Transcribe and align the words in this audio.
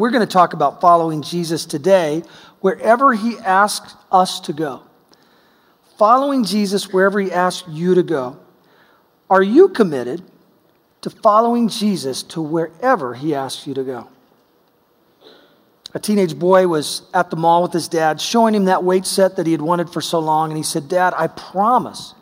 We're 0.00 0.10
going 0.10 0.24
to 0.24 0.32
talk 0.32 0.52
about 0.52 0.80
following 0.80 1.22
Jesus 1.22 1.66
today 1.66 2.22
wherever 2.60 3.14
he 3.14 3.36
asks 3.38 3.96
us 4.12 4.38
to 4.42 4.52
go. 4.52 4.84
Following 5.96 6.44
Jesus 6.44 6.92
wherever 6.92 7.18
he 7.18 7.32
asks 7.32 7.68
you 7.68 7.96
to 7.96 8.04
go. 8.04 8.38
Are 9.28 9.42
you 9.42 9.68
committed 9.68 10.22
to 11.00 11.10
following 11.10 11.66
Jesus 11.66 12.22
to 12.22 12.40
wherever 12.40 13.14
he 13.14 13.34
asks 13.34 13.66
you 13.66 13.74
to 13.74 13.82
go? 13.82 14.08
A 15.92 15.98
teenage 15.98 16.38
boy 16.38 16.68
was 16.68 17.02
at 17.12 17.30
the 17.30 17.36
mall 17.36 17.64
with 17.64 17.72
his 17.72 17.88
dad, 17.88 18.20
showing 18.20 18.54
him 18.54 18.66
that 18.66 18.84
weight 18.84 19.04
set 19.04 19.34
that 19.34 19.46
he 19.46 19.52
had 19.52 19.62
wanted 19.62 19.90
for 19.90 20.00
so 20.00 20.20
long. 20.20 20.50
And 20.50 20.56
he 20.56 20.62
said, 20.62 20.88
Dad, 20.88 21.12
I 21.16 21.26
promise, 21.26 22.14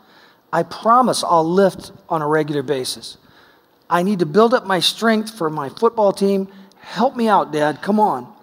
I 0.51 0.63
promise 0.63 1.23
I'll 1.23 1.47
lift 1.47 1.91
on 2.09 2.23
a 2.23 2.27
regular 2.27 2.63
basis. 2.63 3.19
I 3.87 4.01
need 4.01 4.17
to 4.17 4.25
build 4.25 4.55
up 4.55 4.65
my 4.65 4.79
strength 4.79 5.37
for 5.37 5.51
my 5.51 5.69
football 5.69 6.11
team 6.11 6.51
Help 6.87 7.17
me 7.17 7.27
out, 7.27 7.51
Dad. 7.51 7.81
Come 7.81 7.99
on. 7.99 8.33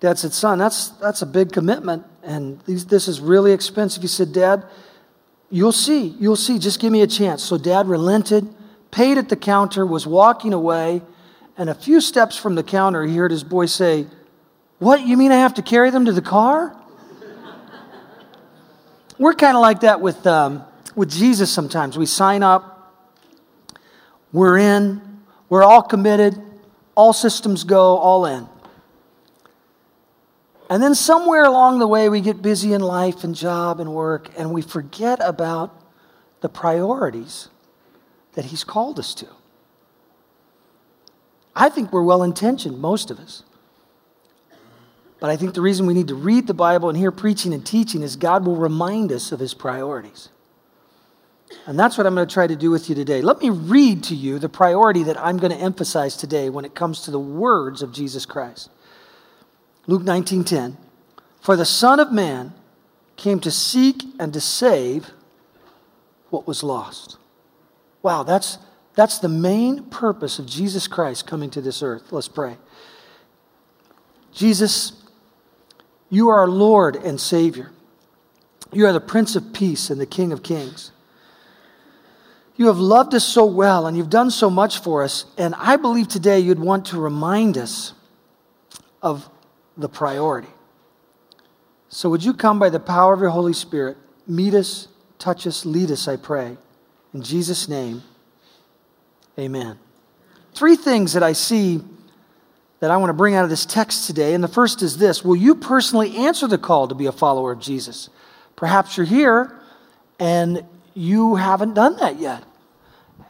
Dad 0.00 0.18
said, 0.18 0.34
Son, 0.34 0.58
that's, 0.58 0.88
that's 0.88 1.22
a 1.22 1.26
big 1.26 1.50
commitment, 1.50 2.04
and 2.22 2.60
these, 2.66 2.84
this 2.84 3.08
is 3.08 3.20
really 3.20 3.52
expensive. 3.52 4.02
He 4.02 4.06
said, 4.06 4.34
Dad, 4.34 4.64
you'll 5.50 5.72
see. 5.72 6.08
You'll 6.20 6.36
see. 6.36 6.58
Just 6.58 6.78
give 6.78 6.92
me 6.92 7.00
a 7.00 7.06
chance. 7.06 7.42
So 7.42 7.56
Dad 7.56 7.88
relented, 7.88 8.46
paid 8.90 9.16
at 9.16 9.30
the 9.30 9.34
counter, 9.34 9.86
was 9.86 10.06
walking 10.06 10.52
away, 10.52 11.00
and 11.56 11.70
a 11.70 11.74
few 11.74 12.02
steps 12.02 12.36
from 12.36 12.54
the 12.54 12.62
counter, 12.62 13.02
he 13.04 13.16
heard 13.16 13.30
his 13.30 13.44
boy 13.44 13.64
say, 13.64 14.06
What? 14.78 15.06
You 15.06 15.16
mean 15.16 15.32
I 15.32 15.38
have 15.38 15.54
to 15.54 15.62
carry 15.62 15.88
them 15.88 16.04
to 16.04 16.12
the 16.12 16.22
car? 16.22 16.76
We're 19.18 19.34
kind 19.34 19.56
of 19.56 19.62
like 19.62 19.80
that 19.80 20.02
with, 20.02 20.26
um, 20.26 20.64
with 20.94 21.10
Jesus 21.10 21.50
sometimes. 21.50 21.96
We 21.96 22.04
sign 22.04 22.42
up, 22.42 22.94
we're 24.32 24.58
in, 24.58 25.22
we're 25.48 25.64
all 25.64 25.82
committed 25.82 26.40
all 26.98 27.12
systems 27.12 27.62
go, 27.62 27.96
all 27.96 28.26
in. 28.26 28.48
And 30.68 30.82
then 30.82 30.96
somewhere 30.96 31.44
along 31.44 31.78
the 31.78 31.86
way, 31.86 32.08
we 32.08 32.20
get 32.20 32.42
busy 32.42 32.72
in 32.72 32.80
life 32.80 33.22
and 33.22 33.36
job 33.36 33.78
and 33.78 33.94
work, 33.94 34.30
and 34.36 34.52
we 34.52 34.62
forget 34.62 35.20
about 35.22 35.80
the 36.40 36.48
priorities 36.48 37.50
that 38.32 38.46
He's 38.46 38.64
called 38.64 38.98
us 38.98 39.14
to. 39.14 39.28
I 41.54 41.68
think 41.68 41.92
we're 41.92 42.02
well 42.02 42.24
intentioned, 42.24 42.80
most 42.80 43.12
of 43.12 43.20
us. 43.20 43.44
But 45.20 45.30
I 45.30 45.36
think 45.36 45.54
the 45.54 45.62
reason 45.62 45.86
we 45.86 45.94
need 45.94 46.08
to 46.08 46.16
read 46.16 46.48
the 46.48 46.54
Bible 46.54 46.88
and 46.88 46.98
hear 46.98 47.12
preaching 47.12 47.54
and 47.54 47.64
teaching 47.64 48.02
is 48.02 48.16
God 48.16 48.44
will 48.44 48.56
remind 48.56 49.12
us 49.12 49.30
of 49.30 49.38
His 49.38 49.54
priorities. 49.54 50.30
And 51.66 51.78
that's 51.78 51.96
what 51.96 52.06
I'm 52.06 52.14
going 52.14 52.26
to 52.26 52.32
try 52.32 52.46
to 52.46 52.56
do 52.56 52.70
with 52.70 52.88
you 52.88 52.94
today. 52.94 53.22
Let 53.22 53.40
me 53.40 53.50
read 53.50 54.04
to 54.04 54.14
you 54.14 54.38
the 54.38 54.48
priority 54.48 55.02
that 55.04 55.18
I'm 55.18 55.38
going 55.38 55.52
to 55.52 55.58
emphasize 55.58 56.16
today 56.16 56.50
when 56.50 56.64
it 56.64 56.74
comes 56.74 57.02
to 57.02 57.10
the 57.10 57.20
words 57.20 57.82
of 57.82 57.92
Jesus 57.92 58.26
Christ. 58.26 58.70
Luke 59.86 60.02
19:10 60.02 60.76
For 61.40 61.56
the 61.56 61.64
son 61.64 62.00
of 62.00 62.12
man 62.12 62.52
came 63.16 63.40
to 63.40 63.50
seek 63.50 64.02
and 64.18 64.32
to 64.32 64.40
save 64.40 65.10
what 66.30 66.46
was 66.46 66.62
lost. 66.62 67.16
Wow, 68.02 68.22
that's 68.22 68.58
that's 68.94 69.18
the 69.18 69.28
main 69.28 69.84
purpose 69.84 70.38
of 70.38 70.46
Jesus 70.46 70.88
Christ 70.88 71.26
coming 71.26 71.50
to 71.50 71.60
this 71.60 71.82
earth. 71.82 72.10
Let's 72.10 72.28
pray. 72.28 72.56
Jesus, 74.32 74.92
you 76.10 76.28
are 76.28 76.40
our 76.40 76.48
Lord 76.48 76.96
and 76.96 77.20
Savior. 77.20 77.70
You 78.72 78.86
are 78.86 78.92
the 78.92 79.00
Prince 79.00 79.36
of 79.36 79.52
Peace 79.52 79.88
and 79.88 80.00
the 80.00 80.06
King 80.06 80.32
of 80.32 80.42
Kings. 80.42 80.92
You 82.58 82.66
have 82.66 82.78
loved 82.78 83.14
us 83.14 83.24
so 83.24 83.46
well 83.46 83.86
and 83.86 83.96
you've 83.96 84.10
done 84.10 84.32
so 84.32 84.50
much 84.50 84.80
for 84.80 85.04
us. 85.04 85.26
And 85.38 85.54
I 85.54 85.76
believe 85.76 86.08
today 86.08 86.40
you'd 86.40 86.58
want 86.58 86.86
to 86.86 86.98
remind 87.00 87.56
us 87.56 87.94
of 89.00 89.30
the 89.76 89.88
priority. 89.88 90.48
So, 91.88 92.10
would 92.10 92.24
you 92.24 92.34
come 92.34 92.58
by 92.58 92.68
the 92.68 92.80
power 92.80 93.14
of 93.14 93.20
your 93.20 93.30
Holy 93.30 93.52
Spirit, 93.52 93.96
meet 94.26 94.54
us, 94.54 94.88
touch 95.18 95.46
us, 95.46 95.64
lead 95.64 95.90
us, 95.90 96.08
I 96.08 96.16
pray. 96.16 96.58
In 97.14 97.22
Jesus' 97.22 97.68
name, 97.68 98.02
amen. 99.38 99.78
Three 100.52 100.76
things 100.76 101.12
that 101.12 101.22
I 101.22 101.32
see 101.32 101.80
that 102.80 102.90
I 102.90 102.96
want 102.96 103.10
to 103.10 103.14
bring 103.14 103.34
out 103.34 103.44
of 103.44 103.50
this 103.50 103.64
text 103.64 104.06
today. 104.06 104.34
And 104.34 104.42
the 104.42 104.48
first 104.48 104.82
is 104.82 104.98
this 104.98 105.24
Will 105.24 105.36
you 105.36 105.54
personally 105.54 106.16
answer 106.16 106.48
the 106.48 106.58
call 106.58 106.88
to 106.88 106.94
be 106.94 107.06
a 107.06 107.12
follower 107.12 107.52
of 107.52 107.60
Jesus? 107.60 108.10
Perhaps 108.56 108.96
you're 108.96 109.06
here 109.06 109.56
and 110.18 110.64
you 110.94 111.36
haven't 111.36 111.74
done 111.74 111.96
that 111.98 112.18
yet. 112.18 112.42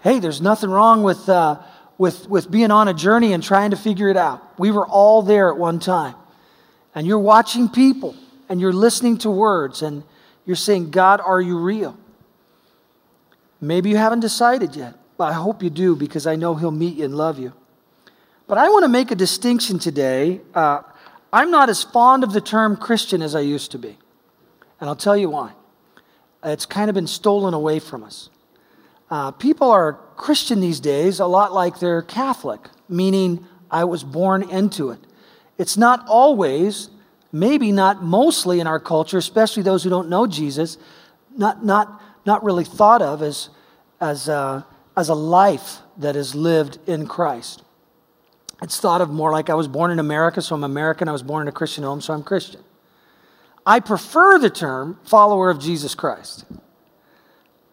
Hey, 0.03 0.21
there's 0.21 0.41
nothing 0.41 0.71
wrong 0.71 1.03
with, 1.03 1.29
uh, 1.29 1.61
with, 1.97 2.29
with 2.29 2.51
being 2.51 2.71
on 2.71 2.89
a 2.89 2.95
journey 2.95 3.33
and 3.33 3.43
trying 3.43 3.73
to 3.73 3.77
figure 3.77 4.09
it 4.09 4.17
out. 4.17 4.59
We 4.59 4.71
were 4.71 4.87
all 4.87 5.23
there 5.23 5.51
at 5.51 5.59
one 5.59 5.81
time. 5.81 6.15
And 6.95 7.07
you're 7.07 7.19
watching 7.19 7.69
people 7.69 8.15
and 8.49 8.61
you're 8.61 8.73
listening 8.73 9.19
to 9.19 9.31
words 9.31 9.83
and 9.83 10.05
you're 10.47 10.57
saying, 10.57 10.91
God, 10.91 11.21
are 11.21 11.41
you 11.41 11.59
real? 11.59 11.99
Maybe 13.61 13.91
you 13.91 13.97
haven't 13.97 14.21
decided 14.21 14.77
yet, 14.77 14.95
but 15.17 15.31
I 15.31 15.33
hope 15.33 15.63
you 15.63 15.71
do 15.71 15.97
because 15.97 16.27
I 16.27 16.37
know 16.37 16.55
He'll 16.55 16.71
meet 16.71 16.97
you 16.97 17.05
and 17.05 17.15
love 17.15 17.39
you. 17.39 17.53
But 18.47 18.57
I 18.57 18.69
want 18.71 18.85
to 18.85 18.89
make 18.89 19.11
a 19.11 19.15
distinction 19.15 19.79
today. 19.79 20.41
Uh, 20.55 20.83
I'm 21.33 21.51
not 21.51 21.69
as 21.69 21.83
fond 21.83 22.25
of 22.25 22.33
the 22.33 22.41
term 22.41 22.77
Christian 22.77 23.21
as 23.21 23.35
I 23.35 23.41
used 23.41 23.73
to 23.73 23.79
be. 23.79 23.99
And 24.81 24.89
I'll 24.89 24.97
tell 24.97 25.17
you 25.17 25.29
why. 25.29 25.53
It's 26.43 26.67
kind 26.67 26.89
of 26.89 26.95
been 26.95 27.09
stolen 27.09 27.53
away 27.53 27.81
from 27.81 28.05
us. 28.05 28.31
Uh, 29.11 29.31
people 29.31 29.71
are 29.71 29.95
Christian 30.17 30.61
these 30.61 30.81
days 30.81 31.21
a 31.21 31.27
lot 31.27 31.53
like 31.53 31.79
they're 31.79 32.03
Catholic, 32.03 32.61
meaning 32.89 33.47
I 33.71 33.85
was 33.85 34.05
born 34.05 34.49
into 34.51 34.91
it. 34.91 35.01
It's 35.57 35.77
not 35.77 36.05
always, 36.09 36.91
maybe 37.33 37.73
not 37.73 38.03
mostly 38.03 38.61
in 38.61 38.67
our 38.67 38.79
culture, 38.79 39.19
especially 39.19 39.63
those 39.63 39.83
who 39.83 39.91
don't 39.91 40.09
know 40.09 40.27
Jesus, 40.27 40.79
not, 41.37 41.65
not, 41.65 42.03
not 42.27 42.45
really 42.45 42.65
thought 42.65 43.03
of 43.03 43.23
as, 43.23 43.49
as, 44.01 44.29
a, 44.29 44.67
as 44.97 45.09
a 45.09 45.15
life 45.15 45.79
that 45.97 46.15
is 46.15 46.35
lived 46.35 46.79
in 46.87 47.07
Christ. 47.07 47.63
It's 48.61 48.81
thought 48.81 49.01
of 49.01 49.11
more 49.11 49.31
like 49.31 49.51
I 49.51 49.55
was 49.55 49.69
born 49.69 49.91
in 49.91 49.99
America, 49.99 50.43
so 50.43 50.55
I'm 50.55 50.65
American. 50.65 51.09
I 51.09 51.13
was 51.13 51.23
born 51.23 51.43
in 51.43 51.49
a 51.49 51.53
Christian 51.53 51.85
home, 51.85 52.01
so 52.01 52.13
I'm 52.13 52.23
Christian. 52.23 52.61
I 53.65 53.81
prefer 53.81 54.39
the 54.39 54.51
term 54.51 54.99
follower 55.05 55.51
of 55.51 55.61
Jesus 55.61 55.95
Christ. 55.95 56.45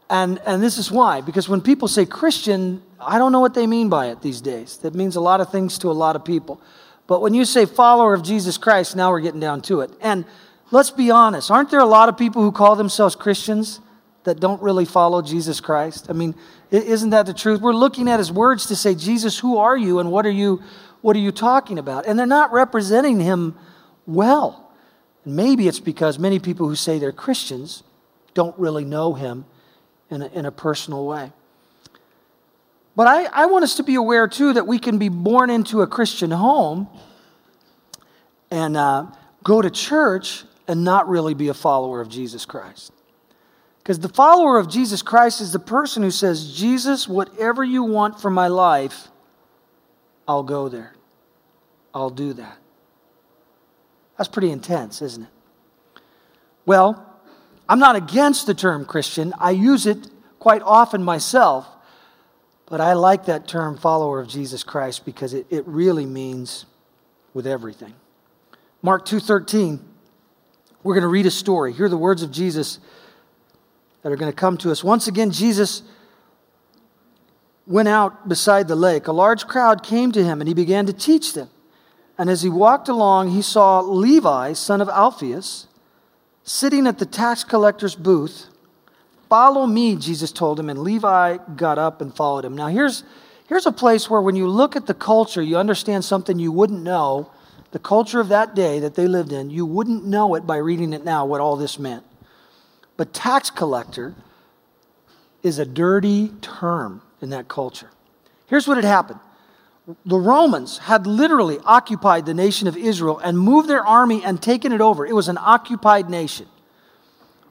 And, 0.10 0.40
and 0.46 0.62
this 0.62 0.78
is 0.78 0.92
why, 0.92 1.22
because 1.22 1.50
when 1.50 1.62
people 1.62 1.88
say 1.88 2.06
Christian, 2.06 2.82
I 3.00 3.18
don't 3.18 3.32
know 3.32 3.40
what 3.40 3.56
they 3.56 3.66
mean 3.66 3.90
by 3.90 4.08
it 4.08 4.22
these 4.22 4.40
days. 4.40 4.78
That 4.78 4.94
means 4.94 5.16
a 5.16 5.22
lot 5.22 5.42
of 5.42 5.52
things 5.52 5.80
to 5.80 5.90
a 5.90 5.94
lot 5.94 6.16
of 6.16 6.24
people. 6.24 6.62
But 7.08 7.22
when 7.22 7.34
you 7.34 7.46
say 7.46 7.66
follower 7.66 8.14
of 8.14 8.24
Jesus 8.24 8.58
Christ, 8.58 8.96
now 8.96 9.12
we're 9.12 9.22
getting 9.22 9.40
down 9.40 9.62
to 9.64 9.82
it. 9.82 9.92
And 10.02 10.26
let's 10.72 10.92
be 10.92 11.10
honest, 11.12 11.50
aren't 11.50 11.72
there 11.72 11.80
a 11.80 11.86
lot 11.86 12.10
of 12.10 12.18
people 12.18 12.42
who 12.44 12.52
call 12.52 12.76
themselves 12.76 13.16
Christians 13.16 13.80
that 14.24 14.40
don't 14.40 14.62
really 14.62 14.86
follow 14.86 15.22
Jesus 15.22 15.60
Christ? 15.60 16.08
I 16.10 16.14
mean, 16.14 16.36
isn't 16.70 17.10
that 17.12 17.26
the 17.26 17.34
truth? 17.34 17.62
We're 17.62 17.74
looking 17.74 18.08
at 18.08 18.20
his 18.20 18.32
words 18.32 18.68
to 18.68 18.76
say, 18.76 18.94
Jesus, 18.94 19.40
who 19.40 19.58
are 19.58 19.78
you 19.78 20.00
and 20.00 20.12
what 20.12 20.26
are 20.26 20.32
you, 20.32 20.62
what 21.02 21.16
are 21.16 21.20
you 21.20 21.32
talking 21.32 21.80
about? 21.80 22.06
And 22.06 22.18
they're 22.18 22.26
not 22.26 22.52
representing 22.52 23.20
him 23.20 23.56
well. 24.06 24.72
Maybe 25.26 25.68
it's 25.68 25.80
because 25.80 26.20
many 26.20 26.38
people 26.38 26.68
who 26.68 26.76
say 26.76 27.00
they're 27.00 27.12
Christians 27.12 27.84
don't 28.36 28.58
really 28.60 28.84
know 28.84 29.14
him 29.14 29.46
in 30.10 30.22
a, 30.22 30.28
in 30.28 30.46
a 30.46 30.52
personal 30.52 31.06
way. 31.06 31.32
But 32.96 33.08
I, 33.08 33.26
I 33.26 33.46
want 33.48 33.64
us 33.64 33.76
to 33.76 33.84
be 33.84 33.96
aware, 33.96 34.28
too, 34.28 34.54
that 34.54 34.68
we 34.68 34.80
can 34.80 34.98
be 34.98 35.10
born 35.10 35.50
into 35.50 35.82
a 35.82 35.88
Christian 35.88 36.32
home 36.32 36.88
and 38.50 38.78
uh, 38.78 39.08
go 39.44 39.62
to 39.62 39.70
church 39.70 40.46
and 40.68 40.84
not 40.84 41.10
really 41.10 41.34
be 41.34 41.50
a 41.50 41.54
follower 41.54 42.00
of 42.00 42.10
Jesus 42.10 42.46
Christ. 42.46 42.92
Because 43.80 44.00
the 44.00 44.10
follower 44.10 44.58
of 44.58 44.70
Jesus 44.70 45.02
Christ 45.02 45.42
is 45.42 45.52
the 45.52 45.60
person 45.60 46.02
who 46.02 46.10
says, 46.10 46.56
Jesus, 46.58 47.08
whatever 47.08 47.64
you 47.64 47.84
want 47.84 48.20
for 48.20 48.32
my 48.32 48.48
life, 48.48 49.10
I'll 50.28 50.44
go 50.44 50.70
there. 50.70 50.96
I'll 51.94 52.10
do 52.10 52.34
that. 52.34 52.58
That's 54.18 54.28
pretty 54.30 54.50
intense, 54.50 55.02
isn't 55.02 55.24
it? 55.24 56.02
Well, 56.66 57.05
I'm 57.68 57.80
not 57.80 57.96
against 57.96 58.48
the 58.48 58.54
term 58.54 58.86
Christian. 58.86 59.34
I 59.40 59.52
use 59.52 59.86
it 59.86 60.08
quite 60.40 60.62
often 60.62 61.04
myself, 61.04 61.68
but 62.68 62.80
I 62.80 62.94
like 62.94 63.26
that 63.26 63.48
term 63.48 63.78
follower 63.78 64.20
of 64.20 64.28
Jesus 64.28 64.64
Christ 64.64 65.06
because 65.06 65.34
it, 65.34 65.48
it 65.50 65.66
really 65.68 66.06
means 66.06 66.66
with 67.34 67.48
everything. 67.48 67.94
Mark 68.82 69.06
2:13. 69.06 69.80
We're 70.84 70.94
going 70.94 71.02
to 71.02 71.08
read 71.08 71.26
a 71.26 71.32
story. 71.32 71.74
Hear 71.74 71.90
the 71.90 71.98
words 71.98 72.22
of 72.22 72.30
Jesus 72.30 72.78
that 74.04 74.12
are 74.12 74.16
going 74.16 74.32
to 74.32 74.36
come 74.36 74.56
to 74.58 74.70
us. 74.70 74.84
Once 74.84 75.08
again, 75.08 75.32
Jesus 75.32 75.82
went 77.66 77.88
out 77.88 78.30
beside 78.30 78.68
the 78.68 78.76
lake. 78.76 79.08
A 79.08 79.12
large 79.12 79.48
crowd 79.48 79.82
came 79.82 80.12
to 80.12 80.24
him 80.24 80.42
and 80.42 80.48
he 80.48 80.54
began 80.54 80.86
to 80.86 80.94
teach 80.94 81.34
them. 81.34 81.50
And 82.20 82.30
as 82.30 82.44
he 82.44 82.50
walked 82.50 82.88
along, 82.88 83.32
he 83.32 83.42
saw 83.42 83.80
Levi, 83.80 84.54
son 84.54 84.80
of 84.80 84.88
Alphaeus, 84.90 85.68
sitting 86.46 86.88
at 86.88 87.00
the 87.00 87.06
tax 87.06 87.44
collector's 87.44 87.96
booth. 87.96 88.48
Follow 89.28 89.68
me, 89.68 89.98
Jesus 89.98 90.32
told 90.32 90.58
him, 90.58 90.70
and 90.70 90.80
Levi 90.80 91.38
got 91.58 91.78
up 91.78 92.00
and 92.00 92.16
followed 92.16 92.46
him. 92.46 92.56
Now, 92.56 92.68
here's, 92.68 93.04
Here's 93.48 93.66
a 93.66 93.72
place 93.72 94.10
where, 94.10 94.22
when 94.22 94.36
you 94.36 94.48
look 94.48 94.76
at 94.76 94.88
the 94.88 94.94
culture, 94.94 95.42
you 95.42 95.58
understand 95.58 96.04
something 96.04 96.40
you 96.40 96.52
wouldn't 96.52 96.82
know. 96.82 97.30
The 97.72 97.80
culture 97.80 98.20
of 98.20 98.30
that 98.30 98.56
day 98.56 98.80
that 98.80 98.96
they 98.96 99.08
lived 99.08 99.32
in, 99.32 99.50
you 99.50 99.66
wouldn't 99.66 100.06
know 100.06 100.34
it 100.36 100.48
by 100.48 100.58
reading 100.58 100.94
it 100.94 101.04
now, 101.04 101.26
what 101.26 101.42
all 101.42 101.56
this 101.56 101.78
meant. 101.78 102.04
But 102.98 103.14
tax 103.14 103.50
collector 103.50 104.16
is 105.44 105.60
a 105.60 105.66
dirty 105.66 106.30
term 106.42 107.02
in 107.22 107.30
that 107.30 107.48
culture. 107.48 107.92
Here's 108.48 108.68
what 108.68 108.78
had 108.78 108.86
happened 108.86 109.20
the 110.06 110.18
Romans 110.18 110.80
had 110.80 111.06
literally 111.06 111.60
occupied 111.64 112.26
the 112.26 112.34
nation 112.34 112.68
of 112.68 112.76
Israel 112.76 113.20
and 113.20 113.38
moved 113.38 113.70
their 113.70 113.86
army 113.86 114.24
and 114.24 114.42
taken 114.42 114.72
it 114.72 114.82
over. 114.82 115.06
It 115.06 115.14
was 115.14 115.28
an 115.28 115.38
occupied 115.40 116.10
nation. 116.10 116.48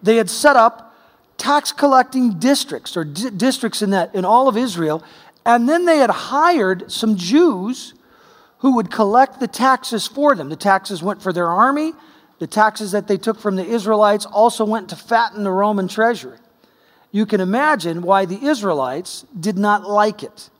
They 0.02 0.16
had 0.16 0.28
set 0.28 0.56
up 0.56 0.94
tax 1.38 1.72
collecting 1.72 2.38
districts 2.38 2.96
or 2.96 3.04
di- 3.04 3.30
districts 3.30 3.82
in 3.82 3.90
that 3.90 4.14
in 4.14 4.24
all 4.24 4.48
of 4.48 4.56
Israel, 4.56 5.02
and 5.46 5.68
then 5.68 5.84
they 5.84 5.98
had 5.98 6.10
hired 6.10 6.90
some 6.90 7.16
Jews 7.16 7.94
who 8.58 8.74
would 8.76 8.90
collect 8.90 9.40
the 9.40 9.48
taxes 9.48 10.06
for 10.06 10.34
them. 10.34 10.48
The 10.48 10.56
taxes 10.56 11.02
went 11.02 11.22
for 11.22 11.32
their 11.32 11.48
army, 11.48 11.92
the 12.38 12.46
taxes 12.46 12.92
that 12.92 13.06
they 13.06 13.16
took 13.16 13.38
from 13.38 13.56
the 13.56 13.64
Israelites 13.64 14.26
also 14.26 14.64
went 14.64 14.88
to 14.88 14.96
fatten 14.96 15.44
the 15.44 15.52
Roman 15.52 15.86
treasury. 15.86 16.38
You 17.12 17.26
can 17.26 17.40
imagine 17.40 18.02
why 18.02 18.24
the 18.24 18.44
Israelites 18.44 19.24
did 19.38 19.56
not 19.56 19.88
like 19.88 20.22
it. 20.24 20.50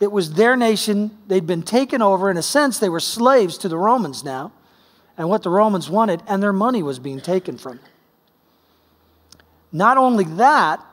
It 0.00 0.10
was 0.10 0.32
their 0.32 0.56
nation. 0.56 1.16
They'd 1.28 1.46
been 1.46 1.62
taken 1.62 2.00
over. 2.00 2.30
In 2.30 2.38
a 2.38 2.42
sense, 2.42 2.78
they 2.78 2.88
were 2.88 3.00
slaves 3.00 3.58
to 3.58 3.68
the 3.68 3.76
Romans 3.76 4.24
now, 4.24 4.52
and 5.16 5.28
what 5.28 5.42
the 5.42 5.50
Romans 5.50 5.90
wanted, 5.90 6.22
and 6.26 6.42
their 6.42 6.54
money 6.54 6.82
was 6.82 6.98
being 6.98 7.20
taken 7.20 7.58
from 7.58 7.76
them. 7.76 7.86
Not 9.70 9.98
only 9.98 10.24
that, 10.24 10.84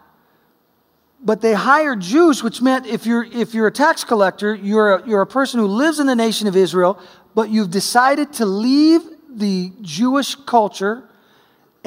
but 1.24 1.42
they 1.42 1.54
hired 1.54 2.02
Jews, 2.02 2.44
which 2.44 2.62
meant 2.62 2.86
if 2.86 3.06
you're, 3.06 3.24
if 3.24 3.54
you're 3.54 3.68
a 3.68 3.72
tax 3.72 4.04
collector, 4.04 4.54
you're 4.54 4.96
a, 4.96 5.08
you're 5.08 5.22
a 5.22 5.28
person 5.28 5.60
who 5.60 5.66
lives 5.66 6.00
in 6.00 6.06
the 6.06 6.16
nation 6.16 6.48
of 6.48 6.56
Israel, 6.56 7.00
but 7.34 7.50
you've 7.50 7.72
decided 7.72 8.34
to 8.34 8.46
leave 8.46 9.02
the 9.30 9.72
Jewish 9.82 10.36
culture 10.36 11.04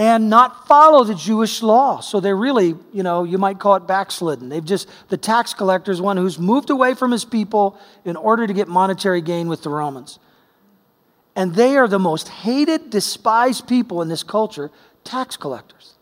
and 0.00 0.30
not 0.30 0.66
follow 0.66 1.04
the 1.04 1.14
Jewish 1.14 1.62
law. 1.62 2.00
So 2.00 2.20
they're 2.20 2.34
really, 2.34 2.74
you 2.90 3.02
know, 3.02 3.24
you 3.24 3.36
might 3.36 3.58
call 3.58 3.74
it 3.74 3.86
backslidden. 3.86 4.48
They've 4.48 4.64
just, 4.64 4.88
the 5.08 5.18
tax 5.18 5.52
collector 5.52 5.92
is 5.92 6.00
one 6.00 6.16
who's 6.16 6.38
moved 6.38 6.70
away 6.70 6.94
from 6.94 7.10
his 7.12 7.26
people 7.26 7.78
in 8.06 8.16
order 8.16 8.46
to 8.46 8.54
get 8.54 8.66
monetary 8.66 9.20
gain 9.20 9.46
with 9.46 9.62
the 9.62 9.68
Romans. 9.68 10.18
And 11.36 11.54
they 11.54 11.76
are 11.76 11.86
the 11.86 11.98
most 11.98 12.30
hated, 12.30 12.88
despised 12.88 13.68
people 13.68 14.00
in 14.00 14.08
this 14.08 14.22
culture, 14.22 14.70
tax 15.04 15.36
collectors. 15.36 15.92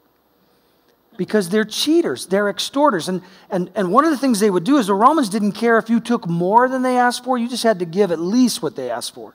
Because 1.16 1.48
they're 1.48 1.64
cheaters, 1.64 2.26
they're 2.26 2.48
extorters. 2.48 3.08
And, 3.08 3.20
and, 3.50 3.68
and 3.74 3.90
one 3.90 4.04
of 4.04 4.12
the 4.12 4.16
things 4.16 4.38
they 4.38 4.48
would 4.48 4.62
do 4.62 4.76
is 4.76 4.86
the 4.86 4.94
Romans 4.94 5.28
didn't 5.28 5.52
care 5.52 5.76
if 5.76 5.90
you 5.90 5.98
took 5.98 6.28
more 6.28 6.68
than 6.68 6.82
they 6.82 6.96
asked 6.96 7.24
for, 7.24 7.36
you 7.36 7.48
just 7.48 7.64
had 7.64 7.80
to 7.80 7.84
give 7.84 8.12
at 8.12 8.20
least 8.20 8.62
what 8.62 8.76
they 8.76 8.92
asked 8.92 9.12
for. 9.12 9.34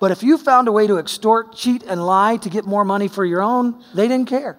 But 0.00 0.10
if 0.10 0.22
you 0.22 0.38
found 0.38 0.66
a 0.66 0.72
way 0.72 0.86
to 0.86 0.98
extort, 0.98 1.54
cheat, 1.54 1.82
and 1.84 2.04
lie 2.04 2.38
to 2.38 2.48
get 2.48 2.64
more 2.64 2.84
money 2.84 3.06
for 3.06 3.24
your 3.24 3.42
own, 3.42 3.84
they 3.94 4.08
didn't 4.08 4.28
care. 4.28 4.58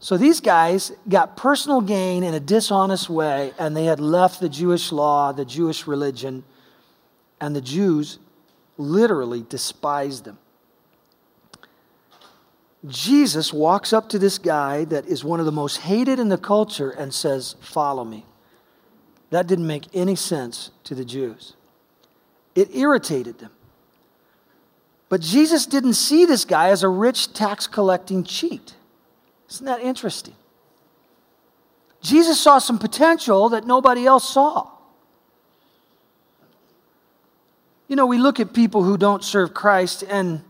So 0.00 0.16
these 0.16 0.40
guys 0.40 0.92
got 1.08 1.36
personal 1.36 1.80
gain 1.80 2.22
in 2.22 2.34
a 2.34 2.38
dishonest 2.38 3.08
way, 3.08 3.52
and 3.58 3.74
they 3.74 3.86
had 3.86 3.98
left 3.98 4.38
the 4.38 4.50
Jewish 4.50 4.92
law, 4.92 5.32
the 5.32 5.46
Jewish 5.46 5.86
religion, 5.86 6.44
and 7.40 7.56
the 7.56 7.62
Jews 7.62 8.18
literally 8.76 9.44
despised 9.48 10.24
them. 10.24 10.38
Jesus 12.86 13.52
walks 13.52 13.92
up 13.92 14.08
to 14.10 14.18
this 14.18 14.38
guy 14.38 14.84
that 14.84 15.06
is 15.06 15.24
one 15.24 15.40
of 15.40 15.46
the 15.46 15.52
most 15.52 15.78
hated 15.78 16.20
in 16.20 16.28
the 16.28 16.38
culture 16.38 16.90
and 16.90 17.12
says, 17.12 17.56
Follow 17.60 18.04
me. 18.04 18.24
That 19.30 19.46
didn't 19.46 19.66
make 19.66 19.86
any 19.94 20.14
sense 20.14 20.70
to 20.84 20.94
the 20.94 21.04
Jews. 21.04 21.54
It 22.54 22.74
irritated 22.74 23.38
them. 23.38 23.50
But 25.08 25.20
Jesus 25.22 25.66
didn't 25.66 25.94
see 25.94 26.26
this 26.26 26.44
guy 26.44 26.68
as 26.68 26.82
a 26.82 26.88
rich 26.88 27.32
tax 27.32 27.66
collecting 27.66 28.24
cheat. 28.24 28.74
Isn't 29.50 29.66
that 29.66 29.80
interesting? 29.80 30.34
Jesus 32.02 32.38
saw 32.40 32.58
some 32.58 32.78
potential 32.78 33.48
that 33.48 33.66
nobody 33.66 34.06
else 34.06 34.28
saw. 34.28 34.68
You 37.88 37.96
know, 37.96 38.06
we 38.06 38.18
look 38.18 38.38
at 38.38 38.52
people 38.52 38.82
who 38.82 38.98
don't 38.98 39.24
serve 39.24 39.54
Christ, 39.54 40.04
and 40.06 40.42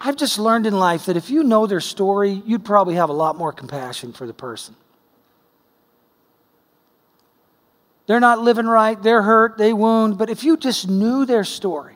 I've 0.00 0.16
just 0.16 0.38
learned 0.38 0.66
in 0.66 0.74
life 0.74 1.06
that 1.06 1.16
if 1.16 1.30
you 1.30 1.44
know 1.44 1.66
their 1.66 1.80
story, 1.80 2.42
you'd 2.44 2.64
probably 2.64 2.96
have 2.96 3.10
a 3.10 3.14
lot 3.14 3.36
more 3.36 3.52
compassion 3.52 4.12
for 4.12 4.26
the 4.26 4.34
person. 4.34 4.74
They're 8.06 8.18
not 8.18 8.40
living 8.40 8.66
right, 8.66 9.00
they're 9.00 9.22
hurt, 9.22 9.56
they 9.56 9.72
wound, 9.72 10.18
but 10.18 10.28
if 10.28 10.42
you 10.42 10.56
just 10.56 10.88
knew 10.88 11.24
their 11.24 11.44
story, 11.44 11.94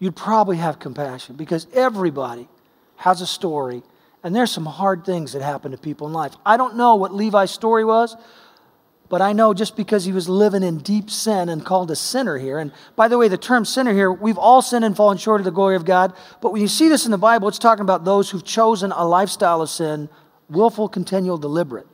you'd 0.00 0.16
probably 0.16 0.56
have 0.56 0.80
compassion 0.80 1.36
because 1.36 1.68
everybody 1.72 2.48
has 2.96 3.20
a 3.20 3.26
story 3.26 3.82
and 4.24 4.34
there's 4.34 4.50
some 4.50 4.66
hard 4.66 5.04
things 5.04 5.32
that 5.32 5.42
happen 5.42 5.70
to 5.70 5.78
people 5.78 6.06
in 6.08 6.12
life. 6.12 6.32
I 6.44 6.56
don't 6.56 6.76
know 6.76 6.96
what 6.96 7.14
Levi's 7.14 7.50
story 7.50 7.84
was, 7.84 8.16
but 9.08 9.22
I 9.22 9.32
know 9.32 9.54
just 9.54 9.76
because 9.76 10.04
he 10.04 10.12
was 10.12 10.28
living 10.28 10.62
in 10.62 10.78
deep 10.78 11.10
sin 11.10 11.48
and 11.48 11.64
called 11.64 11.90
a 11.90 11.96
sinner 11.96 12.38
here. 12.38 12.58
And 12.58 12.72
by 12.96 13.08
the 13.08 13.18
way, 13.18 13.28
the 13.28 13.38
term 13.38 13.64
sinner 13.64 13.92
here, 13.92 14.12
we've 14.12 14.38
all 14.38 14.62
sinned 14.62 14.84
and 14.84 14.96
fallen 14.96 15.18
short 15.18 15.40
of 15.40 15.44
the 15.44 15.50
glory 15.50 15.76
of 15.76 15.84
God. 15.84 16.14
But 16.40 16.52
when 16.52 16.62
you 16.62 16.68
see 16.68 16.88
this 16.88 17.04
in 17.04 17.10
the 17.10 17.18
Bible, 17.18 17.48
it's 17.48 17.58
talking 17.58 17.82
about 17.82 18.04
those 18.04 18.30
who've 18.30 18.44
chosen 18.44 18.92
a 18.92 19.04
lifestyle 19.04 19.62
of 19.62 19.70
sin, 19.70 20.08
willful, 20.48 20.88
continual, 20.88 21.38
deliberate. 21.38 21.86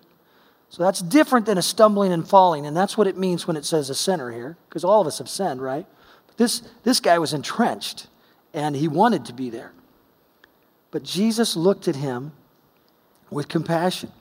So 0.68 0.82
that's 0.82 1.00
different 1.00 1.46
than 1.46 1.58
a 1.58 1.62
stumbling 1.62 2.12
and 2.12 2.28
falling. 2.28 2.66
And 2.66 2.76
that's 2.76 2.98
what 2.98 3.06
it 3.06 3.16
means 3.16 3.46
when 3.46 3.56
it 3.56 3.64
says 3.64 3.88
a 3.88 3.94
sinner 3.94 4.32
here, 4.32 4.56
because 4.68 4.84
all 4.84 5.00
of 5.00 5.06
us 5.06 5.18
have 5.18 5.28
sinned, 5.28 5.62
right? 5.62 5.86
This, 6.36 6.62
this 6.84 7.00
guy 7.00 7.18
was 7.18 7.32
entrenched 7.32 8.06
and 8.52 8.76
he 8.76 8.88
wanted 8.88 9.24
to 9.26 9.32
be 9.32 9.50
there. 9.50 9.72
But 10.90 11.02
Jesus 11.02 11.56
looked 11.56 11.88
at 11.88 11.96
him 11.96 12.32
with 13.30 13.48
compassion. 13.48 14.12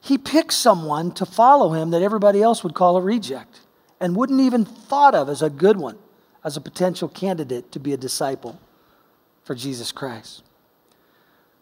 He 0.00 0.18
picked 0.18 0.52
someone 0.52 1.12
to 1.12 1.24
follow 1.24 1.72
him 1.72 1.90
that 1.90 2.02
everybody 2.02 2.42
else 2.42 2.64
would 2.64 2.74
call 2.74 2.96
a 2.96 3.00
reject 3.00 3.60
and 4.00 4.16
wouldn't 4.16 4.40
even 4.40 4.64
thought 4.64 5.14
of 5.14 5.28
as 5.28 5.42
a 5.42 5.48
good 5.50 5.76
one, 5.76 5.96
as 6.44 6.56
a 6.56 6.60
potential 6.60 7.08
candidate 7.08 7.70
to 7.72 7.78
be 7.78 7.92
a 7.92 7.96
disciple 7.96 8.58
for 9.44 9.54
Jesus 9.54 9.92
Christ. 9.92 10.42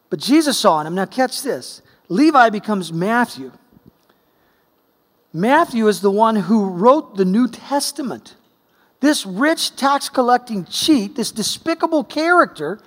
But 0.08 0.20
Jesus 0.20 0.58
saw 0.58 0.80
in 0.80 0.86
him. 0.86 0.94
Now, 0.94 1.06
catch 1.06 1.42
this 1.42 1.82
Levi 2.08 2.50
becomes 2.50 2.92
Matthew. 2.92 3.52
Matthew 5.32 5.86
is 5.86 6.00
the 6.00 6.10
one 6.10 6.34
who 6.34 6.68
wrote 6.68 7.16
the 7.16 7.24
New 7.24 7.46
Testament. 7.46 8.34
This 9.00 9.24
rich 9.24 9.76
tax 9.76 10.08
collecting 10.08 10.66
cheat, 10.66 11.16
this 11.16 11.32
despicable 11.32 12.04
character, 12.04 12.80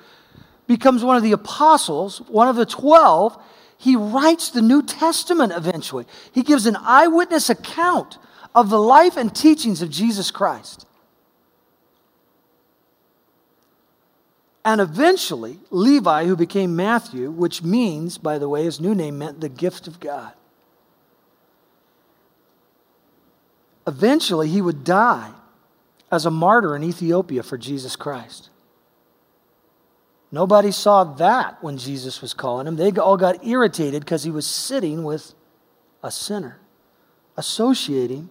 becomes 0.67 1.03
one 1.03 1.17
of 1.17 1.23
the 1.23 1.31
apostles, 1.31 2.19
one 2.27 2.47
of 2.47 2.55
the 2.55 2.65
12. 2.65 3.41
He 3.77 3.95
writes 3.95 4.49
the 4.49 4.61
New 4.61 4.83
Testament 4.83 5.51
eventually. 5.53 6.05
He 6.31 6.43
gives 6.43 6.65
an 6.65 6.77
eyewitness 6.79 7.49
account 7.49 8.19
of 8.53 8.69
the 8.69 8.79
life 8.79 9.17
and 9.17 9.35
teachings 9.35 9.81
of 9.81 9.89
Jesus 9.89 10.29
Christ. 10.29 10.85
And 14.63 14.79
eventually, 14.79 15.59
Levi, 15.71 16.25
who 16.25 16.37
became 16.37 16.75
Matthew, 16.75 17.31
which 17.31 17.63
means, 17.63 18.17
by 18.17 18.37
the 18.37 18.47
way, 18.47 18.63
his 18.63 18.79
new 18.79 18.95
name 18.95 19.17
meant 19.17 19.41
the 19.41 19.49
gift 19.49 19.87
of 19.87 19.99
God. 19.99 20.31
Eventually, 23.85 24.47
he 24.47 24.61
would 24.61 24.85
die 24.85 25.31
as 26.13 26.27
a 26.27 26.31
martyr 26.31 26.75
in 26.75 26.83
Ethiopia 26.83 27.41
for 27.41 27.57
Jesus 27.57 27.95
Christ. 27.95 28.49
Nobody 30.31 30.71
saw 30.71 31.03
that 31.15 31.63
when 31.63 31.77
Jesus 31.77 32.21
was 32.21 32.33
calling 32.33 32.67
him. 32.67 32.75
They 32.75 32.91
all 32.91 33.17
got 33.17 33.45
irritated 33.45 34.05
because 34.05 34.23
he 34.23 34.31
was 34.31 34.45
sitting 34.45 35.03
with 35.03 35.33
a 36.03 36.11
sinner, 36.11 36.59
associating 37.35 38.29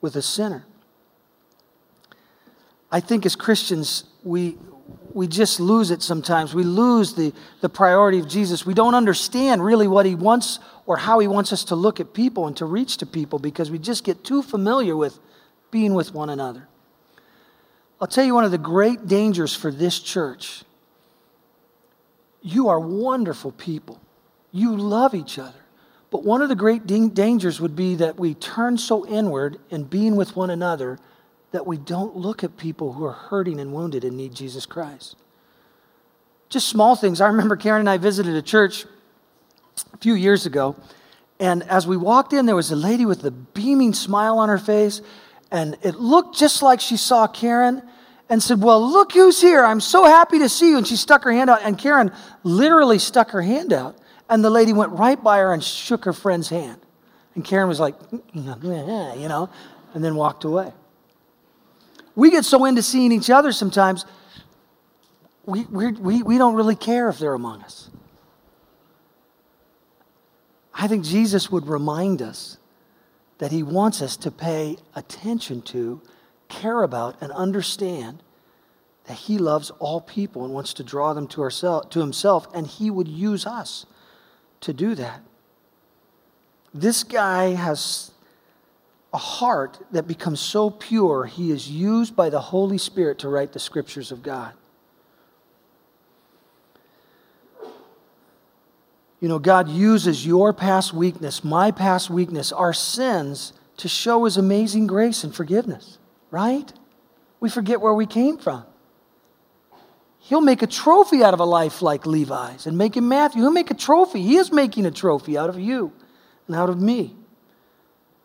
with 0.00 0.16
a 0.16 0.22
sinner. 0.22 0.64
I 2.90 3.00
think 3.00 3.26
as 3.26 3.36
Christians, 3.36 4.04
we, 4.22 4.56
we 5.12 5.26
just 5.26 5.60
lose 5.60 5.90
it 5.90 6.02
sometimes. 6.02 6.54
We 6.54 6.64
lose 6.64 7.14
the, 7.14 7.34
the 7.60 7.68
priority 7.68 8.18
of 8.18 8.28
Jesus. 8.28 8.64
We 8.64 8.74
don't 8.74 8.94
understand 8.94 9.64
really 9.64 9.88
what 9.88 10.06
he 10.06 10.14
wants 10.14 10.58
or 10.86 10.96
how 10.96 11.18
he 11.18 11.28
wants 11.28 11.52
us 11.52 11.64
to 11.64 11.74
look 11.74 12.00
at 12.00 12.14
people 12.14 12.46
and 12.46 12.56
to 12.56 12.64
reach 12.64 12.96
to 12.98 13.06
people 13.06 13.38
because 13.38 13.70
we 13.70 13.78
just 13.78 14.04
get 14.04 14.24
too 14.24 14.42
familiar 14.42 14.96
with 14.96 15.18
being 15.72 15.94
with 15.94 16.14
one 16.14 16.30
another. 16.30 16.68
I'll 18.00 18.06
tell 18.06 18.24
you 18.24 18.34
one 18.34 18.44
of 18.44 18.52
the 18.52 18.58
great 18.58 19.08
dangers 19.08 19.56
for 19.56 19.72
this 19.72 19.98
church. 19.98 20.62
You 22.40 22.68
are 22.68 22.78
wonderful 22.78 23.50
people. 23.50 24.00
You 24.52 24.76
love 24.76 25.14
each 25.14 25.38
other. 25.38 25.58
But 26.10 26.24
one 26.24 26.42
of 26.42 26.48
the 26.48 26.54
great 26.54 26.86
dangers 26.86 27.60
would 27.60 27.74
be 27.74 27.94
that 27.96 28.18
we 28.18 28.34
turn 28.34 28.76
so 28.76 29.06
inward 29.06 29.58
in 29.70 29.84
being 29.84 30.14
with 30.14 30.36
one 30.36 30.50
another 30.50 30.98
that 31.52 31.66
we 31.66 31.78
don't 31.78 32.16
look 32.16 32.44
at 32.44 32.56
people 32.56 32.92
who 32.92 33.04
are 33.04 33.12
hurting 33.12 33.58
and 33.58 33.72
wounded 33.72 34.04
and 34.04 34.16
need 34.16 34.34
Jesus 34.34 34.66
Christ. 34.66 35.16
Just 36.48 36.68
small 36.68 36.96
things. 36.96 37.20
I 37.20 37.28
remember 37.28 37.56
Karen 37.56 37.80
and 37.80 37.88
I 37.88 37.96
visited 37.96 38.34
a 38.34 38.42
church 38.42 38.84
a 39.94 39.96
few 39.98 40.14
years 40.14 40.44
ago, 40.44 40.76
And 41.42 41.64
as 41.64 41.88
we 41.88 41.96
walked 41.96 42.32
in, 42.32 42.46
there 42.46 42.54
was 42.54 42.70
a 42.70 42.76
lady 42.76 43.04
with 43.04 43.24
a 43.24 43.32
beaming 43.32 43.94
smile 43.94 44.38
on 44.38 44.48
her 44.48 44.58
face, 44.58 45.02
and 45.52 45.76
it 45.82 45.96
looked 45.96 46.36
just 46.36 46.62
like 46.62 46.80
she 46.80 46.96
saw 46.96 47.26
Karen 47.26 47.82
and 48.30 48.42
said, 48.42 48.62
Well, 48.62 48.90
look 48.90 49.12
who's 49.12 49.40
here. 49.40 49.62
I'm 49.62 49.80
so 49.80 50.04
happy 50.04 50.38
to 50.38 50.48
see 50.48 50.70
you. 50.70 50.78
And 50.78 50.86
she 50.86 50.96
stuck 50.96 51.22
her 51.24 51.30
hand 51.30 51.50
out, 51.50 51.60
and 51.62 51.78
Karen 51.78 52.10
literally 52.42 52.98
stuck 52.98 53.30
her 53.30 53.42
hand 53.42 53.72
out. 53.72 53.98
And 54.30 54.42
the 54.42 54.48
lady 54.48 54.72
went 54.72 54.92
right 54.92 55.22
by 55.22 55.38
her 55.38 55.52
and 55.52 55.62
shook 55.62 56.06
her 56.06 56.14
friend's 56.14 56.48
hand. 56.48 56.80
And 57.34 57.44
Karen 57.44 57.68
was 57.68 57.78
like, 57.78 57.94
you 58.32 58.42
know, 58.42 59.50
and 59.92 60.02
then 60.02 60.14
walked 60.14 60.44
away. 60.44 60.72
We 62.14 62.30
get 62.30 62.46
so 62.46 62.64
into 62.64 62.82
seeing 62.82 63.12
each 63.12 63.28
other 63.28 63.52
sometimes, 63.52 64.06
we, 65.44 65.64
we, 65.64 66.22
we 66.22 66.38
don't 66.38 66.54
really 66.54 66.76
care 66.76 67.10
if 67.10 67.18
they're 67.18 67.34
among 67.34 67.62
us. 67.62 67.90
I 70.72 70.88
think 70.88 71.04
Jesus 71.04 71.50
would 71.50 71.66
remind 71.66 72.22
us 72.22 72.56
that 73.42 73.50
he 73.50 73.64
wants 73.64 74.00
us 74.00 74.16
to 74.16 74.30
pay 74.30 74.76
attention 74.94 75.60
to, 75.60 76.00
care 76.48 76.84
about, 76.84 77.20
and 77.20 77.32
understand 77.32 78.22
that 79.06 79.16
he 79.16 79.36
loves 79.36 79.72
all 79.80 80.00
people 80.00 80.44
and 80.44 80.54
wants 80.54 80.72
to 80.72 80.84
draw 80.84 81.12
them 81.12 81.26
to, 81.26 81.42
ourself, 81.42 81.90
to 81.90 81.98
himself, 81.98 82.46
and 82.54 82.68
he 82.68 82.88
would 82.88 83.08
use 83.08 83.44
us 83.44 83.84
to 84.60 84.72
do 84.72 84.94
that. 84.94 85.22
This 86.72 87.02
guy 87.02 87.54
has 87.54 88.12
a 89.12 89.18
heart 89.18 89.76
that 89.90 90.06
becomes 90.06 90.38
so 90.38 90.70
pure, 90.70 91.24
he 91.24 91.50
is 91.50 91.68
used 91.68 92.14
by 92.14 92.30
the 92.30 92.38
Holy 92.38 92.78
Spirit 92.78 93.18
to 93.18 93.28
write 93.28 93.54
the 93.54 93.58
scriptures 93.58 94.12
of 94.12 94.22
God. 94.22 94.52
You 99.22 99.28
know, 99.28 99.38
God 99.38 99.68
uses 99.68 100.26
your 100.26 100.52
past 100.52 100.92
weakness, 100.92 101.44
my 101.44 101.70
past 101.70 102.10
weakness, 102.10 102.50
our 102.50 102.72
sins 102.72 103.52
to 103.76 103.86
show 103.88 104.24
his 104.24 104.36
amazing 104.36 104.88
grace 104.88 105.22
and 105.22 105.32
forgiveness, 105.32 105.98
right? 106.32 106.72
We 107.38 107.48
forget 107.48 107.80
where 107.80 107.94
we 107.94 108.04
came 108.04 108.36
from. 108.36 108.64
He'll 110.18 110.40
make 110.40 110.62
a 110.62 110.66
trophy 110.66 111.22
out 111.22 111.34
of 111.34 111.38
a 111.38 111.44
life 111.44 111.82
like 111.82 112.04
Levi's 112.04 112.66
and 112.66 112.76
make 112.76 112.96
him 112.96 113.08
Matthew. 113.08 113.42
He'll 113.42 113.52
make 113.52 113.70
a 113.70 113.74
trophy. 113.74 114.22
He 114.22 114.38
is 114.38 114.50
making 114.50 114.86
a 114.86 114.90
trophy 114.90 115.38
out 115.38 115.48
of 115.48 115.56
you 115.56 115.92
and 116.48 116.56
out 116.56 116.68
of 116.68 116.80
me. 116.80 117.14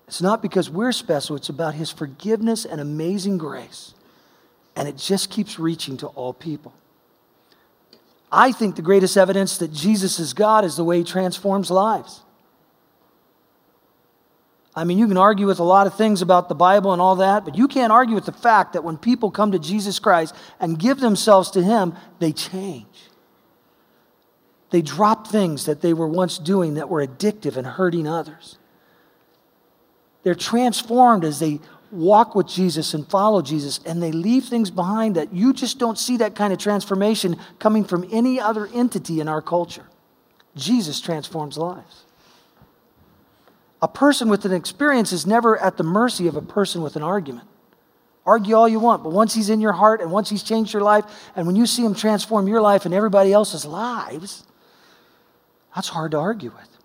It's 0.07 0.21
not 0.23 0.41
because 0.41 0.67
we're 0.67 0.93
special, 0.93 1.35
it's 1.35 1.49
about 1.49 1.75
His 1.75 1.91
forgiveness 1.91 2.65
and 2.65 2.81
amazing 2.81 3.37
grace. 3.37 3.93
And 4.75 4.87
it 4.87 4.97
just 4.97 5.29
keeps 5.29 5.59
reaching 5.59 5.97
to 5.97 6.07
all 6.07 6.33
people. 6.33 6.73
I 8.31 8.51
think 8.51 8.75
the 8.75 8.81
greatest 8.81 9.17
evidence 9.17 9.57
that 9.59 9.71
Jesus 9.71 10.19
is 10.19 10.33
God 10.33 10.65
is 10.65 10.75
the 10.75 10.83
way 10.83 10.99
He 10.99 11.03
transforms 11.03 11.71
lives. 11.71 12.21
I 14.75 14.83
mean, 14.83 14.99
you 14.99 15.07
can 15.07 15.17
argue 15.17 15.47
with 15.47 15.59
a 15.59 15.63
lot 15.63 15.87
of 15.87 15.95
things 15.95 16.21
about 16.21 16.49
the 16.49 16.55
Bible 16.55 16.93
and 16.93 17.01
all 17.01 17.15
that, 17.15 17.45
but 17.45 17.57
you 17.57 17.67
can't 17.67 17.91
argue 17.91 18.13
with 18.13 18.25
the 18.25 18.31
fact 18.31 18.73
that 18.73 18.83
when 18.83 18.97
people 18.97 19.31
come 19.31 19.51
to 19.53 19.59
Jesus 19.59 19.97
Christ 19.97 20.35
and 20.59 20.77
give 20.77 20.99
themselves 20.99 21.49
to 21.51 21.63
Him, 21.63 21.95
they 22.19 22.31
change. 22.31 22.85
They 24.69 24.81
drop 24.81 25.27
things 25.27 25.65
that 25.65 25.81
they 25.81 25.93
were 25.93 26.07
once 26.07 26.37
doing 26.37 26.75
that 26.75 26.89
were 26.89 27.05
addictive 27.05 27.57
and 27.57 27.65
hurting 27.65 28.07
others. 28.07 28.59
They're 30.23 30.35
transformed 30.35 31.23
as 31.23 31.39
they 31.39 31.59
walk 31.91 32.35
with 32.35 32.47
Jesus 32.47 32.93
and 32.93 33.07
follow 33.07 33.41
Jesus, 33.41 33.79
and 33.85 34.01
they 34.01 34.11
leave 34.11 34.45
things 34.45 34.69
behind 34.69 35.15
that 35.15 35.33
you 35.33 35.53
just 35.53 35.79
don't 35.79 35.97
see 35.97 36.17
that 36.17 36.35
kind 36.35 36.51
of 36.51 36.59
transformation 36.59 37.37
coming 37.59 37.83
from 37.83 38.07
any 38.11 38.39
other 38.39 38.67
entity 38.73 39.19
in 39.19 39.27
our 39.27 39.41
culture. 39.41 39.85
Jesus 40.55 40.99
transforms 40.99 41.57
lives. 41.57 42.03
A 43.81 43.87
person 43.87 44.29
with 44.29 44.43
an 44.45 44.53
experience 44.53 45.11
is 45.11 45.27
never 45.27 45.57
at 45.57 45.77
the 45.77 45.83
mercy 45.83 46.27
of 46.27 46.35
a 46.35 46.41
person 46.41 46.81
with 46.81 46.95
an 46.95 47.03
argument. 47.03 47.47
Argue 48.25 48.55
all 48.55 48.67
you 48.67 48.79
want, 48.79 49.03
but 49.03 49.13
once 49.13 49.33
he's 49.33 49.49
in 49.49 49.61
your 49.61 49.71
heart 49.71 50.01
and 50.01 50.11
once 50.11 50.29
he's 50.29 50.43
changed 50.43 50.73
your 50.73 50.81
life, 50.81 51.05
and 51.35 51.47
when 51.47 51.55
you 51.55 51.65
see 51.65 51.85
him 51.85 51.93
transform 51.93 52.47
your 52.47 52.59
life 52.59 52.85
and 52.85 52.93
everybody 52.93 53.31
else's 53.31 53.65
lives, 53.65 54.43
that's 55.73 55.87
hard 55.87 56.11
to 56.11 56.17
argue 56.17 56.49
with. 56.49 56.76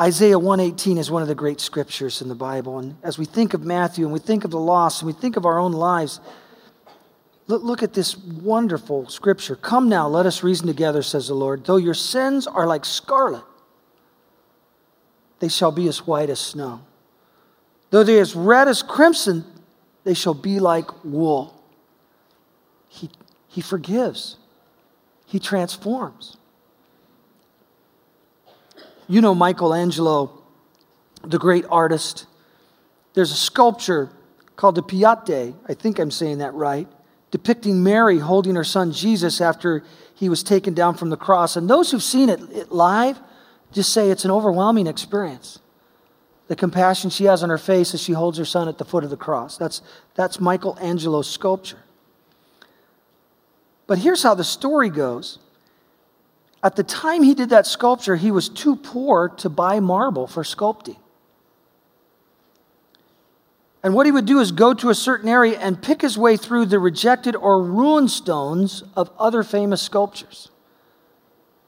Isaiah 0.00 0.38
118 0.38 0.96
is 0.96 1.10
one 1.10 1.22
of 1.22 1.28
the 1.28 1.34
great 1.34 1.60
scriptures 1.60 2.22
in 2.22 2.28
the 2.28 2.34
Bible. 2.34 2.78
And 2.78 2.96
as 3.02 3.18
we 3.18 3.24
think 3.24 3.52
of 3.52 3.64
Matthew 3.64 4.04
and 4.04 4.12
we 4.12 4.20
think 4.20 4.44
of 4.44 4.52
the 4.52 4.58
lost 4.58 5.02
and 5.02 5.06
we 5.08 5.12
think 5.12 5.36
of 5.36 5.44
our 5.44 5.58
own 5.58 5.72
lives, 5.72 6.20
look, 7.48 7.64
look 7.64 7.82
at 7.82 7.94
this 7.94 8.16
wonderful 8.16 9.08
scripture. 9.08 9.56
Come 9.56 9.88
now, 9.88 10.06
let 10.06 10.24
us 10.24 10.44
reason 10.44 10.68
together, 10.68 11.02
says 11.02 11.26
the 11.26 11.34
Lord. 11.34 11.64
Though 11.64 11.78
your 11.78 11.94
sins 11.94 12.46
are 12.46 12.66
like 12.66 12.84
scarlet, 12.84 13.42
they 15.40 15.48
shall 15.48 15.72
be 15.72 15.88
as 15.88 16.06
white 16.06 16.30
as 16.30 16.38
snow. 16.38 16.82
Though 17.90 18.04
they 18.04 18.18
are 18.18 18.22
as 18.22 18.36
red 18.36 18.68
as 18.68 18.82
crimson, 18.84 19.44
they 20.04 20.14
shall 20.14 20.34
be 20.34 20.60
like 20.60 21.04
wool. 21.04 21.60
He, 22.88 23.10
he 23.48 23.60
forgives, 23.60 24.36
He 25.26 25.38
transforms. 25.38 26.37
You 29.08 29.22
know 29.22 29.34
Michelangelo, 29.34 30.42
the 31.24 31.38
great 31.38 31.64
artist. 31.70 32.26
There's 33.14 33.32
a 33.32 33.36
sculpture 33.36 34.10
called 34.54 34.74
the 34.74 34.82
Pietà, 34.82 35.54
I 35.66 35.74
think 35.74 35.98
I'm 35.98 36.10
saying 36.10 36.38
that 36.38 36.52
right, 36.52 36.86
depicting 37.30 37.82
Mary 37.82 38.18
holding 38.18 38.54
her 38.54 38.64
son 38.64 38.92
Jesus 38.92 39.40
after 39.40 39.82
he 40.14 40.28
was 40.28 40.42
taken 40.42 40.74
down 40.74 40.94
from 40.94 41.10
the 41.10 41.16
cross. 41.16 41.56
And 41.56 41.70
those 41.70 41.90
who've 41.90 42.02
seen 42.02 42.28
it 42.28 42.70
live 42.70 43.18
just 43.72 43.92
say 43.92 44.10
it's 44.10 44.24
an 44.24 44.30
overwhelming 44.30 44.86
experience. 44.86 45.60
The 46.48 46.56
compassion 46.56 47.10
she 47.10 47.24
has 47.24 47.42
on 47.42 47.50
her 47.50 47.58
face 47.58 47.94
as 47.94 48.02
she 48.02 48.12
holds 48.12 48.36
her 48.38 48.44
son 48.44 48.68
at 48.68 48.78
the 48.78 48.84
foot 48.84 49.04
of 49.04 49.10
the 49.10 49.16
cross. 49.16 49.56
That's, 49.56 49.80
that's 50.14 50.40
Michelangelo's 50.40 51.30
sculpture. 51.30 51.78
But 53.86 53.98
here's 53.98 54.22
how 54.22 54.34
the 54.34 54.44
story 54.44 54.90
goes 54.90 55.38
at 56.62 56.76
the 56.76 56.82
time 56.82 57.22
he 57.22 57.34
did 57.34 57.50
that 57.50 57.66
sculpture, 57.66 58.16
he 58.16 58.30
was 58.30 58.48
too 58.48 58.76
poor 58.76 59.28
to 59.28 59.48
buy 59.48 59.80
marble 59.80 60.26
for 60.26 60.42
sculpting. 60.42 60.96
And 63.82 63.94
what 63.94 64.06
he 64.06 64.12
would 64.12 64.26
do 64.26 64.40
is 64.40 64.50
go 64.50 64.74
to 64.74 64.90
a 64.90 64.94
certain 64.94 65.28
area 65.28 65.58
and 65.58 65.80
pick 65.80 66.02
his 66.02 66.18
way 66.18 66.36
through 66.36 66.66
the 66.66 66.80
rejected 66.80 67.36
or 67.36 67.62
ruined 67.62 68.10
stones 68.10 68.82
of 68.96 69.10
other 69.18 69.44
famous 69.44 69.80
sculptures. 69.80 70.50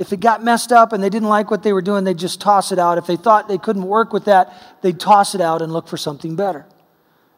If 0.00 0.12
it 0.12 0.18
got 0.18 0.42
messed 0.42 0.72
up 0.72 0.92
and 0.92 1.02
they 1.02 1.10
didn't 1.10 1.28
like 1.28 1.50
what 1.50 1.62
they 1.62 1.72
were 1.72 1.82
doing, 1.82 2.04
they'd 2.04 2.18
just 2.18 2.40
toss 2.40 2.72
it 2.72 2.78
out. 2.78 2.98
If 2.98 3.06
they 3.06 3.16
thought 3.16 3.48
they 3.48 3.58
couldn't 3.58 3.84
work 3.84 4.12
with 4.12 4.24
that, 4.24 4.52
they'd 4.82 4.98
toss 4.98 5.34
it 5.34 5.40
out 5.40 5.62
and 5.62 5.72
look 5.72 5.86
for 5.86 5.96
something 5.96 6.34
better. 6.34 6.66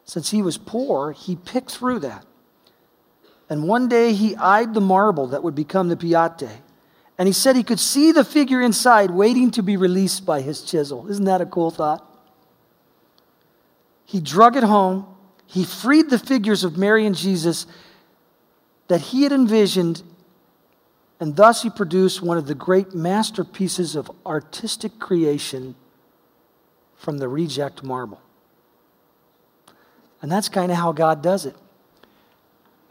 Since 0.05 0.31
he 0.31 0.41
was 0.41 0.57
poor, 0.57 1.11
he 1.11 1.35
picked 1.35 1.71
through 1.71 1.99
that. 1.99 2.25
And 3.49 3.67
one 3.67 3.87
day 3.87 4.13
he 4.13 4.35
eyed 4.37 4.73
the 4.73 4.81
marble 4.81 5.27
that 5.27 5.43
would 5.43 5.55
become 5.55 5.89
the 5.89 5.95
Pietà. 5.95 6.49
And 7.23 7.27
he 7.29 7.33
said 7.33 7.55
he 7.55 7.63
could 7.63 7.79
see 7.79 8.11
the 8.11 8.25
figure 8.25 8.59
inside 8.59 9.09
waiting 9.09 9.49
to 9.51 9.63
be 9.63 9.77
released 9.77 10.25
by 10.25 10.41
his 10.41 10.61
chisel. 10.61 11.07
Isn't 11.09 11.23
that 11.23 11.39
a 11.39 11.45
cool 11.45 11.71
thought? 11.71 12.05
He 14.03 14.19
drug 14.19 14.57
it 14.57 14.63
home. 14.63 15.05
He 15.45 15.63
freed 15.63 16.09
the 16.09 16.19
figures 16.19 16.65
of 16.65 16.77
Mary 16.77 17.05
and 17.05 17.15
Jesus 17.15 17.65
that 18.89 18.99
he 18.99 19.23
had 19.23 19.31
envisioned, 19.31 20.03
and 21.17 21.37
thus 21.37 21.63
he 21.63 21.69
produced 21.69 22.21
one 22.21 22.37
of 22.37 22.45
the 22.45 22.55
great 22.55 22.93
masterpieces 22.93 23.95
of 23.95 24.11
artistic 24.25 24.99
creation 24.99 25.75
from 26.97 27.19
the 27.19 27.29
reject 27.29 27.83
marble. 27.83 28.19
And 30.21 30.29
that's 30.29 30.49
kind 30.49 30.73
of 30.73 30.77
how 30.77 30.91
God 30.91 31.23
does 31.23 31.45
it. 31.45 31.55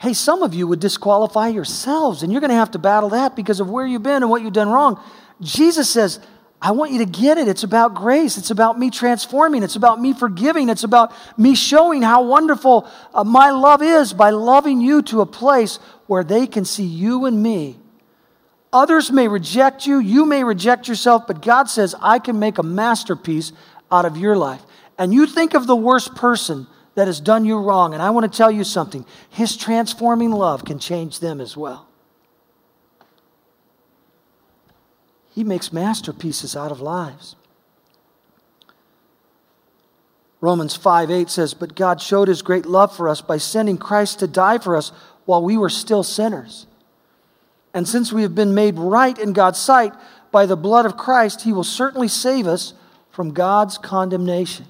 Hey, 0.03 0.15
some 0.15 0.43
of 0.43 0.53
you 0.53 0.67
would 0.67 0.81
disqualify 0.81 1.47
yourselves, 1.47 2.25
and 2.25 2.33
you're 2.33 2.41
going 2.41 2.51
to 2.51 2.57
have 2.57 2.73
to 2.73 2.79
battle 2.81 3.11
that 3.11 3.37
because 3.37 3.61
of 3.61 3.71
where 3.71 3.87
you've 3.87 4.03
been 4.03 4.25
and 4.25 4.29
what 4.29 4.43
you've 4.43 4.53
done 4.53 4.69
wrong. 4.69 5.01
Jesus 5.41 5.89
says, 5.89 6.19
I 6.61 6.73
want 6.73 6.91
you 6.91 6.99
to 6.99 7.05
get 7.05 7.39
it. 7.39 7.47
It's 7.47 7.63
about 7.63 7.95
grace. 7.95 8.37
It's 8.37 8.51
about 8.51 8.77
me 8.77 8.91
transforming. 8.91 9.63
It's 9.63 9.77
about 9.77 10.01
me 10.01 10.13
forgiving. 10.13 10.69
It's 10.71 10.83
about 10.83 11.13
me 11.39 11.55
showing 11.55 12.03
how 12.03 12.25
wonderful 12.25 12.91
uh, 13.15 13.23
my 13.23 13.51
love 13.51 13.81
is 13.81 14.13
by 14.13 14.31
loving 14.31 14.81
you 14.81 15.03
to 15.03 15.21
a 15.21 15.27
place 15.27 15.77
where 16.09 16.25
they 16.25 16.49
can 16.49 16.65
see 16.65 16.83
you 16.85 17.27
and 17.27 17.41
me. 17.41 17.77
Others 18.73 19.13
may 19.13 19.29
reject 19.29 19.87
you. 19.87 20.01
You 20.01 20.27
may 20.27 20.43
reject 20.43 20.89
yourself, 20.89 21.29
but 21.29 21.43
God 21.43 21.71
says, 21.71 21.95
I 22.03 22.19
can 22.19 22.41
make 22.41 22.59
a 22.59 22.65
masterpiece 22.65 23.53
out 23.93 24.05
of 24.05 24.17
your 24.17 24.37
life. 24.37 24.63
And 24.99 25.15
you 25.15 25.27
think 25.27 25.55
of 25.55 25.69
the 25.69 25.77
worst 25.77 26.17
person 26.17 26.67
that 26.95 27.07
has 27.07 27.21
done 27.21 27.45
you 27.45 27.59
wrong. 27.59 27.95
And 27.95 28.03
I 28.03 28.11
want 28.11 28.31
to 28.31 28.37
tell 28.37 28.51
you 28.51 28.65
something 28.65 29.05
His 29.31 29.57
transforming 29.57 30.31
love 30.31 30.65
can 30.65 30.79
change 30.79 31.21
them 31.21 31.41
as 31.41 31.57
well. 31.57 31.89
He 35.35 35.45
makes 35.45 35.73
masterpieces 35.73 36.55
out 36.55 36.71
of 36.71 36.81
lives. 36.81 37.37
Romans 40.43 40.75
5 40.75 41.11
8 41.11 41.31
says, 41.31 41.55
But 41.55 41.77
God 41.77 42.03
showed 42.03 42.29
his 42.29 42.43
great 42.43 42.67
love 42.67 42.95
for 42.95 43.09
us 43.09 43.23
by 43.23 43.39
sending 43.39 43.79
Christ 43.79 44.19
to 44.19 44.27
die 44.27 44.59
for 44.59 44.77
us 44.77 44.93
while 45.25 45.43
we 45.43 45.57
were 45.57 45.71
still 45.71 46.03
sinners. 46.03 46.67
And 47.73 47.89
since 47.89 48.13
we 48.13 48.23
have 48.23 48.35
been 48.35 48.55
made 48.55 48.79
right 48.79 49.17
in 49.17 49.33
God's 49.33 49.61
sight 49.61 49.95
by 50.31 50.45
the 50.45 50.57
blood 50.57 50.85
of 50.85 50.97
Christ, 50.97 51.43
he 51.43 51.53
will 51.53 51.65
certainly 51.65 52.09
save 52.09 52.47
us 52.47 52.75
from 53.11 53.33
God's 53.33 53.79
condemnation. 53.79 54.67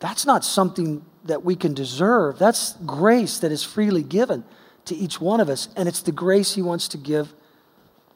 That's 0.00 0.24
not 0.24 0.44
something 0.44 1.04
that 1.24 1.44
we 1.44 1.56
can 1.56 1.74
deserve. 1.74 2.38
That's 2.38 2.74
grace 2.86 3.38
that 3.40 3.52
is 3.52 3.64
freely 3.64 4.02
given 4.02 4.44
to 4.86 4.94
each 4.94 5.20
one 5.20 5.40
of 5.40 5.48
us, 5.48 5.68
and 5.76 5.88
it's 5.88 6.00
the 6.00 6.12
grace 6.12 6.54
he 6.54 6.62
wants 6.62 6.88
to 6.88 6.96
give 6.96 7.34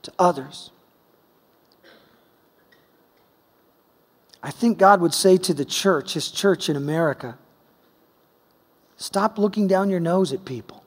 to 0.02 0.12
others. 0.18 0.70
I 4.42 4.50
think 4.50 4.78
God 4.78 5.00
would 5.00 5.14
say 5.14 5.36
to 5.36 5.54
the 5.54 5.64
church, 5.64 6.14
his 6.14 6.30
church 6.30 6.68
in 6.68 6.76
America, 6.76 7.38
stop 8.96 9.38
looking 9.38 9.68
down 9.68 9.90
your 9.90 10.00
nose 10.00 10.32
at 10.32 10.44
people. 10.44 10.82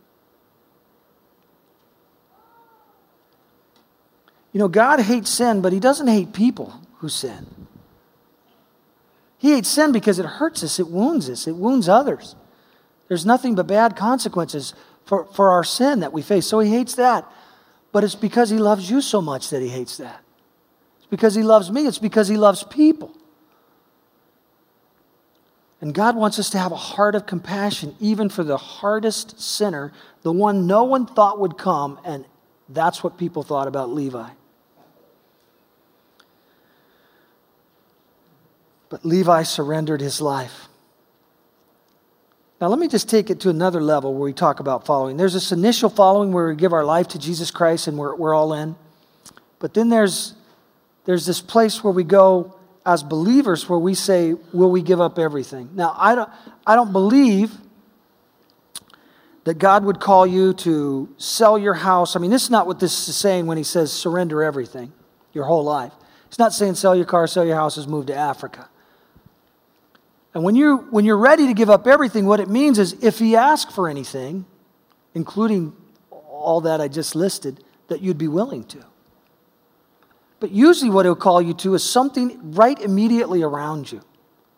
You 4.52 4.60
know, 4.60 4.68
God 4.68 5.00
hates 5.02 5.30
sin, 5.30 5.62
but 5.62 5.74
he 5.74 5.80
doesn't 5.80 6.08
hate 6.08 6.34
people 6.34 6.82
who 6.98 7.10
sin. 7.10 7.65
He 9.46 9.52
hates 9.52 9.70
sin 9.70 9.92
because 9.92 10.18
it 10.18 10.26
hurts 10.26 10.64
us, 10.64 10.80
it 10.80 10.88
wounds 10.88 11.30
us, 11.30 11.46
it 11.46 11.56
wounds 11.56 11.88
others. 11.88 12.36
There's 13.08 13.28
nothing 13.28 13.54
but 13.54 13.68
bad 13.68 13.96
consequences 13.96 14.74
for, 15.06 15.26
for 15.26 15.52
our 15.52 15.64
sin 15.64 16.00
that 16.00 16.12
we 16.12 16.24
face. 16.24 16.48
So 16.48 16.58
he 16.58 16.72
hates 16.72 16.96
that. 16.96 17.32
But 17.92 18.04
it's 18.04 18.16
because 18.16 18.50
he 18.50 18.58
loves 18.58 18.90
you 18.90 19.02
so 19.02 19.22
much 19.22 19.52
that 19.52 19.62
he 19.62 19.68
hates 19.68 19.98
that. 19.98 20.24
It's 20.98 21.06
because 21.06 21.36
he 21.36 21.44
loves 21.44 21.72
me, 21.72 21.86
it's 21.86 22.00
because 22.00 22.28
he 22.28 22.38
loves 22.38 22.64
people. 22.64 23.16
And 25.80 25.94
God 25.94 26.16
wants 26.16 26.40
us 26.40 26.50
to 26.50 26.58
have 26.58 26.72
a 26.72 26.76
heart 26.76 27.14
of 27.14 27.28
compassion, 27.28 27.96
even 28.00 28.30
for 28.30 28.44
the 28.44 28.58
hardest 28.58 29.40
sinner, 29.40 29.94
the 30.24 30.32
one 30.32 30.66
no 30.66 30.86
one 30.86 31.06
thought 31.06 31.40
would 31.40 31.56
come, 31.56 32.00
and 32.04 32.26
that's 32.68 33.04
what 33.04 33.20
people 33.20 33.44
thought 33.44 33.68
about 33.68 33.92
Levi. 33.92 34.28
But 38.96 39.04
Levi 39.04 39.44
surrendered 39.44 40.00
his 40.00 40.22
life. 40.22 40.70
Now, 42.62 42.70
let 42.70 42.80
me 42.80 42.88
just 42.88 43.10
take 43.10 43.30
it 43.30 43.42
to 43.42 43.50
another 43.50 43.82
level 43.82 44.14
where 44.14 44.24
we 44.24 44.32
talk 44.32 44.62
about 44.62 44.86
following. 44.86 45.18
There's 45.18 45.34
this 45.34 45.52
initial 45.52 45.90
following 45.90 46.32
where 46.32 46.48
we 46.48 46.56
give 46.56 46.72
our 46.72 46.86
life 46.86 47.10
to 47.10 47.20
Jesus 47.20 47.52
Christ 47.52 47.90
and 47.90 47.98
we're, 47.98 48.16
we're 48.16 48.34
all 48.34 48.54
in. 48.54 48.78
But 49.60 49.74
then 49.74 49.90
there's, 49.90 50.34
there's 51.04 51.26
this 51.26 51.42
place 51.42 51.84
where 51.84 51.92
we 51.92 52.06
go 52.06 52.56
as 52.86 53.04
believers 53.04 53.68
where 53.68 53.78
we 53.78 53.96
say, 53.96 54.34
Will 54.54 54.72
we 54.72 54.82
give 54.82 55.02
up 55.02 55.20
everything? 55.20 55.72
Now, 55.74 55.94
I 55.98 56.16
don't, 56.16 56.30
I 56.66 56.76
don't 56.76 56.94
believe 56.94 57.52
that 59.44 59.56
God 59.56 59.84
would 59.84 60.00
call 60.00 60.26
you 60.26 60.54
to 60.54 61.14
sell 61.18 61.58
your 61.58 61.74
house. 61.74 62.16
I 62.16 62.20
mean, 62.20 62.32
this 62.32 62.44
is 62.44 62.50
not 62.50 62.66
what 62.66 62.80
this 62.80 63.10
is 63.10 63.18
saying 63.18 63.46
when 63.46 63.58
He 63.58 63.66
says 63.66 63.92
surrender 63.92 64.42
everything, 64.42 64.94
your 65.34 65.44
whole 65.44 65.66
life. 65.66 65.92
It's 66.28 66.40
not 66.40 66.54
saying 66.54 66.76
sell 66.76 66.96
your 66.96 67.04
car, 67.04 67.28
sell 67.28 67.44
your 67.44 67.58
houses, 67.58 67.90
move 67.90 68.06
to 68.06 68.16
Africa. 68.16 68.70
And 70.36 70.44
when, 70.44 70.54
you, 70.54 70.86
when 70.92 71.06
you're 71.06 71.18
ready 71.18 71.48
to 71.48 71.54
give 71.54 71.70
up 71.70 71.88
everything, 71.88 72.26
what 72.26 72.42
it 72.42 72.50
means 72.50 72.78
is 72.78 72.94
if 73.02 73.18
He 73.18 73.36
asks 73.36 73.74
for 73.74 73.90
anything, 73.90 74.46
including 75.16 75.74
all 76.12 76.62
that 76.62 76.82
I 76.82 76.90
just 76.90 77.16
listed, 77.16 77.64
that 77.88 78.02
you'd 78.02 78.18
be 78.18 78.28
willing 78.28 78.66
to. 78.66 78.86
But 80.42 80.52
usually, 80.52 80.92
what 80.92 81.06
he'll 81.06 81.16
call 81.16 81.42
you 81.42 81.54
to 81.56 81.74
is 81.74 81.84
something 81.84 82.52
right 82.52 82.80
immediately 82.80 83.42
around 83.42 83.92
you 83.92 84.02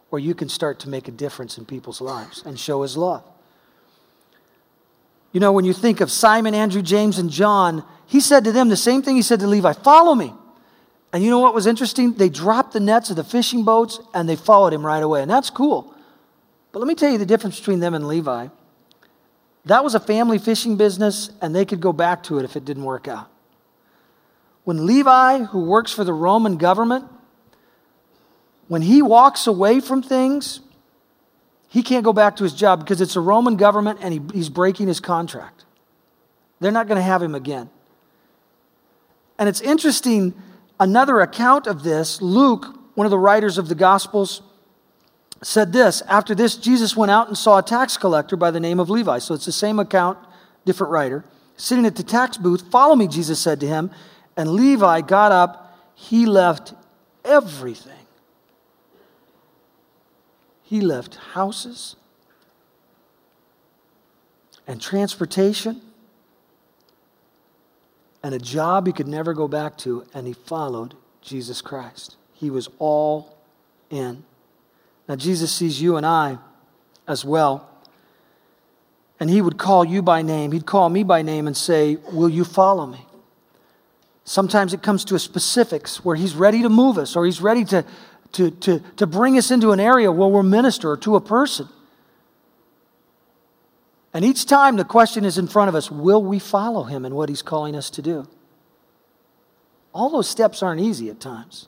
where 0.10 0.20
you 0.20 0.34
can 0.34 0.50
start 0.50 0.80
to 0.80 0.90
make 0.90 1.08
a 1.08 1.12
difference 1.12 1.58
in 1.58 1.66
people's 1.66 2.02
lives 2.02 2.42
and 2.46 2.60
show 2.60 2.82
his 2.82 2.98
love. 2.98 3.24
You 5.32 5.40
know, 5.40 5.52
when 5.52 5.66
you 5.66 5.74
think 5.74 6.02
of 6.02 6.12
Simon, 6.12 6.56
Andrew, 6.56 6.82
James, 6.82 7.20
and 7.20 7.30
John, 7.30 7.86
he 8.08 8.20
said 8.20 8.44
to 8.46 8.52
them 8.52 8.70
the 8.70 8.78
same 8.78 9.04
thing 9.04 9.16
he 9.16 9.22
said 9.22 9.40
to 9.42 9.48
Levi 9.48 9.74
follow 9.74 10.16
me. 10.16 10.34
And 11.18 11.24
you 11.24 11.32
know 11.32 11.40
what 11.40 11.56
was 11.56 11.66
interesting? 11.66 12.14
They 12.14 12.30
dropped 12.30 12.74
the 12.74 12.80
nets 12.80 13.10
of 13.10 13.16
the 13.16 13.24
fishing 13.24 13.64
boats 13.64 14.00
and 14.14 14.30
they 14.30 14.36
followed 14.36 14.72
him 14.72 14.86
right 14.86 15.02
away. 15.02 15.24
And 15.24 15.32
that's 15.32 15.50
cool. 15.50 15.92
But 16.72 16.78
let 16.78 16.88
me 16.88 16.94
tell 16.94 17.12
you 17.12 17.18
the 17.18 17.26
difference 17.26 17.58
between 17.58 17.80
them 17.80 17.96
and 17.96 18.08
Levi. 18.08 18.50
That 19.66 19.84
was 19.84 19.96
a 19.96 20.00
family 20.00 20.38
fishing 20.38 20.78
business, 20.78 21.32
and 21.42 21.56
they 21.56 21.66
could 21.66 21.82
go 21.82 21.92
back 21.92 22.22
to 22.26 22.38
it 22.38 22.46
if 22.46 22.56
it 22.56 22.66
didn't 22.66 22.84
work 22.84 23.08
out. 23.08 23.32
When 24.64 24.86
Levi, 24.86 25.46
who 25.46 25.62
works 25.66 25.92
for 25.92 26.04
the 26.04 26.14
Roman 26.14 26.58
government, 26.58 27.06
when 28.68 28.84
he 28.84 29.02
walks 29.02 29.48
away 29.48 29.80
from 29.80 30.04
things, 30.04 30.60
he 31.68 31.82
can't 31.82 32.04
go 32.04 32.14
back 32.14 32.36
to 32.36 32.44
his 32.44 32.54
job 32.54 32.82
because 32.82 33.02
it's 33.02 33.16
a 33.16 33.22
Roman 33.22 33.58
government 33.58 34.02
and 34.04 34.14
he, 34.14 34.22
he's 34.36 34.50
breaking 34.50 34.88
his 34.88 35.00
contract. 35.00 35.66
They're 36.60 36.72
not 36.72 36.88
going 36.88 36.98
to 36.98 37.02
have 37.02 37.24
him 37.24 37.34
again. 37.34 37.72
And 39.40 39.50
it's 39.50 39.62
interesting, 39.62 40.36
another 40.80 41.22
account 41.22 41.68
of 41.68 41.84
this, 41.84 42.22
Luke, 42.22 42.80
one 42.96 43.06
of 43.06 43.12
the 43.12 43.18
writers 43.18 43.58
of 43.58 43.70
the 43.70 43.76
Gospels, 43.76 44.42
said 45.44 45.74
this 45.74 46.02
After 46.04 46.34
this, 46.34 46.56
Jesus 46.56 46.96
went 46.96 47.12
out 47.12 47.28
and 47.28 47.38
saw 47.38 47.60
a 47.60 47.64
tax 47.64 47.98
collector 47.98 48.36
by 48.36 48.52
the 48.52 48.60
name 48.60 48.80
of 48.80 48.90
Levi. 48.90 49.20
So 49.20 49.34
it's 49.34 49.46
the 49.46 49.52
same 49.52 49.80
account, 49.80 50.18
different 50.66 50.92
writer. 50.92 51.26
Sitting 51.56 51.86
at 51.86 51.96
the 51.96 52.04
tax 52.04 52.38
booth, 52.38 52.70
Follow 52.72 52.96
me, 52.96 53.08
Jesus 53.08 53.40
said 53.40 53.60
to 53.62 53.68
him. 53.68 53.92
And 54.36 54.52
Levi 54.52 55.02
got 55.02 55.32
up, 55.32 55.78
he 55.96 56.26
left 56.26 56.74
everything. 57.26 57.94
He 60.62 60.82
left 60.82 61.16
houses 61.16 61.96
and 64.68 64.82
transportation 64.82 65.82
and 68.24 68.34
a 68.34 68.40
job 68.40 68.88
he 68.88 68.94
could 68.94 69.08
never 69.08 69.34
go 69.34 69.48
back 69.48 69.78
to, 69.80 70.06
and 70.14 70.28
he 70.28 70.34
followed 70.34 70.96
Jesus 71.22 71.62
Christ. 71.62 72.16
He 72.34 72.50
was 72.50 72.70
all 72.80 73.38
in. 73.90 74.24
Now, 75.08 75.16
Jesus 75.16 75.52
sees 75.52 75.82
you 75.82 75.98
and 75.98 76.06
I 76.06 76.38
as 77.08 77.24
well. 77.24 77.70
And 79.20 79.30
he 79.30 79.42
would 79.42 79.58
call 79.58 79.86
you 79.86 80.02
by 80.02 80.22
name. 80.22 80.52
He'd 80.52 80.66
call 80.66 80.90
me 80.90 81.04
by 81.04 81.22
name 81.22 81.48
and 81.48 81.58
say, 81.58 81.98
Will 82.12 82.30
you 82.30 82.44
follow 82.44 82.86
me? 82.86 83.06
Sometimes 84.26 84.74
it 84.74 84.84
comes 84.84 85.06
to 85.06 85.16
a 85.16 85.20
specifics 85.20 86.04
where 86.04 86.16
he's 86.16 86.36
ready 86.36 86.62
to 86.62 86.70
move 86.70 86.98
us 86.98 87.16
or 87.16 87.26
he's 87.26 87.42
ready 87.42 87.64
to, 87.66 87.86
to, 88.34 88.52
to, 88.52 88.80
to 88.98 89.08
bring 89.08 89.38
us 89.38 89.52
into 89.52 89.72
an 89.72 89.80
area 89.80 90.12
where 90.12 90.28
we're 90.28 90.44
minister 90.44 90.98
to 90.98 91.16
a 91.16 91.22
person. 91.22 91.70
And 94.18 94.26
each 94.26 94.48
time 94.48 94.78
the 94.78 94.84
question 94.84 95.26
is 95.26 95.38
in 95.38 95.46
front 95.46 95.70
of 95.70 95.76
us 95.76 95.92
will 95.92 96.24
we 96.24 96.40
follow 96.40 96.86
him 96.86 97.06
in 97.06 97.14
what 97.14 97.30
he's 97.30 97.44
calling 97.44 97.76
us 97.76 97.92
to 97.92 98.02
do? 98.02 98.28
All 99.94 100.10
those 100.10 100.28
steps 100.28 100.64
aren't 100.64 100.82
easy 100.82 101.12
at 101.12 101.20
times, 101.20 101.68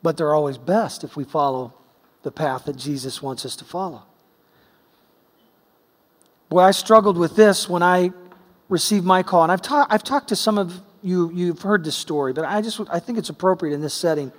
but 0.00 0.16
they're 0.16 0.36
always 0.36 0.56
best 0.56 1.02
if 1.02 1.16
we 1.16 1.24
follow 1.24 1.74
the 2.22 2.30
path 2.30 2.66
that 2.66 2.76
Jesus 2.76 3.20
wants 3.20 3.44
us 3.44 3.56
to 3.56 3.64
follow. 3.64 4.04
Boy, 6.48 6.60
I 6.60 6.70
struggled 6.70 7.18
with 7.18 7.34
this 7.34 7.68
when 7.68 7.82
I 7.82 8.12
received 8.68 9.04
my 9.04 9.24
call. 9.24 9.42
And 9.42 9.50
I've, 9.50 9.62
ta- 9.62 9.88
I've 9.90 10.04
talked 10.04 10.28
to 10.28 10.36
some 10.36 10.58
of 10.58 10.80
you, 11.02 11.32
you've 11.34 11.62
heard 11.62 11.82
this 11.82 11.96
story, 11.96 12.32
but 12.32 12.44
I 12.44 12.62
just 12.62 12.80
I 12.88 13.00
think 13.00 13.18
it's 13.18 13.30
appropriate 13.30 13.74
in 13.74 13.80
this 13.80 13.94
setting 13.94 14.30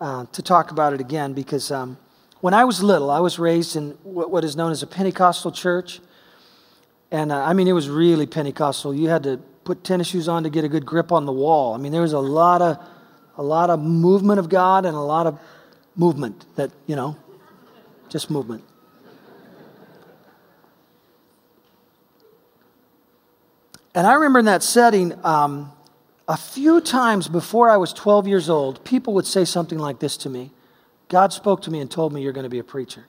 uh, 0.00 0.26
to 0.30 0.42
talk 0.42 0.70
about 0.70 0.92
it 0.92 1.00
again 1.00 1.32
because 1.32 1.72
um, 1.72 1.98
when 2.44 2.52
I 2.52 2.64
was 2.64 2.82
little, 2.82 3.10
I 3.10 3.20
was 3.20 3.38
raised 3.38 3.74
in 3.74 3.92
what, 4.02 4.44
is 4.44 4.54
known 4.54 4.70
as 4.70 4.82
a 4.82 4.86
Pentecostal 4.86 5.50
church. 5.50 6.00
And 7.10 7.32
uh, 7.32 7.42
I 7.42 7.54
mean, 7.54 7.66
it 7.66 7.72
was 7.72 7.88
really 7.88 8.26
Pentecostal. 8.26 8.94
You 8.94 9.08
had 9.08 9.22
to 9.22 9.38
put 9.64 9.82
tennis 9.82 10.08
shoes 10.08 10.28
on 10.28 10.42
to 10.42 10.50
get 10.50 10.62
a 10.62 10.68
good 10.68 10.84
grip 10.84 11.10
on 11.10 11.24
the 11.24 11.32
wall. 11.32 11.72
I 11.72 11.78
mean, 11.78 11.90
there 11.90 12.02
was 12.02 12.12
a 12.12 12.18
lot 12.18 12.60
of, 12.60 12.76
a 13.38 13.42
lot 13.42 13.70
of 13.70 13.80
movement 13.80 14.40
of 14.40 14.50
God 14.50 14.84
and 14.84 14.94
a 14.94 15.00
lot 15.00 15.26
of 15.26 15.40
movement 15.96 16.44
that, 16.56 16.70
you 16.86 16.94
know, 16.94 17.16
just 18.10 18.30
movement. 18.30 18.62
And 23.94 24.06
I 24.06 24.12
remember 24.12 24.40
in 24.40 24.44
that 24.44 24.62
setting, 24.62 25.14
um, 25.24 25.72
a 26.28 26.36
few 26.36 26.82
times 26.82 27.26
before 27.26 27.70
I 27.70 27.78
was 27.78 27.94
12 27.94 28.28
years 28.28 28.50
old, 28.50 28.84
people 28.84 29.14
would 29.14 29.26
say 29.26 29.46
something 29.46 29.78
like 29.78 30.00
this 30.00 30.18
to 30.18 30.28
me 30.28 30.50
God 31.08 31.32
spoke 31.32 31.62
to 31.62 31.70
me 31.70 31.80
and 31.80 31.90
told 31.90 32.12
me 32.12 32.22
you're 32.22 32.32
going 32.32 32.44
to 32.44 32.50
be 32.50 32.58
a 32.58 32.64
preacher. 32.64 33.06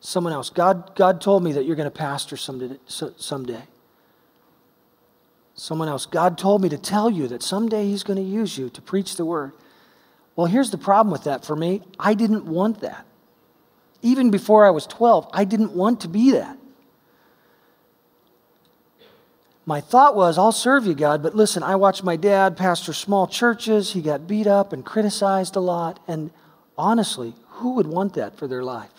Someone 0.00 0.32
else, 0.32 0.50
God, 0.50 0.94
God 0.94 1.20
told 1.20 1.42
me 1.42 1.52
that 1.52 1.64
you're 1.64 1.76
going 1.76 1.90
to 1.90 1.96
pastor 1.96 2.36
someday, 2.36 2.78
someday. 2.86 3.62
Someone 5.54 5.88
else, 5.88 6.06
God 6.06 6.36
told 6.36 6.62
me 6.62 6.68
to 6.68 6.78
tell 6.78 7.10
you 7.10 7.28
that 7.28 7.42
someday 7.42 7.86
He's 7.86 8.02
going 8.02 8.18
to 8.18 8.22
use 8.22 8.58
you 8.58 8.68
to 8.70 8.82
preach 8.82 9.16
the 9.16 9.24
word. 9.24 9.52
Well, 10.36 10.46
here's 10.46 10.70
the 10.70 10.78
problem 10.78 11.10
with 11.10 11.24
that 11.24 11.44
for 11.44 11.56
me 11.56 11.82
I 11.98 12.14
didn't 12.14 12.44
want 12.44 12.80
that. 12.80 13.06
Even 14.02 14.30
before 14.30 14.66
I 14.66 14.70
was 14.70 14.86
12, 14.86 15.30
I 15.32 15.44
didn't 15.44 15.72
want 15.72 16.00
to 16.02 16.08
be 16.08 16.32
that 16.32 16.58
my 19.68 19.80
thought 19.80 20.14
was, 20.14 20.38
I'll 20.38 20.52
serve 20.52 20.86
you, 20.86 20.94
God, 20.94 21.24
but 21.24 21.34
listen, 21.34 21.64
I 21.64 21.74
watched 21.74 22.04
my 22.04 22.14
dad 22.14 22.56
pastor 22.56 22.92
small 22.92 23.26
churches. 23.26 23.92
He 23.92 24.00
got 24.00 24.28
beat 24.28 24.46
up 24.46 24.72
and 24.72 24.84
criticized 24.84 25.56
a 25.56 25.60
lot. 25.60 25.98
And 26.06 26.30
honestly, 26.78 27.34
who 27.48 27.74
would 27.74 27.86
want 27.86 28.14
that 28.14 28.36
for 28.36 28.46
their 28.46 28.62
life? 28.62 28.90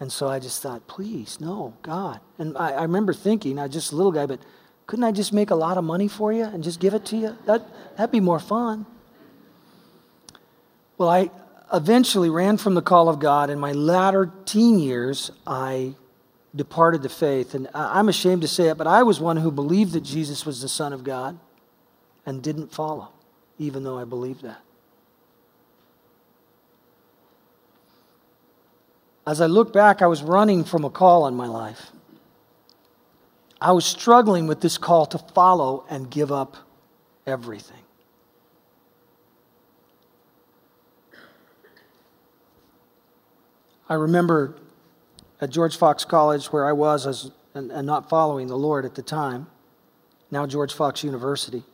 And 0.00 0.12
so 0.12 0.28
I 0.28 0.38
just 0.38 0.62
thought, 0.62 0.86
please, 0.86 1.40
no, 1.40 1.74
God. 1.82 2.20
And 2.38 2.56
I, 2.56 2.70
I 2.70 2.82
remember 2.82 3.12
thinking, 3.12 3.58
I 3.58 3.64
was 3.64 3.72
just 3.72 3.92
a 3.92 3.96
little 3.96 4.12
guy, 4.12 4.26
but 4.26 4.40
couldn't 4.86 5.04
I 5.04 5.12
just 5.12 5.32
make 5.32 5.50
a 5.50 5.56
lot 5.56 5.76
of 5.76 5.84
money 5.84 6.08
for 6.08 6.32
you 6.32 6.44
and 6.44 6.62
just 6.62 6.78
give 6.80 6.94
it 6.94 7.04
to 7.06 7.16
you? 7.16 7.36
That, 7.46 7.66
that'd 7.96 8.12
be 8.12 8.20
more 8.20 8.38
fun. 8.38 8.86
Well, 10.96 11.08
I 11.08 11.30
eventually 11.72 12.30
ran 12.30 12.56
from 12.58 12.74
the 12.74 12.82
call 12.82 13.08
of 13.08 13.18
God. 13.18 13.50
In 13.50 13.58
my 13.58 13.72
latter 13.72 14.32
teen 14.44 14.78
years, 14.78 15.30
I 15.46 15.94
departed 16.54 17.02
the 17.02 17.08
faith. 17.08 17.54
And 17.54 17.68
I'm 17.74 18.08
ashamed 18.08 18.42
to 18.42 18.48
say 18.48 18.68
it, 18.68 18.78
but 18.78 18.86
I 18.86 19.02
was 19.02 19.20
one 19.20 19.36
who 19.36 19.50
believed 19.50 19.92
that 19.92 20.02
Jesus 20.02 20.46
was 20.46 20.62
the 20.62 20.68
Son 20.68 20.92
of 20.92 21.02
God 21.02 21.38
and 22.24 22.42
didn't 22.42 22.72
follow, 22.72 23.08
even 23.58 23.82
though 23.82 23.98
I 23.98 24.04
believed 24.04 24.42
that. 24.42 24.60
As 29.28 29.42
I 29.42 29.46
look 29.46 29.74
back, 29.74 30.00
I 30.00 30.06
was 30.06 30.22
running 30.22 30.64
from 30.64 30.86
a 30.86 30.90
call 30.90 31.24
on 31.24 31.36
my 31.36 31.46
life. 31.46 31.90
I 33.60 33.72
was 33.72 33.84
struggling 33.84 34.46
with 34.46 34.62
this 34.62 34.78
call 34.78 35.04
to 35.04 35.18
follow 35.18 35.84
and 35.90 36.10
give 36.10 36.32
up 36.32 36.56
everything. 37.26 37.82
I 43.86 43.94
remember 43.94 44.54
at 45.42 45.50
George 45.50 45.76
Fox 45.76 46.06
College, 46.06 46.46
where 46.46 46.64
I 46.64 46.72
was 46.72 47.06
as, 47.06 47.30
and, 47.52 47.70
and 47.70 47.86
not 47.86 48.08
following 48.08 48.46
the 48.46 48.56
Lord 48.56 48.86
at 48.86 48.94
the 48.94 49.02
time, 49.02 49.46
now 50.30 50.46
George 50.46 50.72
Fox 50.72 51.04
University, 51.04 51.64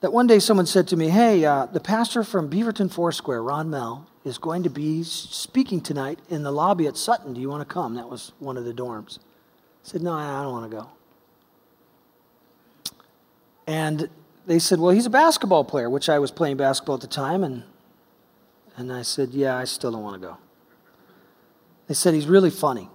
that 0.00 0.12
one 0.12 0.26
day 0.26 0.38
someone 0.38 0.66
said 0.66 0.88
to 0.88 0.96
me, 0.96 1.08
Hey, 1.08 1.44
uh, 1.44 1.66
the 1.66 1.80
pastor 1.80 2.24
from 2.24 2.50
Beaverton 2.50 2.92
Foursquare, 2.92 3.42
Ron 3.42 3.68
Mehl, 3.68 4.06
is 4.24 4.38
going 4.38 4.62
to 4.62 4.70
be 4.70 5.02
speaking 5.02 5.80
tonight 5.80 6.18
in 6.28 6.42
the 6.42 6.50
lobby 6.50 6.86
at 6.86 6.96
Sutton. 6.96 7.34
Do 7.34 7.40
you 7.40 7.48
want 7.48 7.66
to 7.66 7.72
come? 7.72 7.94
That 7.94 8.08
was 8.08 8.32
one 8.38 8.56
of 8.56 8.64
the 8.64 8.72
dorms. 8.72 9.18
I 9.18 9.22
said, 9.82 10.02
No, 10.02 10.12
I 10.12 10.42
don't 10.42 10.52
want 10.52 10.70
to 10.70 10.76
go. 10.76 10.88
And 13.66 14.08
they 14.46 14.58
said, 14.58 14.80
Well, 14.80 14.90
he's 14.90 15.06
a 15.06 15.10
basketball 15.10 15.64
player, 15.64 15.88
which 15.88 16.08
I 16.08 16.18
was 16.18 16.30
playing 16.30 16.56
basketball 16.56 16.96
at 16.96 17.02
the 17.02 17.06
time. 17.06 17.44
And, 17.44 17.64
and 18.76 18.92
I 18.92 19.02
said, 19.02 19.30
Yeah, 19.30 19.56
I 19.56 19.64
still 19.64 19.92
don't 19.92 20.02
want 20.02 20.20
to 20.20 20.28
go. 20.28 20.38
They 21.88 21.94
said, 21.94 22.14
He's 22.14 22.26
really 22.26 22.50
funny. 22.50 22.88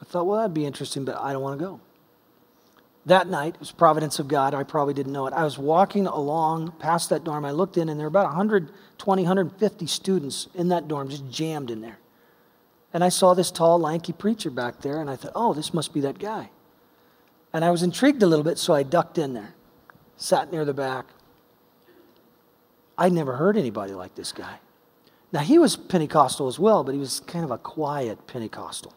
I 0.00 0.04
thought, 0.04 0.26
Well, 0.26 0.38
that'd 0.38 0.54
be 0.54 0.66
interesting, 0.66 1.04
but 1.04 1.16
I 1.18 1.32
don't 1.32 1.42
want 1.42 1.58
to 1.58 1.64
go. 1.64 1.80
That 3.06 3.26
night, 3.26 3.54
it 3.54 3.60
was 3.60 3.72
providence 3.72 4.20
of 4.20 4.28
God. 4.28 4.54
I 4.54 4.62
probably 4.62 4.94
didn't 4.94 5.12
know 5.12 5.26
it. 5.26 5.32
I 5.32 5.42
was 5.42 5.58
walking 5.58 6.06
along 6.06 6.72
past 6.78 7.10
that 7.10 7.24
dorm. 7.24 7.44
I 7.44 7.50
looked 7.50 7.76
in, 7.76 7.88
and 7.88 7.98
there 7.98 8.04
were 8.04 8.08
about 8.08 8.26
120, 8.26 9.22
150 9.22 9.86
students 9.86 10.48
in 10.54 10.68
that 10.68 10.86
dorm, 10.86 11.08
just 11.08 11.28
jammed 11.28 11.70
in 11.70 11.80
there. 11.80 11.98
And 12.94 13.02
I 13.02 13.08
saw 13.08 13.34
this 13.34 13.50
tall, 13.50 13.80
lanky 13.80 14.12
preacher 14.12 14.50
back 14.50 14.82
there, 14.82 15.00
and 15.00 15.10
I 15.10 15.16
thought, 15.16 15.32
oh, 15.34 15.52
this 15.52 15.74
must 15.74 15.92
be 15.92 16.00
that 16.00 16.18
guy. 16.18 16.50
And 17.52 17.64
I 17.64 17.70
was 17.70 17.82
intrigued 17.82 18.22
a 18.22 18.26
little 18.26 18.44
bit, 18.44 18.58
so 18.58 18.72
I 18.72 18.84
ducked 18.84 19.18
in 19.18 19.34
there, 19.34 19.54
sat 20.16 20.52
near 20.52 20.64
the 20.64 20.74
back. 20.74 21.06
I'd 22.96 23.12
never 23.12 23.34
heard 23.36 23.56
anybody 23.56 23.94
like 23.94 24.14
this 24.14 24.30
guy. 24.30 24.58
Now, 25.32 25.40
he 25.40 25.58
was 25.58 25.76
Pentecostal 25.76 26.46
as 26.46 26.58
well, 26.58 26.84
but 26.84 26.94
he 26.94 27.00
was 27.00 27.20
kind 27.20 27.44
of 27.44 27.50
a 27.50 27.58
quiet 27.58 28.26
Pentecostal. 28.26 28.94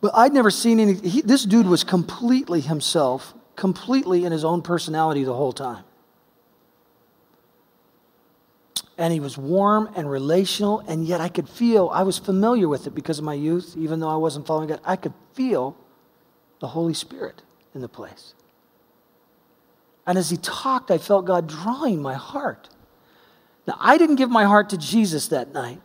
But 0.00 0.12
I'd 0.14 0.32
never 0.32 0.50
seen 0.50 0.78
any, 0.78 0.94
he, 0.94 1.22
this 1.22 1.44
dude 1.44 1.66
was 1.66 1.84
completely 1.84 2.60
himself, 2.60 3.34
completely 3.56 4.24
in 4.24 4.32
his 4.32 4.44
own 4.44 4.62
personality 4.62 5.24
the 5.24 5.34
whole 5.34 5.52
time. 5.52 5.84
And 8.98 9.12
he 9.12 9.20
was 9.20 9.36
warm 9.36 9.90
and 9.94 10.10
relational, 10.10 10.80
and 10.80 11.06
yet 11.06 11.20
I 11.20 11.28
could 11.28 11.48
feel, 11.48 11.90
I 11.92 12.02
was 12.02 12.18
familiar 12.18 12.68
with 12.68 12.86
it 12.86 12.94
because 12.94 13.18
of 13.18 13.24
my 13.24 13.34
youth, 13.34 13.74
even 13.76 14.00
though 14.00 14.08
I 14.08 14.16
wasn't 14.16 14.46
following 14.46 14.68
God. 14.68 14.80
I 14.84 14.96
could 14.96 15.12
feel 15.34 15.76
the 16.60 16.68
Holy 16.68 16.94
Spirit 16.94 17.42
in 17.74 17.80
the 17.80 17.88
place. 17.88 18.34
And 20.06 20.16
as 20.16 20.30
he 20.30 20.36
talked, 20.36 20.90
I 20.90 20.98
felt 20.98 21.26
God 21.26 21.46
drawing 21.46 22.00
my 22.00 22.14
heart. 22.14 22.68
Now, 23.66 23.76
I 23.80 23.98
didn't 23.98 24.16
give 24.16 24.30
my 24.30 24.44
heart 24.44 24.70
to 24.70 24.78
Jesus 24.78 25.28
that 25.28 25.52
night, 25.52 25.80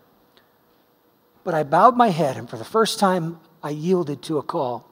but 1.43 1.53
I 1.53 1.63
bowed 1.63 1.97
my 1.97 2.09
head, 2.09 2.37
and 2.37 2.49
for 2.49 2.57
the 2.57 2.63
first 2.63 2.99
time, 2.99 3.39
I 3.63 3.69
yielded 3.69 4.21
to 4.23 4.37
a 4.37 4.43
call. 4.43 4.87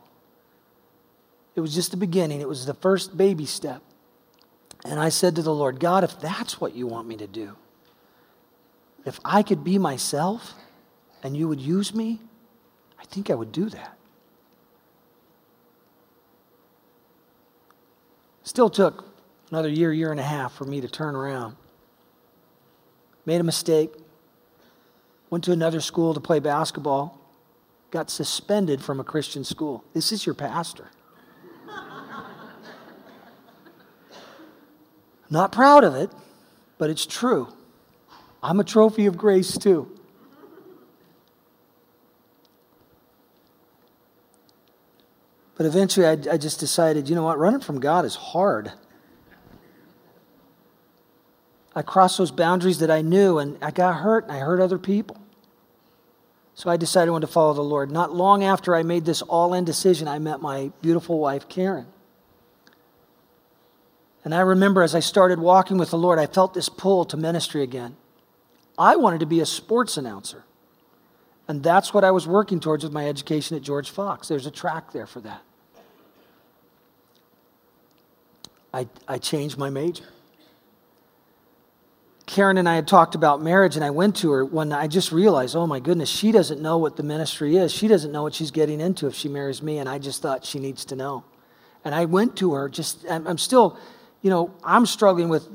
It 1.55 1.61
was 1.61 1.73
just 1.73 1.91
the 1.91 1.97
beginning, 1.97 2.41
it 2.41 2.47
was 2.47 2.65
the 2.65 2.73
first 2.73 3.17
baby 3.17 3.45
step. 3.45 3.81
And 4.85 4.99
I 4.99 5.09
said 5.09 5.35
to 5.35 5.41
the 5.41 5.53
Lord, 5.53 5.79
God, 5.79 6.03
if 6.03 6.19
that's 6.21 6.61
what 6.61 6.73
you 6.73 6.87
want 6.87 7.07
me 7.07 7.17
to 7.17 7.27
do, 7.27 7.55
if 9.05 9.19
I 9.25 9.43
could 9.43 9.63
be 9.63 9.77
myself 9.77 10.53
and 11.21 11.35
you 11.35 11.47
would 11.49 11.59
use 11.59 11.93
me, 11.93 12.21
I 12.97 13.03
think 13.03 13.29
I 13.29 13.35
would 13.35 13.51
do 13.51 13.69
that. 13.69 13.97
Still 18.43 18.69
took 18.69 19.05
another 19.51 19.69
year, 19.69 19.91
year 19.91 20.11
and 20.11 20.19
a 20.19 20.23
half 20.23 20.53
for 20.53 20.63
me 20.63 20.79
to 20.81 20.87
turn 20.87 21.15
around. 21.15 21.55
Made 23.25 23.41
a 23.41 23.43
mistake. 23.43 23.91
Went 25.29 25.43
to 25.43 25.51
another 25.51 25.81
school 25.81 26.13
to 26.13 26.19
play 26.19 26.39
basketball 26.39 27.18
got 27.91 28.09
suspended 28.09 28.81
from 28.81 28.99
a 28.99 29.03
Christian 29.03 29.43
school. 29.43 29.83
This 29.93 30.11
is 30.11 30.25
your 30.25 30.35
pastor. 30.35 30.89
Not 35.29 35.51
proud 35.51 35.83
of 35.83 35.95
it, 35.95 36.09
but 36.77 36.89
it's 36.89 37.05
true. 37.05 37.53
I'm 38.41 38.59
a 38.59 38.63
trophy 38.63 39.05
of 39.05 39.17
grace 39.17 39.57
too. 39.57 39.95
But 45.55 45.65
eventually, 45.65 46.07
I, 46.07 46.11
I, 46.33 46.37
just 46.37 46.61
decided 46.61 47.09
you 47.09 47.15
know 47.15 47.23
what? 47.23 47.37
Running 47.37 47.59
from 47.59 47.81
God 47.81 48.05
is 48.05 48.15
hard. 48.15 48.71
I 51.75 51.81
crossed 51.81 52.17
those 52.17 52.31
boundaries 52.31 52.79
that 52.79 52.89
I 52.89 53.01
knew, 53.01 53.39
and 53.39 53.57
I 53.61 53.71
got 53.71 53.97
hurt, 53.97 54.23
and 54.23 54.31
I 54.31 54.39
hurt 54.39 54.61
other 54.61 54.77
people. 54.77 55.18
So 56.59 56.69
I 56.69 56.75
decided 56.75 57.07
I 57.07 57.11
wanted 57.13 57.27
to 57.27 57.31
follow 57.31 57.53
the 57.53 57.61
Lord. 57.61 57.89
Not 57.89 58.13
long 58.13 58.43
after 58.43 58.75
I 58.75 58.83
made 58.83 59.05
this 59.05 59.21
all 59.21 59.53
in 59.53 59.63
decision, 59.63 60.09
I 60.09 60.19
met 60.19 60.41
my 60.41 60.73
beautiful 60.81 61.17
wife, 61.17 61.47
Karen. 61.47 61.87
And 64.25 64.35
I 64.35 64.41
remember 64.41 64.83
as 64.83 64.93
I 64.93 64.99
started 64.99 65.39
walking 65.39 65.77
with 65.77 65.89
the 65.89 65.97
Lord, 65.97 66.19
I 66.19 66.25
felt 66.25 66.53
this 66.53 66.67
pull 66.67 67.05
to 67.05 67.15
ministry 67.15 67.63
again. 67.63 67.95
I 68.77 68.97
wanted 68.97 69.21
to 69.21 69.25
be 69.25 69.39
a 69.39 69.45
sports 69.45 69.95
announcer. 69.95 70.43
And 71.47 71.63
that's 71.63 71.93
what 71.93 72.03
I 72.03 72.11
was 72.11 72.27
working 72.27 72.59
towards 72.59 72.83
with 72.83 72.91
my 72.91 73.07
education 73.07 73.55
at 73.55 73.63
George 73.63 73.89
Fox. 73.89 74.27
There's 74.27 74.45
a 74.45 74.51
track 74.51 74.91
there 74.91 75.07
for 75.07 75.21
that. 75.21 75.41
I, 78.73 78.89
I 79.07 79.17
changed 79.17 79.57
my 79.57 79.69
major. 79.69 80.09
Karen 82.29 82.59
and 82.59 82.69
I 82.69 82.75
had 82.75 82.87
talked 82.87 83.15
about 83.15 83.41
marriage, 83.41 83.75
and 83.75 83.83
I 83.83 83.89
went 83.89 84.17
to 84.17 84.29
her 84.29 84.45
when 84.45 84.71
I 84.71 84.85
just 84.85 85.11
realized, 85.11 85.55
oh 85.55 85.65
my 85.65 85.79
goodness, 85.79 86.09
she 86.09 86.31
doesn't 86.31 86.61
know 86.61 86.77
what 86.77 86.95
the 86.95 87.01
ministry 87.01 87.57
is. 87.57 87.71
She 87.71 87.87
doesn't 87.87 88.11
know 88.11 88.21
what 88.21 88.35
she's 88.35 88.51
getting 88.51 88.79
into 88.79 89.07
if 89.07 89.15
she 89.15 89.27
marries 89.27 89.63
me, 89.63 89.79
and 89.79 89.89
I 89.89 89.97
just 89.97 90.21
thought 90.21 90.45
she 90.45 90.59
needs 90.59 90.85
to 90.85 90.95
know. 90.95 91.23
And 91.83 91.95
I 91.95 92.05
went 92.05 92.35
to 92.37 92.53
her, 92.53 92.69
just, 92.69 93.03
I'm 93.09 93.39
still, 93.39 93.79
you 94.21 94.29
know, 94.29 94.53
I'm 94.63 94.85
struggling 94.85 95.29
with 95.29 95.47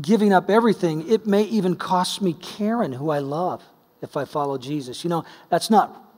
giving 0.00 0.32
up 0.32 0.48
everything. 0.48 1.10
It 1.10 1.26
may 1.26 1.42
even 1.42 1.74
cost 1.74 2.22
me 2.22 2.34
Karen, 2.34 2.92
who 2.92 3.10
I 3.10 3.18
love, 3.18 3.64
if 4.00 4.16
I 4.16 4.24
follow 4.24 4.58
Jesus. 4.58 5.02
You 5.02 5.10
know, 5.10 5.24
that's 5.50 5.70
not, 5.70 6.08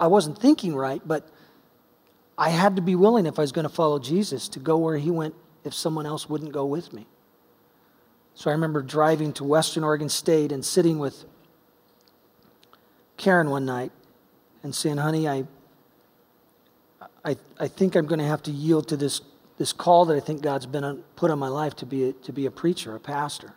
I 0.00 0.08
wasn't 0.08 0.36
thinking 0.36 0.74
right, 0.74 1.00
but 1.06 1.28
I 2.36 2.48
had 2.48 2.74
to 2.74 2.82
be 2.82 2.96
willing, 2.96 3.24
if 3.24 3.38
I 3.38 3.42
was 3.42 3.52
going 3.52 3.68
to 3.68 3.72
follow 3.72 4.00
Jesus, 4.00 4.48
to 4.48 4.58
go 4.58 4.78
where 4.78 4.98
he 4.98 5.12
went 5.12 5.36
if 5.62 5.74
someone 5.74 6.06
else 6.06 6.28
wouldn't 6.28 6.50
go 6.50 6.66
with 6.66 6.92
me. 6.92 7.06
So 8.34 8.50
I 8.50 8.52
remember 8.52 8.82
driving 8.82 9.32
to 9.34 9.44
Western 9.44 9.84
Oregon 9.84 10.08
State 10.08 10.50
and 10.50 10.64
sitting 10.64 10.98
with 10.98 11.24
Karen 13.16 13.48
one 13.48 13.64
night 13.64 13.92
and 14.62 14.74
saying, 14.74 14.96
honey, 14.96 15.28
I, 15.28 15.44
I, 17.24 17.36
I 17.60 17.68
think 17.68 17.94
I'm 17.94 18.06
going 18.06 18.18
to 18.18 18.26
have 18.26 18.42
to 18.44 18.50
yield 18.50 18.88
to 18.88 18.96
this, 18.96 19.20
this 19.56 19.72
call 19.72 20.04
that 20.06 20.16
I 20.16 20.20
think 20.20 20.42
God's 20.42 20.66
been 20.66 20.82
on, 20.82 21.04
put 21.14 21.30
on 21.30 21.38
my 21.38 21.48
life 21.48 21.76
to 21.76 21.86
be, 21.86 22.08
a, 22.08 22.12
to 22.12 22.32
be 22.32 22.46
a 22.46 22.50
preacher, 22.50 22.94
a 22.96 23.00
pastor. 23.00 23.54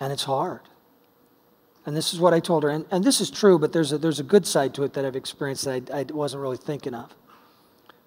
And 0.00 0.12
it's 0.12 0.24
hard. 0.24 0.62
And 1.86 1.96
this 1.96 2.12
is 2.12 2.18
what 2.18 2.34
I 2.34 2.40
told 2.40 2.64
her. 2.64 2.68
And, 2.68 2.84
and 2.90 3.04
this 3.04 3.20
is 3.20 3.30
true, 3.30 3.60
but 3.60 3.72
there's 3.72 3.92
a, 3.92 3.98
there's 3.98 4.18
a 4.18 4.24
good 4.24 4.44
side 4.44 4.74
to 4.74 4.82
it 4.82 4.92
that 4.94 5.04
I've 5.04 5.14
experienced 5.14 5.64
that 5.66 5.88
I, 5.90 6.00
I 6.00 6.02
wasn't 6.02 6.42
really 6.42 6.56
thinking 6.56 6.94
of. 6.94 7.14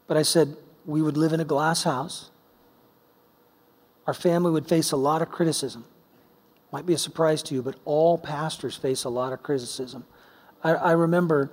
But 0.05 0.17
I 0.17 0.23
said, 0.23 0.57
we 0.85 1.01
would 1.01 1.15
live 1.15 1.31
in 1.31 1.39
a 1.39 1.45
glass 1.45 1.83
house 1.83 2.29
our 4.09 4.13
family 4.15 4.49
would 4.49 4.67
face 4.67 4.91
a 4.91 4.97
lot 4.97 5.21
of 5.21 5.29
criticism. 5.29 5.85
Might 6.71 6.87
be 6.87 6.95
a 6.95 6.97
surprise 6.97 7.43
to 7.43 7.53
you, 7.53 7.61
but 7.61 7.75
all 7.85 8.17
pastors 8.17 8.75
face 8.75 9.03
a 9.03 9.09
lot 9.09 9.33
of 9.33 9.43
criticism. 9.43 10.03
I, 10.63 10.71
I 10.71 10.91
remember 10.93 11.51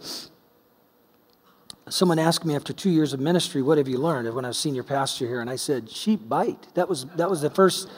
someone 1.90 2.19
asked 2.19 2.47
me 2.47 2.57
after 2.57 2.73
two 2.73 2.88
years 2.88 3.12
of 3.12 3.21
ministry, 3.21 3.61
"What 3.61 3.77
have 3.77 3.88
you 3.88 3.99
learned?" 3.99 4.35
When 4.35 4.47
I 4.47 4.49
was 4.49 4.57
senior 4.57 4.83
pastor 4.83 5.27
here, 5.27 5.42
and 5.42 5.51
I 5.51 5.57
said, 5.57 5.90
"Sheep 5.90 6.31
bite." 6.31 6.66
That 6.73 6.88
was 6.88 7.05
that 7.16 7.29
was 7.29 7.42
the 7.42 7.51
first, 7.51 7.90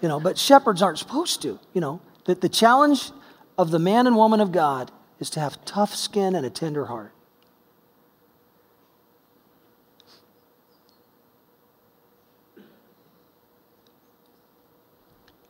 you 0.00 0.06
know. 0.06 0.20
But 0.20 0.38
shepherds 0.38 0.82
aren't 0.82 0.98
supposed 0.98 1.42
to, 1.42 1.58
you 1.72 1.80
know. 1.80 2.00
That 2.26 2.42
the 2.42 2.48
challenge 2.48 3.10
of 3.58 3.72
the 3.72 3.80
man 3.80 4.06
and 4.06 4.14
woman 4.14 4.40
of 4.40 4.52
God 4.52 4.92
is 5.18 5.30
to 5.30 5.40
have 5.40 5.64
tough 5.64 5.96
skin 5.96 6.36
and 6.36 6.46
a 6.46 6.50
tender 6.50 6.86
heart. 6.86 7.12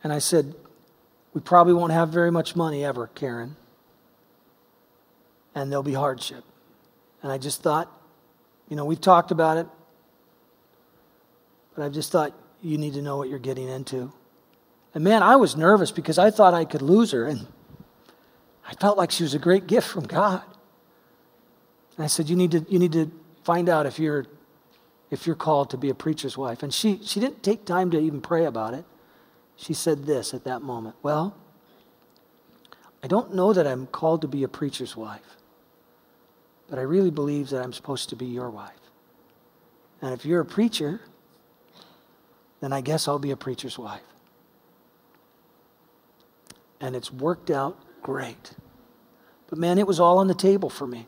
And 0.03 0.13
I 0.13 0.19
said, 0.19 0.55
We 1.35 1.41
probably 1.41 1.75
won't 1.75 1.93
have 1.93 2.11
very 2.11 2.31
much 2.31 2.57
money 2.57 2.85
ever, 2.85 3.09
Karen. 3.09 3.57
And 5.55 5.71
there'll 5.71 5.83
be 5.83 5.95
hardship. 5.95 6.45
And 7.23 7.31
I 7.31 7.39
just 7.39 7.63
thought, 7.63 7.91
you 8.69 8.77
know, 8.77 8.85
we've 8.85 9.01
talked 9.01 9.31
about 9.31 9.59
it, 9.59 9.67
but 11.75 11.85
I 11.85 11.89
just 11.89 12.13
thought 12.13 12.33
you 12.63 12.79
need 12.79 12.95
to 12.95 13.03
know 13.03 13.17
what 13.17 13.29
you're 13.29 13.39
getting 13.39 13.69
into. 13.69 14.13
And 14.95 15.05
man, 15.05 15.23
I 15.23 15.37
was 15.37 15.57
nervous 15.57 15.91
because 15.91 16.19
I 16.19 16.31
thought 16.31 16.55
I 16.55 16.65
could 16.65 16.83
lose 16.83 17.11
her. 17.13 17.27
And 17.27 17.47
I 18.67 18.75
felt 18.75 18.97
like 18.97 19.11
she 19.11 19.23
was 19.23 19.35
a 19.35 19.39
great 19.39 19.67
gift 19.67 19.89
from 19.89 20.05
God. 20.07 20.43
And 21.97 22.05
I 22.05 22.07
said, 22.07 22.29
You 22.29 22.37
need 22.37 22.53
to, 22.53 22.65
you 22.69 22.79
need 22.79 22.93
to 22.93 23.11
find 23.45 23.69
out 23.69 23.87
if 23.87 23.99
you're, 23.99 24.27
if 25.11 25.27
you're 25.27 25.37
called 25.37 25.71
to 25.71 25.77
be 25.77 25.91
a 25.91 25.95
preacher's 25.95 26.39
wife. 26.39 26.63
And 26.63 26.73
she, 26.73 27.01
she 27.03 27.21
didn't 27.21 27.43
take 27.43 27.65
time 27.65 27.91
to 27.91 27.99
even 27.99 28.21
pray 28.21 28.45
about 28.45 28.75
it. 28.75 28.85
She 29.61 29.75
said 29.75 30.07
this 30.07 30.33
at 30.33 30.45
that 30.45 30.63
moment 30.63 30.97
Well, 31.03 31.37
I 33.03 33.07
don't 33.07 33.35
know 33.35 33.53
that 33.53 33.67
I'm 33.67 33.87
called 33.87 34.23
to 34.23 34.29
be 34.29 34.43
a 34.43 34.49
preacher's 34.49 34.97
wife, 34.97 35.37
but 36.69 36.79
I 36.79 36.83
really 36.83 37.11
believe 37.11 37.51
that 37.51 37.63
I'm 37.63 37.75
supposed 37.75 38.09
to 38.09 38.17
be 38.17 38.25
your 38.25 38.49
wife. 38.49 38.73
And 40.01 40.15
if 40.15 40.25
you're 40.25 40.41
a 40.41 40.47
preacher, 40.47 41.03
then 42.61 42.73
I 42.73 42.81
guess 42.81 43.07
I'll 43.07 43.19
be 43.19 43.33
a 43.33 43.37
preacher's 43.37 43.79
wife. 43.79 44.01
And 46.81 46.97
it's 46.97 47.13
worked 47.13 47.51
out 47.51 47.77
great. 48.03 48.55
But 49.51 49.59
man, 49.59 49.77
it 49.77 49.87
was 49.87 50.01
all 50.01 50.19
on 50.19 50.27
the 50.27 50.35
table 50.35 50.71
for 50.71 50.87
me. 50.87 51.07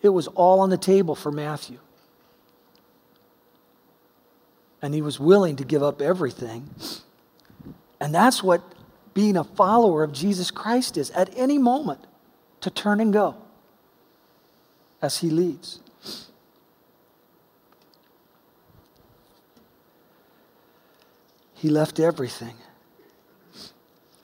It 0.00 0.08
was 0.08 0.28
all 0.28 0.60
on 0.60 0.70
the 0.70 0.78
table 0.78 1.14
for 1.14 1.30
Matthew. 1.30 1.78
And 4.80 4.94
he 4.94 5.02
was 5.02 5.18
willing 5.18 5.56
to 5.56 5.64
give 5.64 5.82
up 5.82 6.00
everything. 6.00 6.70
And 8.00 8.14
that's 8.14 8.42
what 8.42 8.62
being 9.14 9.36
a 9.36 9.44
follower 9.44 10.04
of 10.04 10.12
Jesus 10.12 10.50
Christ 10.50 10.96
is 10.96 11.10
at 11.10 11.30
any 11.36 11.58
moment 11.58 12.06
to 12.60 12.70
turn 12.70 13.00
and 13.00 13.12
go 13.12 13.36
as 15.02 15.18
he 15.18 15.30
leads. 15.30 15.80
He 21.54 21.68
left 21.68 21.98
everything. 21.98 22.54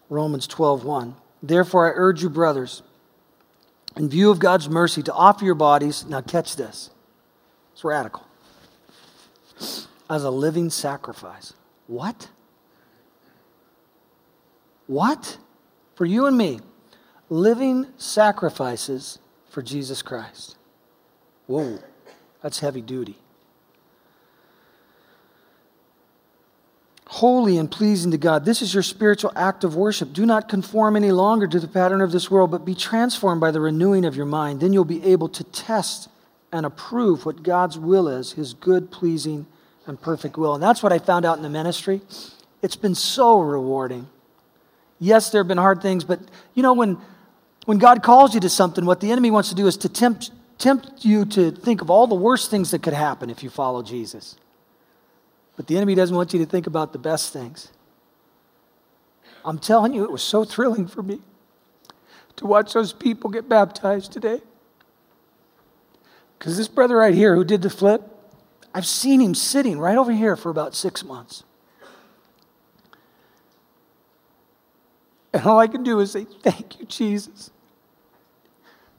Romans 0.08 0.46
12:1. 0.46 1.16
Therefore 1.42 1.88
I 1.88 1.92
urge 1.96 2.22
you 2.22 2.30
brothers 2.30 2.82
in 3.96 4.08
view 4.08 4.30
of 4.30 4.38
God's 4.38 4.68
mercy 4.68 5.02
to 5.02 5.12
offer 5.12 5.44
your 5.44 5.54
bodies, 5.54 6.04
now 6.06 6.20
catch 6.20 6.56
this. 6.56 6.90
It's 7.72 7.84
radical. 7.84 8.24
As 10.08 10.24
a 10.24 10.30
living 10.30 10.70
sacrifice. 10.70 11.54
What? 11.86 12.28
What? 14.86 15.38
For 15.94 16.04
you 16.04 16.26
and 16.26 16.36
me, 16.36 16.60
living 17.30 17.86
sacrifices 17.96 19.18
for 19.48 19.62
Jesus 19.62 20.02
Christ. 20.02 20.56
Whoa, 21.46 21.78
that's 22.42 22.58
heavy 22.58 22.80
duty. 22.80 23.18
holy 27.14 27.58
and 27.58 27.70
pleasing 27.70 28.10
to 28.10 28.18
God. 28.18 28.44
This 28.44 28.60
is 28.60 28.74
your 28.74 28.82
spiritual 28.82 29.30
act 29.36 29.62
of 29.62 29.76
worship. 29.76 30.12
Do 30.12 30.26
not 30.26 30.48
conform 30.48 30.96
any 30.96 31.12
longer 31.12 31.46
to 31.46 31.60
the 31.60 31.68
pattern 31.68 32.00
of 32.00 32.10
this 32.10 32.28
world, 32.28 32.50
but 32.50 32.64
be 32.64 32.74
transformed 32.74 33.40
by 33.40 33.52
the 33.52 33.60
renewing 33.60 34.04
of 34.04 34.16
your 34.16 34.26
mind. 34.26 34.58
Then 34.58 34.72
you'll 34.72 34.84
be 34.84 35.04
able 35.04 35.28
to 35.28 35.44
test 35.44 36.08
and 36.50 36.66
approve 36.66 37.24
what 37.24 37.44
God's 37.44 37.78
will 37.78 38.08
is, 38.08 38.32
his 38.32 38.52
good, 38.52 38.90
pleasing, 38.90 39.46
and 39.86 40.00
perfect 40.00 40.36
will. 40.36 40.54
And 40.54 40.62
that's 40.62 40.82
what 40.82 40.92
I 40.92 40.98
found 40.98 41.24
out 41.24 41.36
in 41.36 41.42
the 41.42 41.50
ministry. 41.50 42.00
It's 42.62 42.76
been 42.76 42.94
so 42.94 43.40
rewarding. 43.40 44.08
Yes, 44.98 45.30
there 45.30 45.40
have 45.40 45.48
been 45.48 45.58
hard 45.58 45.82
things, 45.82 46.04
but 46.04 46.20
you 46.54 46.62
know, 46.62 46.72
when, 46.72 46.98
when 47.66 47.78
God 47.78 48.02
calls 48.02 48.34
you 48.34 48.40
to 48.40 48.48
something, 48.48 48.86
what 48.86 49.00
the 49.00 49.10
enemy 49.10 49.30
wants 49.30 49.48
to 49.50 49.54
do 49.54 49.66
is 49.66 49.76
to 49.78 49.88
tempt, 49.88 50.30
tempt 50.58 51.04
you 51.04 51.24
to 51.26 51.50
think 51.50 51.82
of 51.82 51.90
all 51.90 52.06
the 52.06 52.14
worst 52.14 52.50
things 52.50 52.70
that 52.70 52.82
could 52.82 52.94
happen 52.94 53.28
if 53.28 53.42
you 53.42 53.50
follow 53.50 53.82
Jesus. 53.82 54.36
But 55.56 55.66
the 55.66 55.76
enemy 55.76 55.94
doesn't 55.94 56.16
want 56.16 56.32
you 56.32 56.38
to 56.40 56.46
think 56.46 56.66
about 56.66 56.92
the 56.92 56.98
best 56.98 57.32
things. 57.32 57.70
I'm 59.44 59.58
telling 59.58 59.92
you, 59.92 60.04
it 60.04 60.10
was 60.10 60.22
so 60.22 60.44
thrilling 60.44 60.86
for 60.86 61.02
me 61.02 61.20
to 62.36 62.46
watch 62.46 62.72
those 62.72 62.92
people 62.92 63.30
get 63.30 63.48
baptized 63.48 64.12
today. 64.12 64.40
Because 66.38 66.56
this 66.56 66.68
brother 66.68 66.96
right 66.96 67.14
here 67.14 67.34
who 67.36 67.44
did 67.44 67.62
the 67.62 67.70
flip, 67.70 68.02
I've 68.74 68.86
seen 68.86 69.20
him 69.20 69.36
sitting 69.36 69.78
right 69.78 69.96
over 69.96 70.10
here 70.10 70.34
for 70.34 70.50
about 70.50 70.74
six 70.74 71.04
months. 71.04 71.44
And 75.32 75.44
all 75.46 75.58
I 75.58 75.68
can 75.68 75.84
do 75.84 76.00
is 76.00 76.12
say, 76.12 76.24
Thank 76.24 76.80
you, 76.80 76.86
Jesus, 76.86 77.50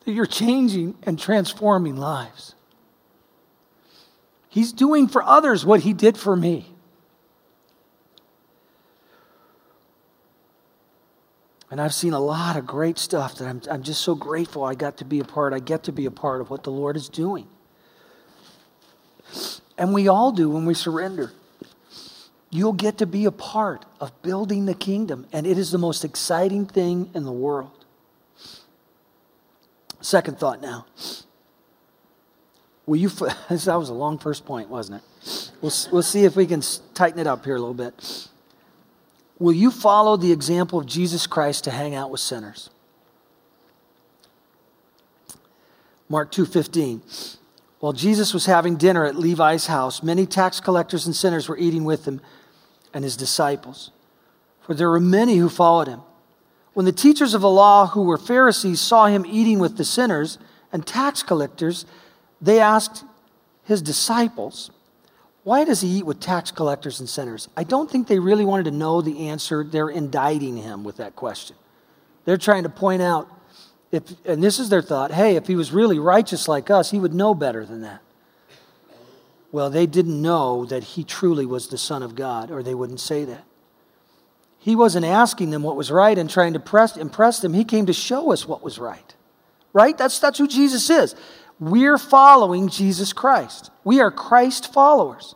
that 0.06 0.12
you're 0.14 0.26
changing 0.26 0.96
and 1.04 1.20
transforming 1.20 1.98
lives. 1.98 2.56
He's 4.48 4.72
doing 4.72 5.10
for 5.10 5.22
others 5.22 5.66
what 5.66 5.82
he 5.82 5.92
did 5.92 6.18
for 6.18 6.38
me. 6.38 6.72
And 11.70 11.82
I've 11.82 11.94
seen 11.94 12.14
a 12.14 12.20
lot 12.20 12.56
of 12.56 12.66
great 12.66 12.98
stuff 12.98 13.36
that 13.36 13.48
I'm, 13.50 13.62
I'm 13.70 13.84
just 13.84 14.02
so 14.02 14.16
grateful 14.16 14.64
I 14.64 14.76
got 14.76 14.96
to 14.98 15.06
be 15.06 15.20
a 15.20 15.26
part. 15.26 15.52
I 15.52 15.60
get 15.60 15.84
to 15.84 15.92
be 15.92 16.06
a 16.06 16.12
part 16.12 16.40
of 16.40 16.50
what 16.50 16.64
the 16.64 16.72
Lord 16.72 16.96
is 16.96 17.10
doing. 17.10 17.48
And 19.78 19.94
we 19.94 20.08
all 20.08 20.32
do 20.32 20.50
when 20.50 20.66
we 20.66 20.74
surrender. 20.74 21.34
You'll 22.50 22.74
get 22.74 23.00
to 23.00 23.06
be 23.06 23.26
a 23.26 23.32
part 23.32 23.86
of 24.00 24.22
building 24.22 24.66
the 24.66 24.74
kingdom, 24.74 25.28
and 25.34 25.46
it 25.46 25.58
is 25.58 25.72
the 25.72 25.78
most 25.78 26.06
exciting 26.06 26.66
thing 26.66 27.10
in 27.14 27.24
the 27.24 27.32
world. 27.32 27.86
Second 30.00 30.40
thought 30.40 30.62
now 30.62 30.86
Will 32.86 32.98
you, 32.98 33.10
that 33.50 33.76
was 33.76 33.90
a 33.90 33.94
long 33.94 34.18
first 34.18 34.46
point, 34.46 34.70
wasn't 34.70 35.02
it? 35.02 35.52
We'll, 35.62 35.74
we'll 35.92 36.04
see 36.04 36.26
if 36.26 36.36
we 36.36 36.46
can 36.46 36.62
tighten 36.94 37.20
it 37.20 37.28
up 37.28 37.46
here 37.46 37.56
a 37.56 37.60
little 37.60 37.74
bit. 37.74 38.28
Will 39.40 39.54
you 39.54 39.72
follow 39.72 40.16
the 40.16 40.32
example 40.32 40.80
of 40.80 40.86
Jesus 40.86 41.28
Christ 41.28 41.64
to 41.66 41.72
hang 41.72 41.96
out 41.96 42.10
with 42.10 42.22
sinners? 42.22 42.70
Mark 46.08 46.32
2:15. 46.32 47.38
While 47.80 47.94
Jesus 47.94 48.34
was 48.34 48.46
having 48.46 48.78
dinner 48.78 49.06
at 49.06 49.16
Levi's 49.16 49.68
house, 49.68 50.02
many 50.02 50.26
tax 50.26 50.60
collectors 50.60 51.06
and 51.06 51.16
sinners 51.16 51.50
were 51.50 51.58
eating 51.58 51.84
with 51.84 52.06
him 52.06 52.22
and 52.94 53.04
his 53.04 53.18
disciples. 53.18 53.92
For 54.62 54.74
there 54.74 54.90
were 54.90 55.00
many 55.00 55.38
who 55.38 55.50
followed 55.50 55.88
him. 55.88 56.02
When 56.74 56.86
the 56.86 56.92
teachers 56.92 57.34
of 57.34 57.42
the 57.42 57.50
law 57.50 57.88
who 57.88 58.04
were 58.04 58.18
Pharisees 58.18 58.82
saw 58.82 59.08
him 59.08 59.26
eating 59.26 59.60
with 59.60 59.78
the 59.78 59.86
sinners 59.86 60.38
and 60.74 60.86
tax 60.86 61.24
collectors, 61.24 61.86
they 62.42 62.60
asked 62.60 63.04
his 63.64 63.82
disciples, 63.82 64.72
Why 65.44 65.64
does 65.64 65.82
he 65.82 65.88
eat 65.90 66.06
with 66.06 66.20
tax 66.20 66.52
collectors 66.52 67.00
and 67.00 67.08
sinners? 67.08 67.48
I 67.56 67.64
don't 67.64 67.90
think 67.90 68.08
they 68.08 68.20
really 68.20 68.46
wanted 68.46 68.66
to 68.66 68.72
know 68.72 69.02
the 69.02 69.28
answer. 69.30 69.64
They're 69.64 69.90
indicting 69.90 70.58
him 70.58 70.84
with 70.84 70.98
that 70.98 71.16
question. 71.16 71.56
They're 72.26 72.38
trying 72.38 72.64
to 72.64 72.70
point 72.70 73.02
out, 73.02 73.30
if, 73.96 74.26
and 74.26 74.44
this 74.44 74.60
is 74.60 74.70
their 74.70 74.82
thought 74.82 75.12
hey, 75.12 75.36
if 75.36 75.48
he 75.48 75.56
was 75.56 75.72
really 75.72 76.00
righteous 76.00 76.48
like 76.48 76.70
us, 76.70 76.92
he 76.92 77.00
would 77.00 77.14
know 77.14 77.34
better 77.34 77.66
than 77.66 77.82
that. 77.82 78.02
Well, 79.52 79.70
they 79.70 79.86
didn't 79.86 80.22
know 80.22 80.66
that 80.66 80.84
he 80.84 81.04
truly 81.04 81.46
was 81.46 81.70
the 81.70 81.78
Son 81.78 82.04
of 82.04 82.16
God, 82.16 82.52
or 82.52 82.62
they 82.62 82.76
wouldn't 82.76 83.00
say 83.00 83.24
that. 83.26 83.46
He 84.60 84.76
wasn't 84.76 85.06
asking 85.06 85.52
them 85.52 85.64
what 85.64 85.76
was 85.76 85.92
right 85.92 86.18
and 86.18 86.30
trying 86.30 86.54
to 86.54 86.60
press, 86.60 86.98
impress 86.98 87.40
them. 87.40 87.54
He 87.54 87.64
came 87.64 87.86
to 87.86 87.94
show 87.94 88.32
us 88.32 88.48
what 88.48 88.64
was 88.64 88.80
right. 88.80 89.14
Right? 89.74 89.98
That's, 89.98 90.20
that's 90.20 90.40
who 90.40 90.48
Jesus 90.48 90.90
is. 90.90 91.16
We're 91.60 91.98
following 91.98 92.68
Jesus 92.68 93.14
Christ. 93.14 93.70
We 93.84 94.02
are 94.02 94.12
Christ 94.12 94.74
followers. 94.74 95.36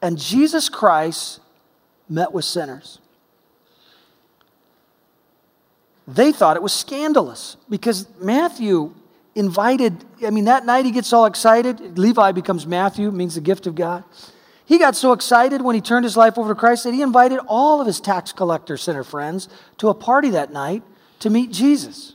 And 0.00 0.16
Jesus 0.16 0.68
Christ 0.68 1.40
met 2.08 2.32
with 2.32 2.44
sinners. 2.44 3.00
They 6.08 6.32
thought 6.32 6.56
it 6.56 6.62
was 6.62 6.72
scandalous 6.72 7.58
because 7.68 8.08
Matthew 8.18 8.94
invited, 9.34 10.02
I 10.26 10.30
mean, 10.30 10.46
that 10.46 10.64
night 10.64 10.86
he 10.86 10.90
gets 10.90 11.12
all 11.12 11.26
excited. 11.26 11.98
Levi 11.98 12.32
becomes 12.32 12.66
Matthew, 12.66 13.10
means 13.10 13.34
the 13.34 13.42
gift 13.42 13.66
of 13.66 13.74
God. 13.74 14.04
He 14.64 14.78
got 14.78 14.96
so 14.96 15.12
excited 15.12 15.60
when 15.60 15.74
he 15.74 15.82
turned 15.82 16.04
his 16.04 16.16
life 16.16 16.38
over 16.38 16.54
to 16.54 16.58
Christ 16.58 16.84
that 16.84 16.94
he 16.94 17.02
invited 17.02 17.40
all 17.46 17.82
of 17.82 17.86
his 17.86 18.00
tax 18.00 18.32
collector 18.32 18.78
sinner 18.78 19.04
friends 19.04 19.50
to 19.76 19.90
a 19.90 19.94
party 19.94 20.30
that 20.30 20.50
night 20.50 20.82
to 21.20 21.28
meet 21.28 21.52
Jesus. 21.52 22.14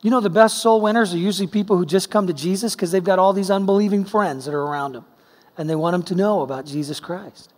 You 0.00 0.10
know, 0.10 0.20
the 0.20 0.30
best 0.30 0.62
soul 0.62 0.80
winners 0.80 1.12
are 1.12 1.18
usually 1.18 1.48
people 1.48 1.76
who 1.76 1.84
just 1.84 2.10
come 2.10 2.26
to 2.26 2.32
Jesus 2.32 2.74
because 2.74 2.90
they've 2.90 3.04
got 3.04 3.18
all 3.18 3.34
these 3.34 3.50
unbelieving 3.50 4.06
friends 4.06 4.46
that 4.46 4.54
are 4.54 4.62
around 4.62 4.94
them 4.94 5.04
and 5.58 5.68
they 5.68 5.76
want 5.76 5.92
them 5.92 6.02
to 6.04 6.14
know 6.14 6.40
about 6.40 6.64
Jesus 6.64 7.00
Christ. 7.00 7.52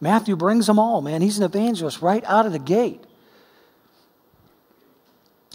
Matthew 0.00 0.34
brings 0.34 0.66
them 0.66 0.80
all, 0.80 1.00
man. 1.00 1.22
He's 1.22 1.38
an 1.38 1.44
evangelist 1.44 2.02
right 2.02 2.24
out 2.24 2.44
of 2.44 2.52
the 2.52 2.58
gate. 2.58 3.04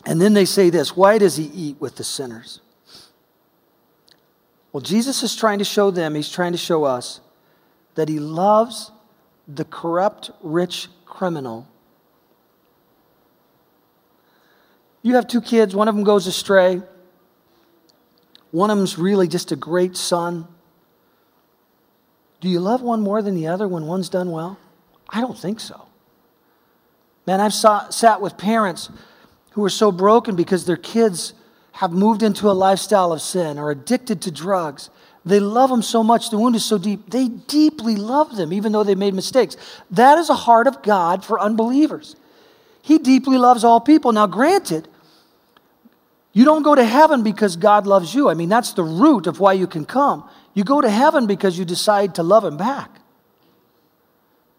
And 0.07 0.21
then 0.21 0.33
they 0.33 0.45
say 0.45 0.69
this 0.69 0.95
why 0.95 1.17
does 1.17 1.35
he 1.35 1.43
eat 1.43 1.81
with 1.81 1.97
the 1.97 2.03
sinners? 2.03 2.61
Well, 4.71 4.81
Jesus 4.81 5.21
is 5.21 5.35
trying 5.35 5.59
to 5.59 5.65
show 5.65 5.91
them, 5.91 6.15
he's 6.15 6.31
trying 6.31 6.53
to 6.53 6.57
show 6.57 6.85
us 6.85 7.19
that 7.95 8.07
he 8.07 8.19
loves 8.19 8.91
the 9.47 9.65
corrupt, 9.65 10.31
rich 10.41 10.87
criminal. 11.05 11.67
You 15.01 15.15
have 15.15 15.27
two 15.27 15.41
kids, 15.41 15.75
one 15.75 15.87
of 15.87 15.95
them 15.95 16.03
goes 16.03 16.25
astray, 16.25 16.81
one 18.51 18.69
of 18.69 18.77
them's 18.77 18.97
really 18.97 19.27
just 19.27 19.51
a 19.51 19.55
great 19.57 19.97
son. 19.97 20.47
Do 22.39 22.47
you 22.47 22.61
love 22.61 22.81
one 22.81 23.01
more 23.01 23.21
than 23.21 23.35
the 23.35 23.47
other 23.47 23.67
when 23.67 23.87
one's 23.87 24.09
done 24.09 24.31
well? 24.31 24.57
I 25.09 25.19
don't 25.19 25.37
think 25.37 25.59
so. 25.59 25.87
Man, 27.25 27.41
I've 27.41 27.53
saw, 27.53 27.89
sat 27.89 28.21
with 28.21 28.37
parents 28.37 28.89
who 29.57 29.65
are 29.65 29.69
so 29.71 29.91
broken 29.91 30.35
because 30.35 30.65
their 30.65 30.77
kids 30.77 31.33
have 31.71 31.91
moved 31.91 32.21
into 32.21 32.47
a 32.47 32.53
lifestyle 32.53 33.11
of 33.11 33.19
sin 33.19 33.57
or 33.57 33.71
addicted 33.71 34.21
to 34.21 34.29
drugs. 34.29 34.91
They 35.25 35.39
love 35.39 35.71
them 35.71 35.81
so 35.81 36.03
much, 36.03 36.29
the 36.29 36.37
wound 36.37 36.55
is 36.55 36.63
so 36.63 36.77
deep. 36.77 37.09
They 37.09 37.27
deeply 37.27 37.95
love 37.95 38.35
them, 38.35 38.53
even 38.53 38.71
though 38.71 38.83
they 38.83 38.93
made 38.93 39.15
mistakes. 39.15 39.57
That 39.89 40.19
is 40.19 40.29
a 40.29 40.35
heart 40.35 40.67
of 40.67 40.83
God 40.83 41.25
for 41.25 41.39
unbelievers. 41.39 42.15
He 42.83 42.99
deeply 42.99 43.39
loves 43.39 43.63
all 43.63 43.81
people. 43.81 44.11
Now, 44.11 44.27
granted, 44.27 44.87
you 46.33 46.45
don't 46.45 46.61
go 46.61 46.75
to 46.75 46.85
heaven 46.85 47.23
because 47.23 47.55
God 47.55 47.87
loves 47.87 48.13
you. 48.13 48.29
I 48.29 48.35
mean, 48.35 48.49
that's 48.49 48.73
the 48.73 48.83
root 48.83 49.25
of 49.25 49.39
why 49.39 49.53
you 49.53 49.65
can 49.65 49.85
come. 49.85 50.29
You 50.53 50.65
go 50.65 50.81
to 50.81 50.89
heaven 50.89 51.25
because 51.25 51.57
you 51.57 51.65
decide 51.65 52.13
to 52.13 52.21
love 52.21 52.45
him 52.45 52.57
back. 52.57 52.91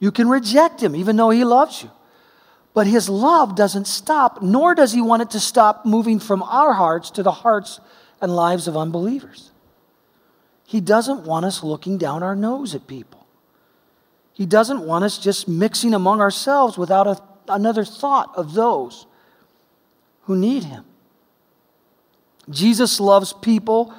You 0.01 0.11
can 0.11 0.29
reject 0.29 0.83
him 0.83 0.97
even 0.97 1.15
though 1.15 1.31
he 1.31 1.45
loves 1.45 1.85
you. 1.85 1.91
But 2.79 2.87
his 2.87 3.09
love 3.09 3.57
doesn't 3.57 3.89
stop, 3.89 4.41
nor 4.41 4.73
does 4.73 4.93
he 4.93 5.03
want 5.03 5.23
it 5.23 5.31
to 5.31 5.41
stop 5.41 5.85
moving 5.85 6.21
from 6.21 6.45
our 6.45 6.75
hearts 6.75 7.11
to 7.11 7.25
the 7.25 7.33
hearts 7.33 7.81
and 8.21 8.37
lives 8.37 8.69
of 8.69 8.77
unbelievers. 8.77 9.51
He 10.65 10.81
doesn't 10.81 11.25
want 11.25 11.45
us 11.45 11.65
looking 11.65 11.99
down 11.99 12.23
our 12.23 12.37
nose 12.37 12.77
at 12.77 12.87
people. 12.87 13.27
He 14.33 14.47
doesn't 14.47 14.87
want 14.87 15.05
us 15.05 15.19
just 15.19 15.49
mixing 15.49 15.93
among 15.93 16.21
ourselves 16.21 16.79
without 16.79 17.09
a, 17.09 17.21
another 17.49 17.85
thought 17.85 18.31
of 18.37 18.55
those 18.55 19.07
who 20.27 20.37
need 20.37 20.63
him. 20.63 20.85
Jesus 22.49 23.01
loves 23.01 23.33
people 23.33 23.93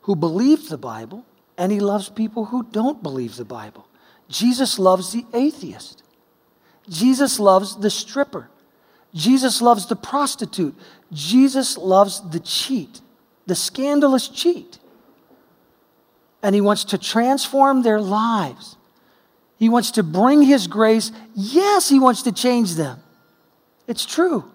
who 0.00 0.16
believe 0.16 0.68
the 0.68 0.76
Bible 0.76 1.24
and 1.56 1.70
he 1.70 1.78
loves 1.78 2.08
people 2.08 2.46
who 2.46 2.64
don't 2.64 3.00
believe 3.00 3.36
the 3.36 3.44
Bible. 3.44 3.86
Jesus 4.28 4.76
loves 4.76 5.12
the 5.12 5.24
atheist. 5.32 6.03
Jesus 6.88 7.38
loves 7.40 7.76
the 7.76 7.90
stripper. 7.90 8.48
Jesus 9.14 9.62
loves 9.62 9.86
the 9.86 9.96
prostitute. 9.96 10.74
Jesus 11.12 11.78
loves 11.78 12.20
the 12.30 12.40
cheat, 12.40 13.00
the 13.46 13.54
scandalous 13.54 14.28
cheat. 14.28 14.78
And 16.42 16.54
he 16.54 16.60
wants 16.60 16.84
to 16.84 16.98
transform 16.98 17.82
their 17.82 18.00
lives. 18.00 18.76
He 19.56 19.68
wants 19.68 19.92
to 19.92 20.02
bring 20.02 20.42
his 20.42 20.66
grace. 20.66 21.12
Yes, 21.34 21.88
he 21.88 21.98
wants 21.98 22.22
to 22.22 22.32
change 22.32 22.74
them. 22.74 22.98
It's 23.86 24.04
true. 24.04 24.50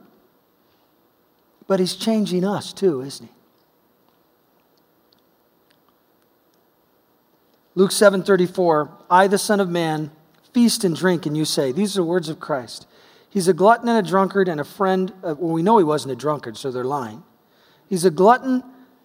But 1.67 1.79
he's 1.79 1.95
changing 1.95 2.43
us 2.43 2.73
too, 2.73 3.01
isn't 3.01 3.27
he? 3.27 3.33
Luke 7.75 7.91
7:34, 7.91 8.89
I 9.09 9.27
the 9.27 9.37
son 9.37 9.59
of 9.59 9.69
man 9.69 10.11
feast 10.53 10.83
and 10.83 10.95
drink 10.95 11.25
and 11.25 11.35
you 11.37 11.45
say, 11.45 11.71
these 11.71 11.95
are 11.95 12.01
the 12.01 12.07
words 12.07 12.29
of 12.29 12.39
Christ. 12.39 12.87
He's 13.29 13.47
a 13.47 13.53
glutton 13.53 13.87
and 13.87 14.05
a 14.05 14.09
drunkard 14.09 14.47
and 14.47 14.59
a 14.59 14.63
friend 14.63 15.13
of, 15.23 15.39
well 15.39 15.51
we 15.51 15.61
know 15.61 15.77
he 15.77 15.83
wasn't 15.83 16.13
a 16.13 16.15
drunkard 16.15 16.57
so 16.57 16.71
they're 16.71 16.83
lying. 16.83 17.23
He's 17.87 18.05
a 18.05 18.11
glutton 18.11 18.63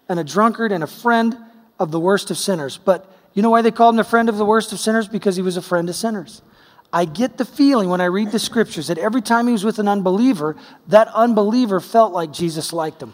and 0.09 0.19
a 0.19 0.23
drunkard 0.23 0.71
and 0.71 0.83
a 0.83 0.87
friend 0.87 1.37
of 1.79 1.91
the 1.91 1.99
worst 1.99 2.31
of 2.31 2.37
sinners. 2.37 2.77
But 2.77 3.11
you 3.33 3.41
know 3.41 3.49
why 3.49 3.61
they 3.61 3.71
called 3.71 3.95
him 3.95 3.99
a 3.99 4.03
friend 4.03 4.29
of 4.29 4.37
the 4.37 4.45
worst 4.45 4.71
of 4.71 4.79
sinners? 4.79 5.07
Because 5.07 5.35
he 5.35 5.41
was 5.41 5.57
a 5.57 5.61
friend 5.61 5.89
of 5.89 5.95
sinners. 5.95 6.41
I 6.93 7.05
get 7.05 7.37
the 7.37 7.45
feeling 7.45 7.89
when 7.89 7.99
I 7.99 8.05
read 8.05 8.31
the 8.31 8.39
scriptures 8.39 8.87
that 8.87 8.97
every 8.97 9.21
time 9.21 9.47
he 9.47 9.51
was 9.51 9.65
with 9.65 9.79
an 9.79 9.87
unbeliever, 9.87 10.55
that 10.87 11.07
unbeliever 11.09 11.81
felt 11.81 12.13
like 12.13 12.31
Jesus 12.31 12.71
liked 12.71 13.01
him. 13.01 13.13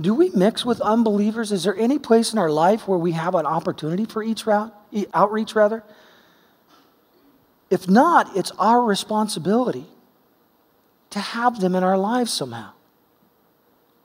Do 0.00 0.14
we 0.14 0.30
mix 0.30 0.64
with 0.64 0.80
unbelievers? 0.80 1.52
Is 1.52 1.64
there 1.64 1.76
any 1.76 1.98
place 1.98 2.32
in 2.32 2.38
our 2.38 2.50
life 2.50 2.88
where 2.88 2.98
we 2.98 3.12
have 3.12 3.34
an 3.34 3.46
opportunity 3.46 4.04
for 4.04 4.22
each 4.22 4.46
route, 4.46 4.72
outreach 5.12 5.54
rather? 5.54 5.82
If 7.70 7.88
not, 7.88 8.36
it's 8.36 8.50
our 8.52 8.82
responsibility 8.82 9.86
to 11.10 11.18
have 11.18 11.60
them 11.60 11.74
in 11.74 11.84
our 11.84 11.98
lives 11.98 12.32
somehow. 12.32 12.70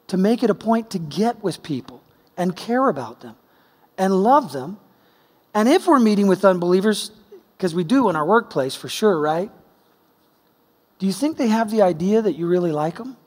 To 0.08 0.18
make 0.18 0.44
it 0.44 0.50
a 0.50 0.56
point 0.56 0.92
to 0.92 1.00
get 1.00 1.44
with 1.44 1.64
people 1.64 2.04
and 2.38 2.56
care 2.56 2.90
about 2.90 3.22
them 3.22 3.36
and 3.98 4.24
love 4.24 4.52
them. 4.52 4.78
And 5.54 5.70
if 5.70 5.88
we're 5.88 6.00
meeting 6.00 6.28
with 6.28 6.44
unbelievers, 6.44 7.12
because 7.58 7.74
we 7.74 7.84
do 7.84 8.10
in 8.10 8.16
our 8.16 8.26
workplace 8.26 8.76
for 8.76 8.90
sure, 8.90 9.20
right? 9.20 9.50
Do 11.00 11.06
you 11.06 11.14
think 11.14 11.38
they 11.38 11.48
have 11.48 11.72
the 11.72 11.82
idea 11.82 12.22
that 12.22 12.34
you 12.34 12.48
really 12.48 12.72
like 12.72 12.98
them? 12.98 13.18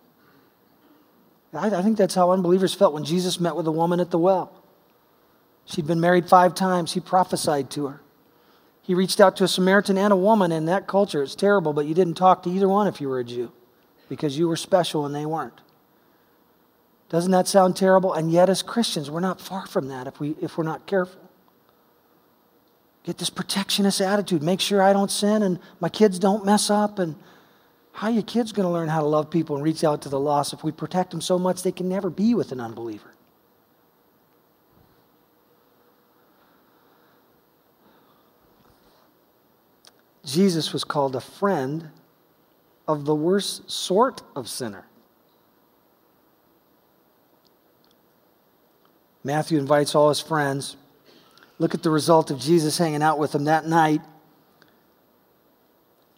I, 1.52 1.66
I 1.68 1.82
think 1.82 1.96
that's 1.96 2.14
how 2.14 2.30
unbelievers 2.32 2.74
felt 2.74 2.94
when 2.94 3.04
Jesus 3.04 3.40
met 3.40 3.56
with 3.56 3.66
a 3.66 3.72
woman 3.72 4.00
at 4.00 4.10
the 4.10 4.18
well. 4.18 4.52
She'd 5.64 5.86
been 5.86 6.00
married 6.00 6.28
five 6.28 6.54
times. 6.54 6.92
He 6.92 7.00
prophesied 7.00 7.70
to 7.70 7.86
her. 7.86 8.00
He 8.82 8.94
reached 8.94 9.20
out 9.20 9.36
to 9.36 9.44
a 9.44 9.48
Samaritan 9.48 9.98
and 9.98 10.12
a 10.12 10.16
woman 10.16 10.50
in 10.50 10.64
that 10.64 10.86
culture. 10.86 11.22
It's 11.22 11.34
terrible, 11.34 11.74
but 11.74 11.84
you 11.84 11.94
didn't 11.94 12.14
talk 12.14 12.42
to 12.44 12.50
either 12.50 12.68
one 12.68 12.86
if 12.86 13.00
you 13.00 13.08
were 13.08 13.18
a 13.18 13.24
Jew 13.24 13.52
because 14.08 14.38
you 14.38 14.48
were 14.48 14.56
special 14.56 15.04
and 15.04 15.14
they 15.14 15.26
weren't. 15.26 15.60
Doesn't 17.10 17.32
that 17.32 17.46
sound 17.46 17.76
terrible? 17.76 18.14
And 18.14 18.30
yet, 18.30 18.48
as 18.48 18.62
Christians, 18.62 19.10
we're 19.10 19.20
not 19.20 19.40
far 19.40 19.66
from 19.66 19.88
that 19.88 20.06
if, 20.06 20.20
we, 20.20 20.36
if 20.40 20.56
we're 20.56 20.64
not 20.64 20.86
careful. 20.86 21.20
Get 23.04 23.18
this 23.18 23.30
protectionist 23.30 24.00
attitude. 24.00 24.42
Make 24.42 24.60
sure 24.60 24.82
I 24.82 24.92
don't 24.92 25.10
sin 25.10 25.42
and 25.42 25.58
my 25.80 25.88
kids 25.88 26.18
don't 26.18 26.44
mess 26.44 26.70
up 26.70 26.98
and 26.98 27.14
how 27.98 28.06
are 28.06 28.12
your 28.12 28.22
kids 28.22 28.52
going 28.52 28.64
to 28.64 28.72
learn 28.72 28.88
how 28.88 29.00
to 29.00 29.06
love 29.06 29.28
people 29.28 29.56
and 29.56 29.64
reach 29.64 29.82
out 29.82 30.02
to 30.02 30.08
the 30.08 30.20
lost 30.20 30.52
if 30.52 30.62
we 30.62 30.70
protect 30.70 31.10
them 31.10 31.20
so 31.20 31.36
much 31.36 31.64
they 31.64 31.72
can 31.72 31.88
never 31.88 32.08
be 32.08 32.32
with 32.32 32.52
an 32.52 32.60
unbeliever? 32.60 33.12
Jesus 40.24 40.72
was 40.72 40.84
called 40.84 41.16
a 41.16 41.20
friend 41.20 41.90
of 42.86 43.04
the 43.04 43.16
worst 43.16 43.68
sort 43.68 44.22
of 44.36 44.48
sinner. 44.48 44.86
Matthew 49.24 49.58
invites 49.58 49.96
all 49.96 50.10
his 50.10 50.20
friends. 50.20 50.76
Look 51.58 51.74
at 51.74 51.82
the 51.82 51.90
result 51.90 52.30
of 52.30 52.38
Jesus 52.38 52.78
hanging 52.78 53.02
out 53.02 53.18
with 53.18 53.32
them 53.32 53.46
that 53.46 53.66
night. 53.66 54.02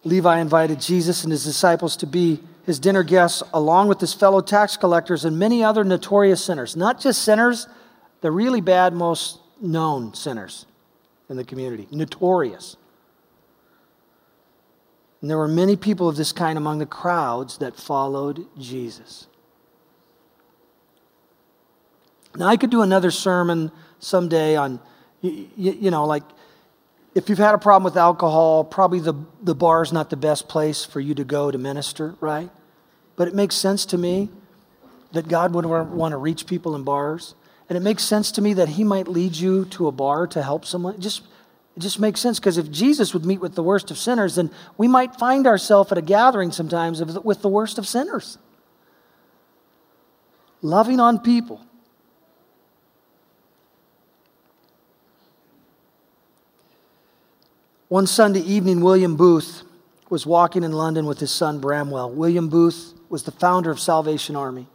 Levi 0.05 0.39
invited 0.39 0.81
Jesus 0.81 1.25
and 1.25 1.33
his 1.33 1.45
disciples 1.45 1.97
to 1.99 2.07
be 2.07 2.41
his 2.65 2.79
dinner 2.79 3.03
guests, 3.03 3.43
along 3.53 3.89
with 3.89 4.01
his 4.01 4.15
fellow 4.15 4.41
tax 4.41 4.77
collectors 4.77 5.25
and 5.25 5.39
many 5.39 5.63
other 5.65 5.85
notorious 5.85 6.45
sinners. 6.45 6.77
Not 6.77 7.01
just 7.01 7.23
sinners, 7.23 7.67
the 8.21 8.31
really 8.31 8.61
bad, 8.61 8.93
most 8.93 9.41
known 9.61 10.15
sinners 10.15 10.67
in 11.29 11.37
the 11.37 11.45
community, 11.45 11.87
notorious. 11.91 12.77
And 15.21 15.29
there 15.29 15.37
were 15.37 15.49
many 15.49 15.77
people 15.77 16.09
of 16.09 16.17
this 16.17 16.33
kind 16.33 16.57
among 16.57 16.79
the 16.79 16.87
crowds 16.87 17.59
that 17.59 17.77
followed 17.77 18.47
Jesus. 18.59 19.27
Now, 22.37 22.47
I 22.47 22.57
could 22.57 22.71
do 22.71 22.83
another 22.83 23.11
sermon 23.11 23.73
someday 23.99 24.57
on, 24.57 24.81
you, 25.21 25.49
you 25.57 25.91
know, 25.91 26.07
like 26.07 26.23
if 27.15 27.29
you've 27.29 27.39
had 27.39 27.55
a 27.55 27.59
problem 27.59 27.85
with 27.85 27.97
alcohol, 27.97 28.65
probably 28.65 29.01
the, 29.01 29.15
the 29.43 29.55
bar 29.55 29.83
is 29.83 29.93
not 29.93 30.11
the 30.11 30.17
best 30.17 30.49
place 30.49 30.85
for 30.85 31.01
you 31.01 31.15
to 31.15 31.25
go 31.25 31.51
to 31.51 31.59
minister, 31.59 32.15
right? 32.21 32.51
But 33.17 33.29
it 33.29 33.35
makes 33.35 33.57
sense 33.57 33.85
to 33.87 33.99
me 33.99 34.31
that 35.13 35.27
God 35.29 35.53
would 35.55 35.67
want 35.67 36.13
to 36.13 36.17
reach 36.17 36.47
people 36.47 36.77
in 36.77 36.85
bars. 36.85 37.35
And 37.69 37.77
it 37.77 37.81
makes 37.81 38.05
sense 38.05 38.31
to 38.33 38.43
me 38.43 38.55
that 38.55 38.71
He 38.71 38.85
might 38.85 39.09
lead 39.09 39.35
you 39.37 39.65
to 39.67 39.89
a 39.89 39.93
bar 39.93 40.27
to 40.29 40.43
help 40.43 40.65
someone. 40.65 41.01
Just, 41.01 41.23
it 41.77 41.81
just 41.81 41.99
makes 41.99 42.21
sense 42.21 42.39
because 42.39 42.59
if 42.59 42.71
Jesus 42.71 43.13
would 43.13 43.25
meet 43.25 43.41
with 43.41 43.57
the 43.57 43.63
worst 43.63 43.91
of 43.91 43.99
sinners, 43.99 44.37
then 44.37 44.51
we 44.77 44.87
might 44.87 45.17
find 45.17 45.47
ourselves 45.47 45.91
at 45.91 45.99
a 45.99 46.03
gathering 46.03 46.53
sometimes 46.53 47.03
with 47.03 47.43
the 47.43 47.49
worst 47.49 47.79
of 47.79 47.89
sinners. 47.89 48.39
Loving 50.63 51.01
on 51.01 51.19
people 51.19 51.61
One 57.91 58.07
Sunday 58.07 58.43
evening, 58.43 58.83
William 58.83 59.17
Booth 59.17 59.65
was 60.11 60.25
walking 60.25 60.63
in 60.63 60.71
London 60.71 61.07
with 61.07 61.19
his 61.19 61.33
son 61.33 61.59
Bramwell. 61.59 62.13
William 62.13 62.49
Booth 62.49 62.95
was 63.09 63.25
the 63.25 63.33
founder 63.33 63.69
of 63.69 63.81
Salvation 63.81 64.37
Army. 64.37 64.69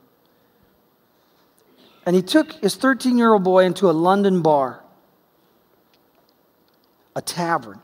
And 2.05 2.13
he 2.13 2.21
took 2.21 2.51
his 2.55 2.75
13 2.75 3.17
year 3.17 3.31
old 3.31 3.45
boy 3.45 3.63
into 3.63 3.89
a 3.89 3.93
London 3.93 4.41
bar. 4.41 4.83
a 7.15 7.21
tavern. 7.21 7.79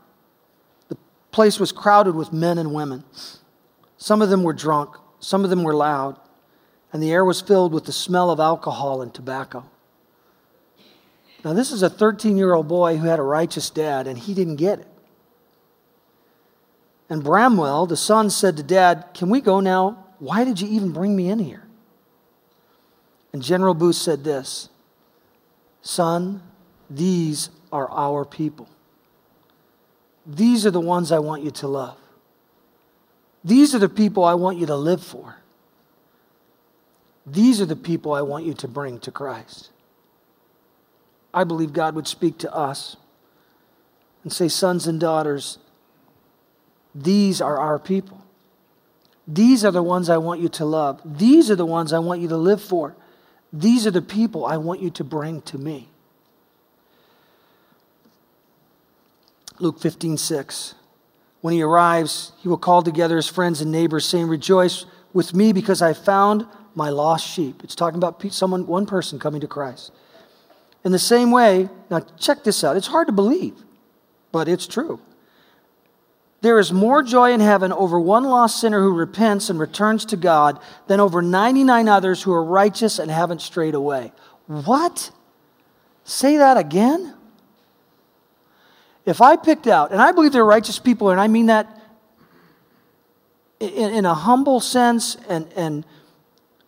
The 0.88 0.98
place 1.30 1.58
was 1.58 1.72
crowded 1.72 2.14
with 2.14 2.30
men 2.30 2.58
and 2.58 2.74
women. 2.74 3.02
Some 3.96 4.20
of 4.20 4.28
them 4.28 4.42
were 4.42 4.52
drunk, 4.52 4.96
some 5.18 5.44
of 5.44 5.48
them 5.48 5.62
were 5.62 5.74
loud, 5.74 6.20
and 6.92 7.02
the 7.02 7.10
air 7.10 7.24
was 7.24 7.40
filled 7.40 7.72
with 7.72 7.86
the 7.86 7.92
smell 7.92 8.30
of 8.30 8.38
alcohol 8.38 9.00
and 9.00 9.14
tobacco. 9.14 9.64
Now, 11.42 11.54
this 11.54 11.72
is 11.72 11.82
a 11.82 11.88
13 11.88 12.36
year 12.36 12.52
old 12.52 12.68
boy 12.68 12.98
who 12.98 13.06
had 13.06 13.18
a 13.18 13.22
righteous 13.22 13.70
dad, 13.70 14.06
and 14.06 14.18
he 14.18 14.34
didn't 14.34 14.56
get 14.56 14.80
it. 14.80 14.91
And 17.12 17.22
Bramwell, 17.22 17.84
the 17.84 17.94
son, 17.94 18.30
said 18.30 18.56
to 18.56 18.62
dad, 18.62 19.08
Can 19.12 19.28
we 19.28 19.42
go 19.42 19.60
now? 19.60 20.06
Why 20.18 20.44
did 20.44 20.62
you 20.62 20.68
even 20.68 20.92
bring 20.92 21.14
me 21.14 21.28
in 21.28 21.40
here? 21.40 21.62
And 23.34 23.42
General 23.42 23.74
Booth 23.74 23.96
said 23.96 24.24
this 24.24 24.70
Son, 25.82 26.42
these 26.88 27.50
are 27.70 27.90
our 27.90 28.24
people. 28.24 28.66
These 30.24 30.64
are 30.64 30.70
the 30.70 30.80
ones 30.80 31.12
I 31.12 31.18
want 31.18 31.42
you 31.42 31.50
to 31.50 31.68
love. 31.68 31.98
These 33.44 33.74
are 33.74 33.78
the 33.78 33.90
people 33.90 34.24
I 34.24 34.32
want 34.32 34.56
you 34.56 34.64
to 34.64 34.76
live 34.76 35.04
for. 35.04 35.36
These 37.26 37.60
are 37.60 37.66
the 37.66 37.76
people 37.76 38.14
I 38.14 38.22
want 38.22 38.46
you 38.46 38.54
to 38.54 38.66
bring 38.66 38.98
to 39.00 39.10
Christ. 39.10 39.68
I 41.34 41.44
believe 41.44 41.74
God 41.74 41.94
would 41.94 42.08
speak 42.08 42.38
to 42.38 42.54
us 42.54 42.96
and 44.22 44.32
say, 44.32 44.48
Sons 44.48 44.86
and 44.86 44.98
daughters, 44.98 45.58
these 46.94 47.40
are 47.40 47.58
our 47.58 47.78
people. 47.78 48.22
These 49.26 49.64
are 49.64 49.70
the 49.70 49.82
ones 49.82 50.10
I 50.10 50.18
want 50.18 50.40
you 50.40 50.48
to 50.50 50.64
love. 50.64 51.00
These 51.04 51.50
are 51.50 51.56
the 51.56 51.66
ones 51.66 51.92
I 51.92 51.98
want 52.00 52.20
you 52.20 52.28
to 52.28 52.36
live 52.36 52.60
for. 52.60 52.96
These 53.52 53.86
are 53.86 53.90
the 53.90 54.02
people 54.02 54.44
I 54.44 54.56
want 54.56 54.80
you 54.80 54.90
to 54.90 55.04
bring 55.04 55.42
to 55.42 55.58
me. 55.58 55.88
Luke 59.58 59.78
15, 59.78 60.16
6. 60.16 60.74
When 61.40 61.54
he 61.54 61.62
arrives, 61.62 62.32
he 62.38 62.48
will 62.48 62.58
call 62.58 62.82
together 62.82 63.16
his 63.16 63.28
friends 63.28 63.60
and 63.60 63.70
neighbors, 63.70 64.06
saying, 64.06 64.28
Rejoice 64.28 64.86
with 65.12 65.34
me 65.34 65.52
because 65.52 65.82
I 65.82 65.92
found 65.92 66.46
my 66.74 66.88
lost 66.88 67.26
sheep. 67.26 67.62
It's 67.62 67.74
talking 67.74 67.98
about 67.98 68.22
someone, 68.32 68.66
one 68.66 68.86
person 68.86 69.18
coming 69.18 69.40
to 69.40 69.46
Christ. 69.46 69.92
In 70.84 70.92
the 70.92 70.98
same 70.98 71.30
way, 71.30 71.68
now 71.90 72.00
check 72.18 72.44
this 72.44 72.64
out. 72.64 72.76
It's 72.76 72.86
hard 72.86 73.06
to 73.06 73.12
believe, 73.12 73.54
but 74.32 74.48
it's 74.48 74.66
true. 74.66 75.00
There 76.42 76.58
is 76.58 76.72
more 76.72 77.02
joy 77.02 77.32
in 77.32 77.40
heaven 77.40 77.72
over 77.72 77.98
one 77.98 78.24
lost 78.24 78.60
sinner 78.60 78.80
who 78.80 78.92
repents 78.92 79.48
and 79.48 79.58
returns 79.58 80.04
to 80.06 80.16
God 80.16 80.58
than 80.88 80.98
over 81.00 81.22
99 81.22 81.88
others 81.88 82.22
who 82.22 82.32
are 82.32 82.44
righteous 82.44 82.98
and 82.98 83.10
haven't 83.10 83.40
strayed 83.40 83.74
away. 83.74 84.12
What? 84.46 85.12
Say 86.04 86.36
that 86.36 86.56
again? 86.56 87.14
If 89.06 89.20
I 89.20 89.36
picked 89.36 89.68
out, 89.68 89.92
and 89.92 90.00
I 90.00 90.10
believe 90.12 90.32
there 90.32 90.42
are 90.42 90.46
righteous 90.46 90.80
people, 90.80 91.10
and 91.10 91.20
I 91.20 91.28
mean 91.28 91.46
that 91.46 91.80
in, 93.60 93.94
in 93.94 94.04
a 94.04 94.14
humble 94.14 94.58
sense 94.58 95.16
and, 95.28 95.46
and 95.54 95.86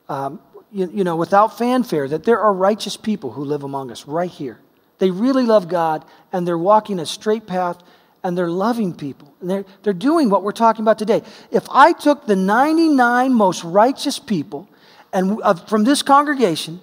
um, 0.09 0.41
you, 0.71 0.89
you 0.93 1.05
know, 1.05 1.17
without 1.17 1.59
fanfare, 1.59 2.09
that 2.09 2.23
there 2.23 2.41
are 2.41 2.53
righteous 2.53 2.97
people 2.97 3.33
who 3.33 3.45
live 3.45 3.65
among 3.65 3.91
us 3.91 4.07
right 4.07 4.31
here. 4.31 4.61
They 4.99 5.11
really 5.11 5.45
love 5.45 5.69
God, 5.69 6.05
and 6.33 6.47
they're 6.47 6.59
walking 6.59 7.01
a 7.01 7.07
straight 7.07 7.47
path, 7.47 7.79
and 8.25 8.37
they're 8.37 8.51
loving 8.51 8.95
people. 8.95 9.33
And 9.41 9.51
they're, 9.51 9.65
they're 9.83 9.93
doing 9.93 10.31
what 10.31 10.43
we're 10.43 10.53
talking 10.53 10.83
about 10.83 10.99
today. 10.99 11.23
If 11.51 11.69
I 11.71 11.93
took 11.93 12.27
the 12.27 12.35
99 12.35 13.35
most 13.35 13.63
righteous 13.63 14.19
people 14.19 14.67
and, 15.13 15.41
uh, 15.43 15.55
from 15.55 15.85
this 15.85 16.03
congregation, 16.03 16.81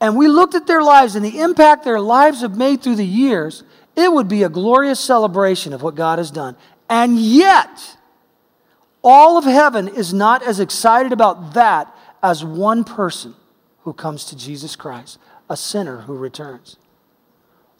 and 0.00 0.16
we 0.16 0.26
looked 0.26 0.54
at 0.54 0.66
their 0.66 0.82
lives 0.82 1.14
and 1.14 1.24
the 1.24 1.40
impact 1.40 1.84
their 1.84 2.00
lives 2.00 2.40
have 2.40 2.56
made 2.56 2.82
through 2.82 2.96
the 2.96 3.06
years, 3.06 3.62
it 3.94 4.10
would 4.10 4.26
be 4.26 4.42
a 4.42 4.48
glorious 4.48 4.98
celebration 4.98 5.74
of 5.74 5.82
what 5.82 5.94
God 5.94 6.18
has 6.18 6.30
done. 6.30 6.56
And 6.88 7.18
yet, 7.18 7.96
all 9.04 9.36
of 9.36 9.44
heaven 9.44 9.86
is 9.86 10.14
not 10.14 10.42
as 10.42 10.58
excited 10.58 11.12
about 11.12 11.52
that 11.52 11.94
as 12.22 12.42
one 12.42 12.84
person 12.84 13.34
who 13.82 13.92
comes 13.92 14.24
to 14.26 14.36
Jesus 14.36 14.76
Christ, 14.76 15.18
a 15.50 15.56
sinner 15.56 16.02
who 16.02 16.16
returns. 16.16 16.76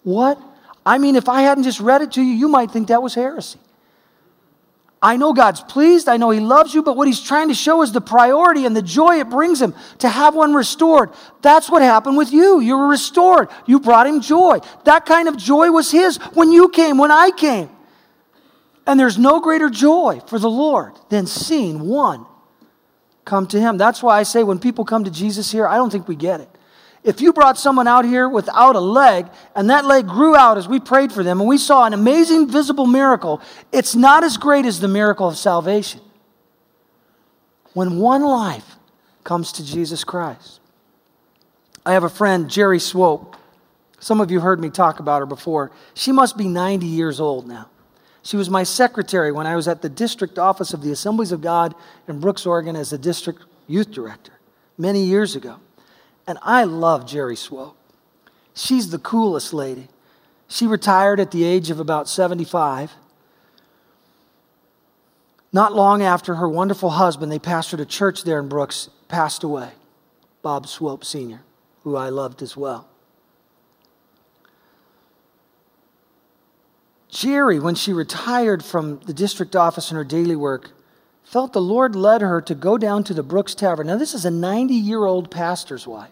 What? 0.03 0.39
I 0.91 0.99
mean, 0.99 1.15
if 1.15 1.29
I 1.29 1.43
hadn't 1.43 1.63
just 1.63 1.79
read 1.79 2.03
it 2.03 2.11
to 2.13 2.21
you, 2.21 2.33
you 2.33 2.49
might 2.49 2.73
think 2.73 2.89
that 2.89 3.01
was 3.01 3.15
heresy. 3.15 3.61
I 5.01 5.17
know 5.17 5.33
God's 5.33 5.61
pleased. 5.61 6.09
I 6.09 6.17
know 6.17 6.31
He 6.31 6.41
loves 6.41 6.75
you, 6.75 6.83
but 6.83 6.97
what 6.97 7.07
He's 7.07 7.21
trying 7.21 7.47
to 7.47 7.55
show 7.55 7.83
is 7.83 7.93
the 7.93 8.01
priority 8.01 8.67
and 8.67 8.75
the 8.75 8.83
joy 8.83 9.21
it 9.21 9.31
brings 9.31 9.63
Him 9.63 9.73
to 9.99 10.09
have 10.09 10.35
one 10.35 10.53
restored. 10.53 11.11
That's 11.43 11.71
what 11.71 11.81
happened 11.83 12.17
with 12.17 12.33
you. 12.33 12.59
You 12.59 12.77
were 12.77 12.89
restored. 12.89 13.51
You 13.67 13.79
brought 13.79 14.09
Him 14.09 14.21
joy. 14.21 14.59
That 14.83 15.07
kind 15.07 15.29
of 15.29 15.37
joy 15.37 15.71
was 15.71 15.93
His 15.93 16.17
when 16.35 16.51
you 16.51 16.69
came, 16.69 16.99
when 16.99 17.13
I 17.13 17.31
came. 17.31 17.71
And 18.85 18.99
there's 18.99 19.17
no 19.17 19.39
greater 19.39 19.71
joy 19.71 20.21
for 20.27 20.41
the 20.41 20.51
Lord 20.51 20.95
than 21.09 21.29
seeing 21.29 21.83
one 21.83 22.27
come 23.25 23.47
to 23.47 23.61
Him. 23.61 23.79
That's 23.79 24.03
why 24.03 24.19
I 24.19 24.25
say 24.25 24.43
when 24.43 24.59
people 24.59 24.85
come 24.85 25.05
to 25.05 25.11
Jesus 25.13 25.53
here, 25.53 25.69
I 25.69 25.77
don't 25.77 25.91
think 25.91 26.09
we 26.09 26.17
get 26.17 26.41
it. 26.41 26.49
If 27.03 27.21
you 27.21 27.33
brought 27.33 27.57
someone 27.59 27.89
out 27.89 28.05
here 28.05 28.29
without 28.29 28.77
a 28.77 28.81
leg 28.81 29.27
and 29.57 29.71
that 29.71 29.87
leg 29.87 30.07
grew 30.07 30.37
out 30.37 30.59
as 30.59 30.69
we 30.69 30.81
prayed 30.81 31.13
for 31.13 31.23
them 31.23 31.41
and 31.41 31.49
we 31.49 31.57
saw 31.57 31.87
an 31.87 31.95
amazing 31.95 32.49
visible 32.49 32.87
miracle, 32.87 33.41
it's 33.73 33.95
not 33.95 34.23
as 34.23 34.37
great 34.37 34.67
as 34.67 34.81
the 34.81 34.89
miracle 34.89 35.27
of 35.27 35.39
salvation. 35.39 36.01
When 37.73 37.99
one 37.99 38.23
life 38.23 38.77
comes 39.25 39.53
to 39.53 39.65
Jesus 39.65 40.05
Christ. 40.05 40.61
I 41.87 41.93
have 41.93 42.05
a 42.05 42.11
friend, 42.11 42.51
Jerry 42.51 42.79
Swope. 42.79 43.37
Some 43.99 44.21
of 44.21 44.31
you 44.31 44.41
heard 44.41 44.61
me 44.61 44.71
talk 44.71 45.01
about 45.01 45.21
her 45.21 45.27
before. 45.27 45.71
She 45.95 46.13
must 46.13 46.37
be 46.37 46.49
90 46.49 46.87
years 46.87 47.21
old 47.21 47.47
now. 47.47 47.69
She 48.23 48.37
was 48.37 48.51
my 48.51 48.65
secretary 48.65 49.33
when 49.33 49.47
I 49.47 49.57
was 49.57 49.67
at 49.69 49.81
the 49.81 49.89
district 49.89 50.39
office 50.39 50.75
of 50.75 50.83
the 50.83 50.93
Assemblies 50.93 51.33
of 51.33 51.41
God 51.41 51.75
in 52.07 52.21
Brooks, 52.21 52.45
Oregon, 52.45 52.77
as 52.77 52.91
the 52.91 52.99
district 52.99 53.45
youth 53.67 53.91
director 53.91 54.33
many 54.77 55.05
years 55.05 55.37
ago. 55.37 55.57
And 56.27 56.39
I 56.43 56.65
love 56.65 57.07
Jerry 57.07 57.37
Swope. 57.37 57.77
She's 58.55 58.91
the 58.91 58.99
coolest 58.99 59.53
lady. 59.53 59.89
She 60.49 60.67
retired 60.67 61.21
at 61.21 61.31
the 61.31 61.45
age 61.45 61.71
of 61.71 61.81
about 61.81 62.09
75. 62.09 62.93
Not 65.53 65.73
long 65.73 66.03
after 66.03 66.37
her 66.37 66.49
wonderful 66.49 66.91
husband, 66.91 67.31
they 67.31 67.39
pastored 67.39 67.81
a 67.81 67.85
church 67.85 68.25
there 68.25 68.39
in 68.39 68.49
Brooks, 68.49 68.91
passed 69.09 69.43
away, 69.43 69.71
Bob 70.43 70.67
Swope 70.67 71.05
Sr., 71.05 71.43
who 71.83 71.97
I 71.97 72.09
loved 72.09 72.43
as 72.43 72.57
well. 72.57 72.87
Jerry, 77.09 77.59
when 77.59 77.75
she 77.75 77.93
retired 77.93 78.65
from 78.65 79.01
the 79.01 79.13
district 79.13 79.57
office 79.57 79.91
and 79.91 79.99
her 79.99 80.05
daily 80.05 80.37
work, 80.37 80.71
felt 81.31 81.53
the 81.53 81.63
Lord 81.63 81.95
led 81.95 82.23
her 82.23 82.41
to 82.41 82.57
go 82.57 82.77
down 82.77 83.05
to 83.05 83.15
the 83.15 83.23
Brooks 83.23 83.55
Tavern. 83.55 83.87
Now, 83.87 83.97
this 83.97 84.15
is 84.15 84.25
a 84.25 84.33
90 84.33 84.75
year 84.75 85.05
old 85.05 85.31
pastor's 85.31 85.87
wife. 85.87 86.11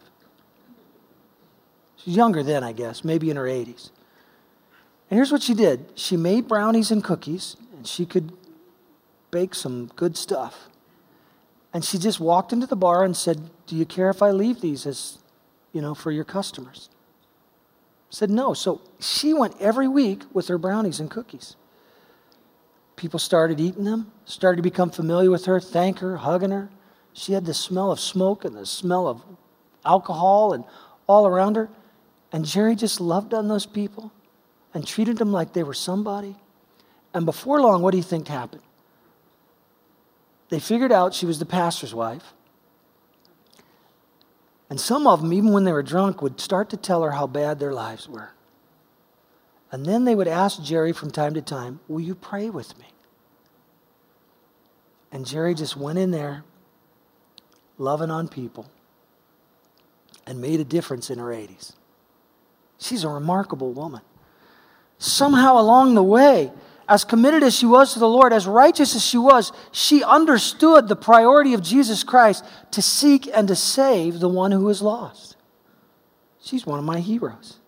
She's 1.96 2.14
younger 2.14 2.44
then, 2.44 2.62
I 2.62 2.70
guess, 2.70 3.02
maybe 3.02 3.28
in 3.28 3.36
her 3.36 3.46
80s. 3.46 3.90
And 5.10 5.18
here's 5.18 5.32
what 5.32 5.42
she 5.42 5.54
did 5.54 5.86
she 5.96 6.16
made 6.16 6.46
brownies 6.46 6.92
and 6.92 7.02
cookies, 7.02 7.56
and 7.74 7.84
she 7.84 8.06
could 8.06 8.32
bake 9.32 9.56
some 9.56 9.90
good 9.96 10.16
stuff. 10.16 10.68
And 11.74 11.84
she 11.84 11.98
just 11.98 12.20
walked 12.20 12.52
into 12.52 12.68
the 12.68 12.76
bar 12.76 13.02
and 13.02 13.16
said, 13.16 13.50
Do 13.66 13.74
you 13.74 13.84
care 13.84 14.10
if 14.10 14.22
I 14.22 14.30
leave 14.30 14.60
these 14.60 14.86
as, 14.86 15.18
you 15.72 15.82
know, 15.82 15.96
for 15.96 16.12
your 16.12 16.24
customers? 16.24 16.90
Said 18.08 18.30
no. 18.30 18.54
So 18.54 18.82
she 19.00 19.34
went 19.34 19.56
every 19.60 19.88
week 19.88 20.22
with 20.32 20.46
her 20.46 20.58
brownies 20.58 21.00
and 21.00 21.10
cookies. 21.10 21.56
People 22.98 23.20
started 23.20 23.60
eating 23.60 23.84
them, 23.84 24.10
started 24.24 24.56
to 24.56 24.62
become 24.62 24.90
familiar 24.90 25.30
with 25.30 25.44
her, 25.44 25.60
thank 25.60 26.00
her, 26.00 26.16
hugging 26.16 26.50
her. 26.50 26.68
She 27.12 27.32
had 27.32 27.46
the 27.46 27.54
smell 27.54 27.92
of 27.92 28.00
smoke 28.00 28.44
and 28.44 28.56
the 28.56 28.66
smell 28.66 29.06
of 29.06 29.22
alcohol 29.84 30.52
and 30.52 30.64
all 31.06 31.24
around 31.24 31.54
her. 31.54 31.68
And 32.32 32.44
Jerry 32.44 32.74
just 32.74 33.00
loved 33.00 33.32
on 33.34 33.46
those 33.46 33.66
people 33.66 34.10
and 34.74 34.84
treated 34.84 35.16
them 35.16 35.30
like 35.30 35.52
they 35.52 35.62
were 35.62 35.74
somebody. 35.74 36.34
And 37.14 37.24
before 37.24 37.60
long, 37.60 37.82
what 37.82 37.92
do 37.92 37.98
you 37.98 38.02
think 38.02 38.26
happened? 38.26 38.62
They 40.48 40.58
figured 40.58 40.90
out 40.90 41.14
she 41.14 41.24
was 41.24 41.38
the 41.38 41.46
pastor's 41.46 41.94
wife. 41.94 42.34
And 44.68 44.80
some 44.80 45.06
of 45.06 45.22
them, 45.22 45.32
even 45.32 45.52
when 45.52 45.62
they 45.62 45.72
were 45.72 45.84
drunk, 45.84 46.20
would 46.20 46.40
start 46.40 46.68
to 46.70 46.76
tell 46.76 47.04
her 47.04 47.12
how 47.12 47.28
bad 47.28 47.60
their 47.60 47.72
lives 47.72 48.08
were. 48.08 48.30
And 49.70 49.84
then 49.84 50.04
they 50.04 50.14
would 50.14 50.28
ask 50.28 50.62
Jerry 50.62 50.92
from 50.92 51.10
time 51.10 51.34
to 51.34 51.42
time, 51.42 51.80
Will 51.88 52.00
you 52.00 52.14
pray 52.14 52.48
with 52.50 52.78
me? 52.78 52.86
And 55.12 55.26
Jerry 55.26 55.54
just 55.54 55.76
went 55.76 55.98
in 55.98 56.10
there, 56.10 56.44
loving 57.78 58.10
on 58.10 58.28
people, 58.28 58.70
and 60.26 60.40
made 60.40 60.60
a 60.60 60.64
difference 60.64 61.10
in 61.10 61.18
her 61.18 61.26
80s. 61.26 61.72
She's 62.78 63.04
a 63.04 63.08
remarkable 63.08 63.72
woman. 63.72 64.02
Somehow 64.98 65.58
along 65.58 65.94
the 65.94 66.02
way, 66.02 66.52
as 66.88 67.04
committed 67.04 67.42
as 67.42 67.54
she 67.54 67.66
was 67.66 67.92
to 67.92 67.98
the 67.98 68.08
Lord, 68.08 68.32
as 68.32 68.46
righteous 68.46 68.96
as 68.96 69.04
she 69.04 69.18
was, 69.18 69.52
she 69.72 70.02
understood 70.02 70.88
the 70.88 70.96
priority 70.96 71.54
of 71.54 71.62
Jesus 71.62 72.02
Christ 72.02 72.44
to 72.72 72.82
seek 72.82 73.28
and 73.32 73.48
to 73.48 73.56
save 73.56 74.20
the 74.20 74.28
one 74.28 74.52
who 74.52 74.68
is 74.68 74.80
lost. 74.80 75.36
She's 76.40 76.66
one 76.66 76.78
of 76.78 76.84
my 76.84 77.00
heroes. 77.00 77.58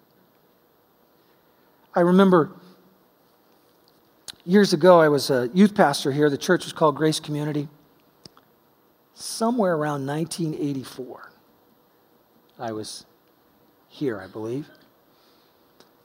I 1.95 2.01
remember 2.01 2.53
years 4.45 4.72
ago, 4.72 5.01
I 5.01 5.09
was 5.09 5.30
a 5.30 5.51
youth 5.53 5.74
pastor 5.74 6.12
here. 6.12 6.30
The 6.30 6.38
church 6.38 6.64
was 6.64 6.72
called 6.72 6.97
Grace 6.97 7.18
Community. 7.18 7.68
Somewhere 9.14 9.74
around 9.74 10.07
1984, 10.07 11.32
I 12.59 12.72
was 12.72 13.05
here, 13.88 14.20
I 14.20 14.28
believe. 14.28 14.68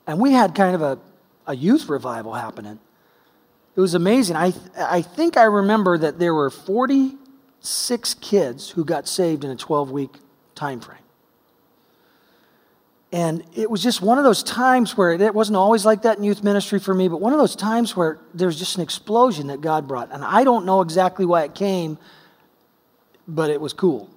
And 0.07 0.19
we 0.19 0.33
had 0.33 0.53
kind 0.55 0.75
of 0.75 0.81
a, 0.81 0.99
a 1.47 1.55
youth 1.55 1.87
revival 1.87 2.33
happening. 2.33 2.79
It 3.75 3.79
was 3.79 3.93
amazing. 3.93 4.35
I, 4.35 4.53
I 4.77 5.01
think 5.01 5.37
I 5.37 5.43
remember 5.43 5.97
that 5.97 6.17
there 6.17 6.33
were 6.33 6.49
46 6.49 8.13
kids 8.15 8.69
who 8.71 8.83
got 8.83 9.07
saved 9.07 9.43
in 9.43 9.51
a 9.51 9.55
12 9.55 9.91
week 9.91 10.15
time 10.55 10.79
frame. 10.79 10.99
And 13.11 13.43
it 13.55 13.69
was 13.69 13.81
just 13.81 14.01
one 14.01 14.17
of 14.17 14.23
those 14.23 14.43
times 14.43 14.97
where 14.97 15.13
it 15.13 15.33
wasn't 15.33 15.57
always 15.57 15.85
like 15.85 16.01
that 16.01 16.17
in 16.17 16.23
youth 16.23 16.43
ministry 16.43 16.79
for 16.79 16.93
me, 16.93 17.07
but 17.07 17.21
one 17.21 17.33
of 17.33 17.39
those 17.39 17.55
times 17.55 17.95
where 17.95 18.19
there 18.33 18.47
was 18.47 18.59
just 18.59 18.75
an 18.75 18.81
explosion 18.81 19.47
that 19.47 19.61
God 19.61 19.87
brought. 19.87 20.11
And 20.11 20.23
I 20.23 20.43
don't 20.43 20.65
know 20.65 20.81
exactly 20.81 21.25
why 21.25 21.43
it 21.43 21.55
came, 21.55 21.97
but 23.27 23.49
it 23.49 23.61
was 23.61 23.73
cool. 23.73 24.09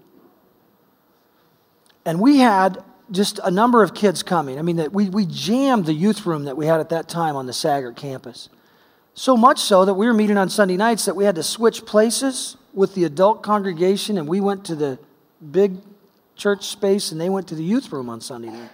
And 2.04 2.20
we 2.20 2.38
had 2.38 2.82
just 3.10 3.38
a 3.44 3.50
number 3.50 3.82
of 3.82 3.94
kids 3.94 4.22
coming. 4.22 4.58
I 4.58 4.62
mean, 4.62 4.88
we, 4.92 5.08
we 5.08 5.26
jammed 5.26 5.86
the 5.86 5.94
youth 5.94 6.26
room 6.26 6.44
that 6.44 6.56
we 6.56 6.66
had 6.66 6.80
at 6.80 6.88
that 6.90 7.08
time 7.08 7.36
on 7.36 7.46
the 7.46 7.52
Sagart 7.52 7.96
campus. 7.96 8.48
So 9.14 9.36
much 9.36 9.60
so 9.60 9.84
that 9.84 9.94
we 9.94 10.06
were 10.06 10.14
meeting 10.14 10.36
on 10.36 10.48
Sunday 10.48 10.76
nights 10.76 11.04
that 11.06 11.16
we 11.16 11.24
had 11.24 11.34
to 11.36 11.42
switch 11.42 11.84
places 11.84 12.56
with 12.72 12.94
the 12.94 13.04
adult 13.04 13.42
congregation, 13.42 14.18
and 14.18 14.28
we 14.28 14.40
went 14.40 14.64
to 14.66 14.74
the 14.74 14.98
big 15.50 15.76
church 16.38 16.64
space 16.64 17.12
and 17.12 17.20
they 17.20 17.28
went 17.28 17.46
to 17.48 17.54
the 17.54 17.62
youth 17.62 17.92
room 17.92 18.08
on 18.08 18.22
Sunday 18.22 18.48
night. 18.48 18.70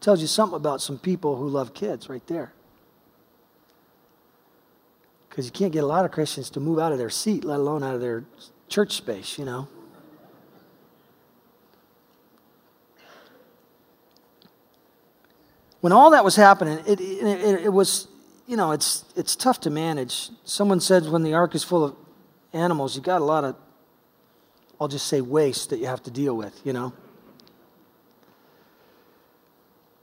Tells 0.00 0.20
you 0.20 0.26
something 0.26 0.56
about 0.56 0.82
some 0.82 0.98
people 0.98 1.36
who 1.36 1.48
love 1.48 1.72
kids 1.72 2.10
right 2.10 2.26
there. 2.26 2.52
Because 5.30 5.46
you 5.46 5.52
can't 5.52 5.72
get 5.72 5.82
a 5.82 5.86
lot 5.86 6.04
of 6.04 6.10
Christians 6.10 6.50
to 6.50 6.60
move 6.60 6.78
out 6.78 6.92
of 6.92 6.98
their 6.98 7.08
seat, 7.08 7.44
let 7.44 7.58
alone 7.58 7.82
out 7.82 7.94
of 7.94 8.02
their 8.02 8.24
church 8.68 8.92
space, 8.92 9.38
you 9.38 9.46
know. 9.46 9.68
when 15.82 15.92
all 15.92 16.10
that 16.12 16.24
was 16.24 16.36
happening, 16.36 16.78
it, 16.86 17.00
it, 17.00 17.64
it, 17.64 17.72
was, 17.72 18.06
you 18.46 18.56
know, 18.56 18.70
it's, 18.70 19.04
it's 19.16 19.34
tough 19.34 19.60
to 19.60 19.68
manage. 19.68 20.30
Someone 20.44 20.78
said 20.78 21.04
when 21.06 21.24
the 21.24 21.34
ark 21.34 21.56
is 21.56 21.64
full 21.64 21.84
of 21.84 21.96
animals, 22.52 22.94
you 22.94 23.02
got 23.02 23.20
a 23.20 23.24
lot 23.24 23.42
of, 23.42 23.56
I'll 24.82 24.88
just 24.88 25.06
say 25.06 25.20
waste 25.20 25.70
that 25.70 25.78
you 25.78 25.86
have 25.86 26.02
to 26.02 26.10
deal 26.10 26.36
with, 26.36 26.60
you 26.64 26.72
know. 26.72 26.92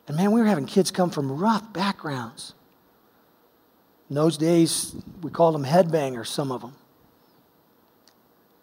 And 0.08 0.16
man, 0.16 0.32
we 0.32 0.40
were 0.40 0.48
having 0.48 0.68
kids 0.68 0.90
come 0.90 1.10
from 1.10 1.38
rough 1.38 1.74
backgrounds. 1.74 2.54
In 4.10 4.16
those 4.16 4.38
days, 4.38 4.96
we 5.22 5.32
called 5.32 5.54
them 5.54 5.66
headbangers, 5.66 6.28
some 6.28 6.50
of 6.50 6.62
them. 6.62 6.76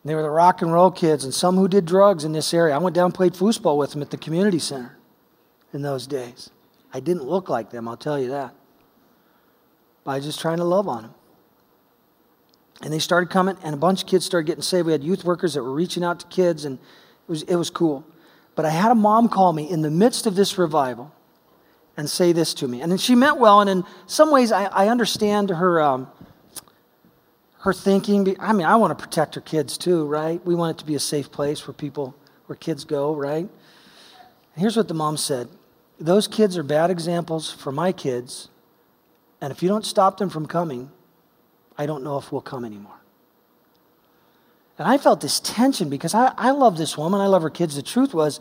And 0.02 0.10
they 0.10 0.14
were 0.14 0.22
the 0.22 0.30
rock 0.30 0.62
and 0.62 0.72
roll 0.72 0.90
kids, 0.90 1.22
and 1.22 1.34
some 1.34 1.56
who 1.56 1.68
did 1.68 1.84
drugs 1.84 2.24
in 2.24 2.32
this 2.32 2.54
area. 2.54 2.74
I 2.74 2.78
went 2.78 2.96
down 2.96 3.04
and 3.06 3.14
played 3.14 3.34
foosball 3.34 3.76
with 3.76 3.90
them 3.90 4.00
at 4.00 4.08
the 4.08 4.16
community 4.16 4.58
center 4.58 4.96
in 5.74 5.82
those 5.82 6.06
days. 6.06 6.48
I 6.94 7.00
didn't 7.00 7.24
look 7.24 7.50
like 7.50 7.68
them, 7.68 7.86
I'll 7.86 7.98
tell 7.98 8.18
you 8.18 8.30
that. 8.30 8.54
Was 10.06 10.24
just 10.24 10.40
trying 10.40 10.58
to 10.58 10.64
love 10.64 10.88
on 10.88 11.02
them. 11.02 11.14
And 12.82 12.92
they 12.92 12.98
started 12.98 13.30
coming, 13.30 13.56
and 13.62 13.74
a 13.74 13.78
bunch 13.78 14.02
of 14.02 14.08
kids 14.08 14.26
started 14.26 14.46
getting 14.46 14.62
saved. 14.62 14.86
We 14.86 14.92
had 14.92 15.02
youth 15.02 15.24
workers 15.24 15.54
that 15.54 15.62
were 15.62 15.72
reaching 15.72 16.04
out 16.04 16.20
to 16.20 16.26
kids, 16.26 16.64
and 16.64 16.78
it 16.78 17.30
was, 17.30 17.42
it 17.44 17.56
was 17.56 17.70
cool. 17.70 18.04
But 18.54 18.64
I 18.64 18.70
had 18.70 18.92
a 18.92 18.94
mom 18.94 19.28
call 19.28 19.52
me 19.52 19.68
in 19.68 19.82
the 19.82 19.90
midst 19.90 20.26
of 20.26 20.34
this 20.34 20.58
revival 20.58 21.12
and 21.96 22.08
say 22.08 22.32
this 22.32 22.52
to 22.54 22.68
me. 22.68 22.82
And 22.82 23.00
she 23.00 23.14
meant 23.14 23.38
well, 23.38 23.60
and 23.60 23.70
in 23.70 23.84
some 24.06 24.30
ways, 24.30 24.52
I, 24.52 24.64
I 24.66 24.88
understand 24.88 25.50
her, 25.50 25.80
um, 25.80 26.08
her 27.60 27.72
thinking. 27.72 28.36
I 28.38 28.52
mean, 28.52 28.66
I 28.66 28.76
want 28.76 28.96
to 28.96 29.02
protect 29.02 29.34
her 29.34 29.40
kids 29.40 29.78
too, 29.78 30.04
right? 30.06 30.44
We 30.44 30.54
want 30.54 30.76
it 30.76 30.80
to 30.80 30.86
be 30.86 30.94
a 30.94 31.00
safe 31.00 31.30
place 31.30 31.66
where 31.66 31.74
people, 31.74 32.14
where 32.46 32.56
kids 32.56 32.84
go, 32.84 33.14
right? 33.14 33.48
And 33.48 34.60
here's 34.60 34.76
what 34.76 34.88
the 34.88 34.94
mom 34.94 35.16
said 35.16 35.48
those 35.98 36.28
kids 36.28 36.58
are 36.58 36.62
bad 36.62 36.90
examples 36.90 37.50
for 37.50 37.72
my 37.72 37.92
kids. 37.92 38.48
And 39.40 39.50
if 39.50 39.62
you 39.62 39.68
don't 39.68 39.84
stop 39.84 40.18
them 40.18 40.30
from 40.30 40.46
coming, 40.46 40.90
I 41.78 41.86
don't 41.86 42.02
know 42.02 42.18
if 42.18 42.32
we'll 42.32 42.40
come 42.40 42.64
anymore. 42.64 43.00
And 44.78 44.86
I 44.86 44.98
felt 44.98 45.20
this 45.20 45.40
tension 45.40 45.88
because 45.88 46.14
I, 46.14 46.32
I 46.36 46.50
love 46.50 46.76
this 46.76 46.98
woman. 46.98 47.20
I 47.20 47.26
love 47.26 47.42
her 47.42 47.50
kids. 47.50 47.76
The 47.76 47.82
truth 47.82 48.12
was, 48.12 48.40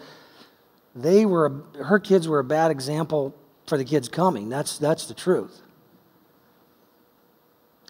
they 0.95 1.25
were, 1.25 1.63
her 1.83 1.99
kids 1.99 2.27
were 2.27 2.39
a 2.39 2.43
bad 2.43 2.71
example 2.71 3.36
for 3.67 3.77
the 3.77 3.86
kids 3.86 4.09
coming. 4.09 4.49
That's, 4.49 4.77
that's 4.77 5.07
the 5.07 5.13
truth. 5.13 5.61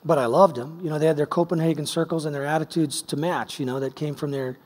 But 0.03 0.19
I 0.19 0.27
loved 0.27 0.55
them. 0.55 0.79
You 0.83 0.91
know, 0.91 0.99
they 0.99 1.07
had 1.07 1.17
their 1.17 1.25
Copenhagen 1.25 1.87
circles 1.87 2.25
and 2.25 2.35
their 2.35 2.45
attitudes 2.45 3.01
to 3.03 3.17
match, 3.17 3.59
you 3.59 3.65
know, 3.65 3.79
that 3.79 3.95
came 3.95 4.13
from 4.13 4.29
their, 4.29 4.57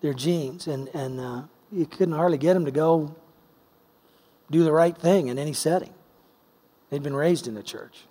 their 0.00 0.14
genes. 0.14 0.66
And, 0.66 0.88
and 0.88 1.20
uh, 1.20 1.42
you 1.70 1.86
couldn't 1.86 2.14
hardly 2.14 2.38
get 2.38 2.54
them 2.54 2.64
to 2.64 2.72
go 2.72 3.14
do 4.50 4.64
the 4.64 4.72
right 4.72 4.96
thing 4.96 5.28
in 5.28 5.38
any 5.38 5.52
setting. 5.52 5.92
They'd 6.90 7.02
been 7.02 7.14
raised 7.14 7.46
in 7.46 7.54
the 7.54 7.62
church. 7.62 8.06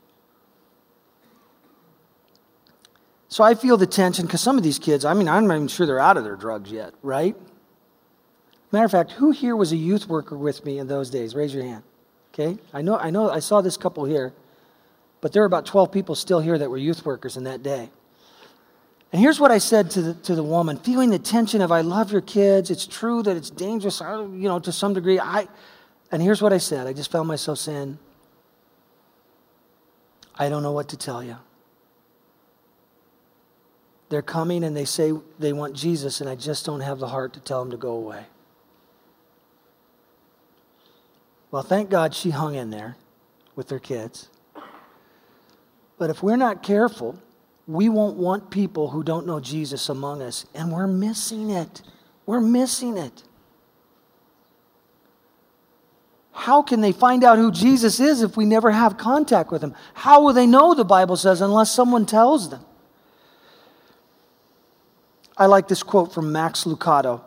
So 3.30 3.44
I 3.44 3.56
feel 3.56 3.78
the 3.78 3.88
tension 3.88 4.26
because 4.26 4.42
some 4.42 4.58
of 4.58 4.64
these 4.64 4.80
kids, 4.80 5.04
I 5.04 5.14
mean, 5.14 5.28
I'm 5.28 5.48
not 5.48 5.56
even 5.56 5.68
sure 5.68 5.86
they're 5.86 6.00
out 6.00 6.18
of 6.18 6.24
their 6.24 6.36
drugs 6.36 6.72
yet, 6.72 6.94
right? 7.02 7.36
Matter 8.72 8.86
of 8.86 8.92
fact, 8.92 9.12
who 9.12 9.32
here 9.32 9.56
was 9.56 9.72
a 9.72 9.78
youth 9.78 10.08
worker 10.08 10.38
with 10.38 10.66
me 10.66 10.80
in 10.80 10.88
those 10.88 11.10
days? 11.10 11.36
Raise 11.36 11.54
your 11.54 11.64
hand. 11.64 11.84
Okay? 12.34 12.58
I 12.74 12.82
know, 12.82 12.98
I 12.98 13.10
know, 13.10 13.30
I 13.30 13.40
saw 13.40 13.62
this 13.62 13.78
couple 13.78 14.06
here, 14.06 14.34
but 15.22 15.34
there 15.34 15.42
were 15.42 15.48
about 15.48 15.66
12 15.66 15.92
people 15.92 16.16
still 16.16 16.40
here 16.40 16.58
that 16.58 16.70
were 16.70 16.78
youth 16.78 17.06
workers 17.06 17.38
in 17.38 17.44
that 17.46 17.64
day. 17.64 17.90
And 19.12 19.22
here's 19.22 19.40
what 19.40 19.52
I 19.52 19.58
said 19.58 19.90
to 19.92 20.02
the, 20.02 20.14
to 20.14 20.36
the 20.36 20.44
woman, 20.44 20.78
feeling 20.78 21.10
the 21.10 21.20
tension 21.20 21.62
of, 21.62 21.72
I 21.72 21.82
love 21.82 22.12
your 22.12 22.22
kids. 22.22 22.70
It's 22.70 22.86
true 22.86 23.24
that 23.24 23.38
it's 23.38 23.50
dangerous, 23.50 24.02
uh, 24.02 24.28
you 24.34 24.50
know, 24.50 24.60
to 24.60 24.72
some 24.72 24.94
degree. 24.94 25.20
I, 25.20 25.48
and 26.12 26.22
here's 26.22 26.42
what 26.42 26.54
I 26.54 26.58
said 26.58 26.88
I 26.88 26.94
just 26.94 27.12
found 27.12 27.28
myself 27.28 27.58
saying, 27.58 27.98
I 30.36 30.50
don't 30.50 30.62
know 30.62 30.74
what 30.74 30.90
to 30.90 30.98
tell 30.98 31.24
you. 31.24 31.38
They're 34.10 34.22
coming 34.22 34.64
and 34.64 34.76
they 34.76 34.86
say 34.86 35.12
they 35.38 35.54
want 35.54 35.76
Jesus, 35.76 36.22
and 36.22 36.30
I 36.30 36.36
just 36.36 36.66
don't 36.66 36.80
have 36.80 37.00
the 37.00 37.08
heart 37.08 37.34
to 37.34 37.40
tell 37.40 37.62
them 37.62 37.72
to 37.72 37.78
go 37.78 37.92
away. 37.92 38.26
Well, 41.52 41.64
thank 41.64 41.90
God 41.90 42.14
she 42.14 42.30
hung 42.30 42.56
in 42.56 42.70
there 42.70 42.96
with 43.56 43.70
her 43.70 43.80
kids. 43.80 44.30
But 45.98 46.10
if 46.10 46.22
we're 46.22 46.38
not 46.38 46.62
careful, 46.62 47.20
we 47.68 47.90
won't 47.90 48.18
want 48.18 48.50
people 48.50 48.90
who 48.90 49.04
don't 49.04 49.26
know 49.26 49.40
Jesus 49.40 49.90
among 49.90 50.22
us, 50.22 50.46
and 50.54 50.72
we're 50.72 50.88
missing 50.88 51.50
it. 51.50 51.82
We're 52.26 52.42
missing 52.42 52.98
it. 52.98 53.24
How 56.32 56.62
can 56.62 56.82
they 56.82 56.92
find 56.92 57.24
out 57.24 57.38
who 57.40 57.52
Jesus 57.52 58.00
is 58.00 58.22
if 58.22 58.38
we 58.38 58.46
never 58.46 58.72
have 58.72 58.98
contact 58.98 59.52
with 59.52 59.62
him? 59.62 59.74
How 59.96 60.22
will 60.22 60.34
they 60.34 60.48
know, 60.48 60.74
the 60.74 60.86
Bible 60.86 61.18
says, 61.18 61.42
unless 61.42 61.72
someone 61.72 62.06
tells 62.06 62.50
them? 62.50 62.64
I 65.38 65.46
like 65.46 65.68
this 65.68 65.84
quote 65.84 66.14
from 66.14 66.32
Max 66.32 66.64
Lucado 66.64 67.22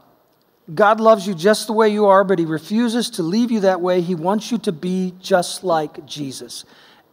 God 0.75 1.01
loves 1.01 1.27
you 1.27 1.35
just 1.35 1.67
the 1.67 1.73
way 1.73 1.89
you 1.89 2.07
are, 2.07 2.23
but 2.23 2.39
he 2.39 2.45
refuses 2.45 3.11
to 3.11 3.23
leave 3.23 3.51
you 3.51 3.61
that 3.61 3.81
way. 3.81 4.01
He 4.01 4.15
wants 4.15 4.53
you 4.53 4.59
to 4.59 4.73
be 4.73 5.15
just 5.21 5.65
like 5.65 6.07
Jesus. 6.07 6.65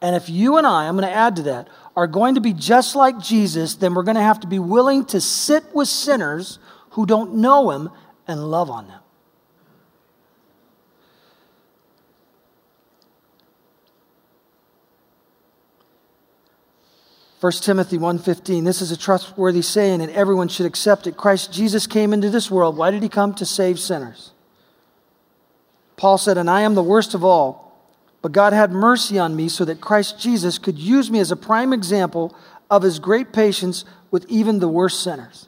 And 0.02 0.16
if 0.16 0.30
you 0.30 0.58
and 0.58 0.68
I, 0.68 0.88
I'm 0.88 0.96
going 0.96 1.10
to 1.10 1.16
add 1.16 1.38
to 1.38 1.44
that, 1.44 1.68
are 1.96 2.06
going 2.06 2.36
to 2.36 2.42
be 2.42 2.54
just 2.54 2.96
like 2.96 3.20
Jesus, 3.20 3.76
then 3.76 3.96
we're 3.96 4.04
going 4.04 4.16
to 4.16 4.22
have 4.22 4.42
to 4.42 4.48
be 4.48 4.60
willing 4.60 5.06
to 5.06 5.20
sit 5.20 5.64
with 5.74 5.88
sinners 5.88 6.60
who 6.92 7.08
don't 7.08 7.36
know 7.36 7.72
him 7.72 7.90
and 8.28 8.52
love 8.52 8.70
on 8.70 8.88
them. 8.88 9.00
1 17.40 17.52
Timothy 17.62 17.98
1:15 17.98 18.64
This 18.64 18.82
is 18.82 18.92
a 18.92 18.98
trustworthy 18.98 19.62
saying 19.62 20.02
and 20.02 20.12
everyone 20.12 20.48
should 20.48 20.66
accept 20.66 21.06
it. 21.06 21.18
Christ 21.18 21.52
Jesus 21.52 21.86
came 21.86 22.14
into 22.14 22.30
this 22.30 22.50
world. 22.50 22.78
Why 22.78 22.90
did 22.90 23.04
he 23.04 23.10
come? 23.10 23.34
To 23.36 23.46
save 23.46 23.80
sinners. 23.80 24.32
Paul 25.98 26.18
said, 26.18 26.38
"And 26.38 26.50
I 26.50 26.62
am 26.62 26.76
the 26.76 26.84
worst 26.84 27.14
of 27.14 27.24
all, 27.24 27.74
but 28.22 28.32
God 28.32 28.54
had 28.54 28.72
mercy 28.72 29.20
on 29.20 29.36
me 29.36 29.50
so 29.50 29.66
that 29.66 29.82
Christ 29.82 30.20
Jesus 30.20 30.58
could 30.58 30.80
use 30.80 31.12
me 31.12 31.20
as 31.20 31.32
a 31.32 31.36
prime 31.36 31.74
example 31.74 32.34
of 32.70 32.84
his 32.84 33.00
great 33.00 33.32
patience 33.32 33.86
with 34.10 34.26
even 34.28 34.60
the 34.60 34.68
worst 34.68 35.02
sinners." 35.02 35.48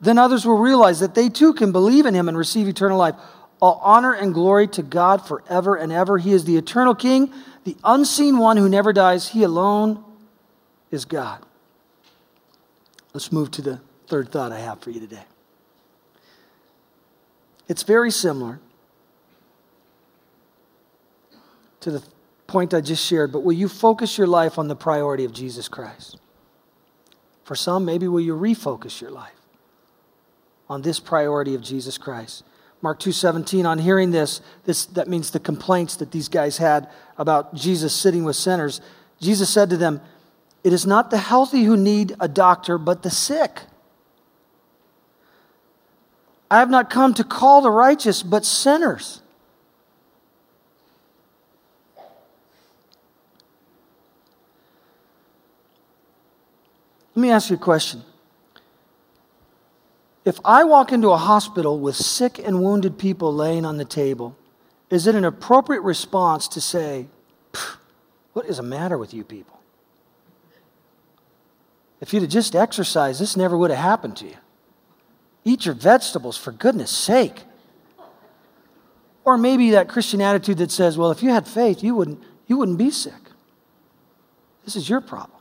Then 0.00 0.18
others 0.18 0.46
will 0.46 0.58
realize 0.58 1.00
that 1.00 1.14
they 1.14 1.28
too 1.28 1.52
can 1.52 1.72
believe 1.72 2.06
in 2.06 2.14
him 2.14 2.28
and 2.28 2.36
receive 2.36 2.68
eternal 2.68 2.98
life. 2.98 3.14
All 3.60 3.80
honor 3.82 4.12
and 4.12 4.34
glory 4.34 4.68
to 4.68 4.82
God 4.82 5.26
forever 5.26 5.76
and 5.76 5.90
ever. 5.90 6.18
He 6.18 6.32
is 6.32 6.44
the 6.44 6.56
eternal 6.56 6.94
King, 6.94 7.32
the 7.64 7.76
unseen 7.82 8.38
one 8.38 8.56
who 8.56 8.68
never 8.68 8.92
dies. 8.92 9.28
He 9.28 9.42
alone 9.42 10.04
is 10.90 11.04
God. 11.04 11.42
Let's 13.14 13.32
move 13.32 13.50
to 13.52 13.62
the 13.62 13.80
third 14.08 14.30
thought 14.30 14.52
I 14.52 14.58
have 14.58 14.80
for 14.80 14.90
you 14.90 15.00
today. 15.00 15.24
It's 17.68 17.82
very 17.82 18.10
similar 18.10 18.60
to 21.80 21.90
the 21.90 22.02
point 22.46 22.74
I 22.74 22.80
just 22.80 23.04
shared, 23.04 23.32
but 23.32 23.42
will 23.42 23.52
you 23.52 23.68
focus 23.68 24.18
your 24.18 24.26
life 24.26 24.58
on 24.58 24.68
the 24.68 24.76
priority 24.76 25.24
of 25.24 25.32
Jesus 25.32 25.68
Christ? 25.68 26.18
For 27.44 27.54
some, 27.54 27.84
maybe 27.84 28.08
will 28.08 28.20
you 28.20 28.36
refocus 28.36 29.00
your 29.00 29.10
life 29.10 29.40
on 30.68 30.82
this 30.82 31.00
priority 31.00 31.54
of 31.54 31.62
Jesus 31.62 31.96
Christ? 31.96 32.44
Mark 32.82 33.00
2:17 33.00 33.66
on 33.66 33.78
hearing 33.78 34.10
this, 34.10 34.40
this 34.64 34.84
that 34.86 35.08
means 35.08 35.30
the 35.30 35.40
complaints 35.40 35.96
that 35.96 36.10
these 36.12 36.28
guys 36.28 36.58
had 36.58 36.88
about 37.18 37.54
Jesus 37.54 37.94
sitting 37.94 38.24
with 38.24 38.36
sinners. 38.36 38.80
Jesus 39.20 39.50
said 39.50 39.70
to 39.70 39.76
them, 39.76 40.00
"It 40.62 40.72
is 40.72 40.86
not 40.86 41.10
the 41.10 41.18
healthy 41.18 41.64
who 41.64 41.76
need 41.76 42.14
a 42.20 42.28
doctor, 42.28 42.78
but 42.78 43.02
the 43.02 43.10
sick." 43.10 43.62
I 46.50 46.58
have 46.58 46.70
not 46.70 46.90
come 46.90 47.12
to 47.14 47.24
call 47.24 47.60
the 47.60 47.70
righteous, 47.70 48.22
but 48.22 48.44
sinners. 48.44 49.20
Let 57.16 57.22
me 57.22 57.30
ask 57.30 57.48
you 57.48 57.56
a 57.56 57.58
question. 57.58 58.04
If 60.26 60.40
I 60.44 60.64
walk 60.64 60.90
into 60.90 61.10
a 61.10 61.16
hospital 61.16 61.78
with 61.78 61.94
sick 61.94 62.40
and 62.40 62.60
wounded 62.60 62.98
people 62.98 63.32
laying 63.32 63.64
on 63.64 63.76
the 63.76 63.84
table, 63.84 64.36
is 64.90 65.06
it 65.06 65.14
an 65.14 65.24
appropriate 65.24 65.82
response 65.82 66.48
to 66.48 66.60
say, 66.60 67.06
What 68.32 68.44
is 68.46 68.56
the 68.56 68.64
matter 68.64 68.98
with 68.98 69.14
you 69.14 69.22
people? 69.22 69.60
If 72.00 72.12
you'd 72.12 72.22
have 72.22 72.30
just 72.30 72.56
exercised, 72.56 73.20
this 73.20 73.36
never 73.36 73.56
would 73.56 73.70
have 73.70 73.78
happened 73.78 74.16
to 74.16 74.26
you. 74.26 74.36
Eat 75.44 75.64
your 75.64 75.76
vegetables, 75.76 76.36
for 76.36 76.50
goodness 76.50 76.90
sake. 76.90 77.44
Or 79.24 79.38
maybe 79.38 79.70
that 79.70 79.88
Christian 79.88 80.20
attitude 80.20 80.58
that 80.58 80.72
says, 80.72 80.98
well, 80.98 81.12
if 81.12 81.22
you 81.22 81.30
had 81.30 81.46
faith, 81.46 81.84
you 81.84 81.94
wouldn't, 81.94 82.22
you 82.48 82.56
wouldn't 82.58 82.78
be 82.78 82.90
sick. 82.90 83.14
This 84.64 84.74
is 84.74 84.88
your 84.88 85.00
problem. 85.00 85.40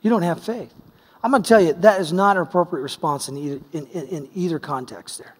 You 0.00 0.08
don't 0.08 0.22
have 0.22 0.42
faith. 0.42 0.72
I'm 1.24 1.30
going 1.30 1.42
to 1.42 1.48
tell 1.48 1.60
you, 1.60 1.72
that 1.72 2.02
is 2.02 2.12
not 2.12 2.36
an 2.36 2.42
appropriate 2.42 2.82
response 2.82 3.30
in 3.30 3.38
either, 3.38 3.60
in, 3.72 3.86
in, 3.86 4.08
in 4.08 4.28
either 4.34 4.58
context 4.58 5.16
there. 5.18 5.34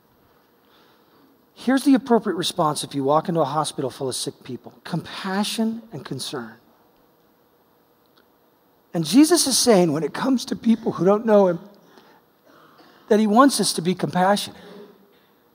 Here's 1.52 1.84
the 1.84 1.92
appropriate 1.92 2.36
response 2.36 2.82
if 2.84 2.94
you 2.94 3.04
walk 3.04 3.28
into 3.28 3.42
a 3.42 3.44
hospital 3.44 3.90
full 3.90 4.08
of 4.08 4.16
sick 4.16 4.42
people 4.44 4.72
compassion 4.82 5.82
and 5.92 6.02
concern. 6.02 6.54
And 8.94 9.04
Jesus 9.04 9.46
is 9.46 9.58
saying, 9.58 9.92
when 9.92 10.04
it 10.04 10.14
comes 10.14 10.46
to 10.46 10.56
people 10.56 10.92
who 10.92 11.04
don't 11.04 11.26
know 11.26 11.48
Him, 11.48 11.60
that 13.08 13.20
He 13.20 13.26
wants 13.26 13.60
us 13.60 13.74
to 13.74 13.82
be 13.82 13.94
compassionate, 13.94 14.58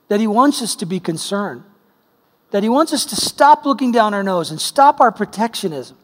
that 0.06 0.20
He 0.20 0.28
wants 0.28 0.62
us 0.62 0.76
to 0.76 0.86
be 0.86 1.00
concerned, 1.00 1.64
that 2.52 2.62
He 2.62 2.68
wants 2.68 2.92
us 2.92 3.04
to 3.06 3.16
stop 3.16 3.66
looking 3.66 3.90
down 3.90 4.14
our 4.14 4.22
nose 4.22 4.52
and 4.52 4.60
stop 4.60 5.00
our 5.00 5.10
protectionism 5.10 5.96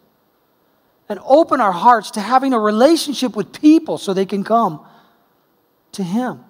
and 1.08 1.20
open 1.24 1.60
our 1.60 1.72
hearts 1.72 2.10
to 2.12 2.20
having 2.20 2.52
a 2.52 2.58
relationship 2.58 3.36
with 3.36 3.60
people 3.60 3.98
so 3.98 4.12
they 4.12 4.26
can 4.26 4.44
come 4.44 4.84
to 5.92 6.02
Him. 6.02 6.44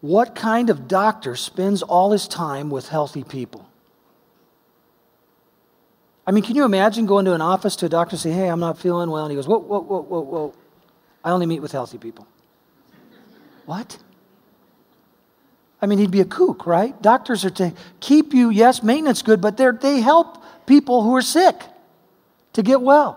What 0.00 0.34
kind 0.34 0.70
of 0.70 0.88
doctor 0.88 1.36
spends 1.36 1.82
all 1.82 2.12
his 2.12 2.26
time 2.26 2.70
with 2.70 2.88
healthy 2.88 3.22
people? 3.22 3.68
I 6.26 6.32
mean, 6.32 6.44
can 6.44 6.56
you 6.56 6.64
imagine 6.64 7.06
going 7.06 7.24
to 7.26 7.34
an 7.34 7.40
office 7.40 7.76
to 7.76 7.86
a 7.86 7.88
doctor 7.88 8.14
and 8.14 8.20
say, 8.20 8.30
Hey, 8.30 8.48
I'm 8.48 8.60
not 8.60 8.78
feeling 8.78 9.10
well? 9.10 9.24
And 9.24 9.32
he 9.32 9.36
goes, 9.36 9.48
Whoa, 9.48 9.58
whoa, 9.58 9.80
whoa, 9.80 10.02
whoa, 10.02 10.20
whoa. 10.20 10.54
I 11.22 11.30
only 11.30 11.46
meet 11.46 11.60
with 11.60 11.72
healthy 11.72 11.98
people. 11.98 12.26
What? 13.66 13.98
I 15.82 15.86
mean, 15.86 15.98
he'd 15.98 16.10
be 16.10 16.20
a 16.20 16.26
kook, 16.26 16.66
right? 16.66 17.00
Doctors 17.00 17.44
are 17.44 17.50
to 17.50 17.72
keep 18.00 18.34
you, 18.34 18.50
yes, 18.50 18.82
maintenance 18.82 19.22
good, 19.22 19.40
but 19.40 19.56
they 19.56 20.00
help 20.00 20.42
people 20.66 21.02
who 21.02 21.14
are 21.16 21.22
sick 21.22 21.62
to 22.52 22.62
get 22.62 22.80
well. 22.80 23.16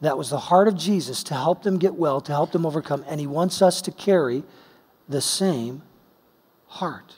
That 0.00 0.16
was 0.16 0.30
the 0.30 0.38
heart 0.38 0.66
of 0.66 0.76
Jesus 0.76 1.22
to 1.24 1.34
help 1.34 1.62
them 1.62 1.78
get 1.78 1.94
well, 1.94 2.20
to 2.22 2.32
help 2.32 2.52
them 2.52 2.64
overcome, 2.64 3.04
and 3.06 3.20
he 3.20 3.26
wants 3.26 3.60
us 3.60 3.82
to 3.82 3.90
carry 3.90 4.44
the 5.08 5.20
same 5.20 5.82
heart. 6.68 7.16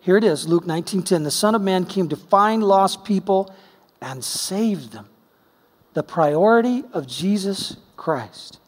Here 0.00 0.16
it 0.16 0.24
is, 0.24 0.48
Luke 0.48 0.66
19:10. 0.66 1.24
The 1.24 1.30
Son 1.30 1.54
of 1.54 1.62
Man 1.62 1.84
came 1.84 2.08
to 2.08 2.16
find 2.16 2.64
lost 2.64 3.04
people 3.04 3.54
and 4.00 4.24
save 4.24 4.92
them. 4.92 5.08
The 5.92 6.02
priority 6.02 6.84
of 6.92 7.06
Jesus 7.06 7.76
Christ. 7.96 8.59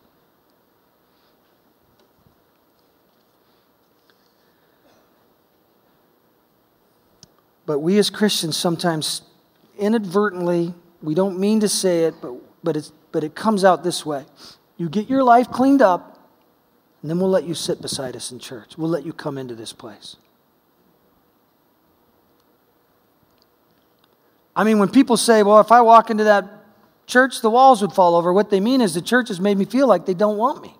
But 7.72 7.78
we 7.78 7.96
as 7.96 8.10
Christians 8.10 8.54
sometimes 8.54 9.22
inadvertently, 9.78 10.74
we 11.02 11.14
don't 11.14 11.38
mean 11.38 11.60
to 11.60 11.68
say 11.70 12.04
it, 12.04 12.14
but, 12.20 12.34
but, 12.62 12.76
it's, 12.76 12.92
but 13.12 13.24
it 13.24 13.34
comes 13.34 13.64
out 13.64 13.82
this 13.82 14.04
way. 14.04 14.26
You 14.76 14.90
get 14.90 15.08
your 15.08 15.22
life 15.24 15.50
cleaned 15.50 15.80
up, 15.80 16.28
and 17.00 17.10
then 17.10 17.18
we'll 17.18 17.30
let 17.30 17.44
you 17.44 17.54
sit 17.54 17.80
beside 17.80 18.14
us 18.14 18.30
in 18.30 18.38
church. 18.38 18.76
We'll 18.76 18.90
let 18.90 19.06
you 19.06 19.14
come 19.14 19.38
into 19.38 19.54
this 19.54 19.72
place. 19.72 20.16
I 24.54 24.62
mean, 24.62 24.78
when 24.78 24.90
people 24.90 25.16
say, 25.16 25.42
well, 25.42 25.60
if 25.60 25.72
I 25.72 25.80
walk 25.80 26.10
into 26.10 26.24
that 26.24 26.44
church, 27.06 27.40
the 27.40 27.48
walls 27.48 27.80
would 27.80 27.94
fall 27.94 28.16
over, 28.16 28.34
what 28.34 28.50
they 28.50 28.60
mean 28.60 28.82
is 28.82 28.92
the 28.92 29.00
church 29.00 29.28
has 29.28 29.40
made 29.40 29.56
me 29.56 29.64
feel 29.64 29.86
like 29.86 30.04
they 30.04 30.12
don't 30.12 30.36
want 30.36 30.60
me. 30.60 30.76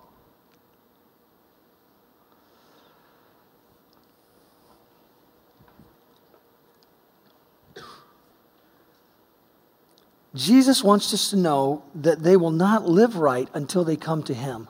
Jesus 10.35 10.83
wants 10.83 11.13
us 11.13 11.29
to 11.29 11.35
know 11.35 11.83
that 11.93 12.23
they 12.23 12.35
will 12.35 12.51
not 12.51 12.87
live 12.87 13.17
right 13.17 13.47
until 13.53 13.83
they 13.83 13.95
come 13.95 14.23
to 14.23 14.33
Him. 14.33 14.67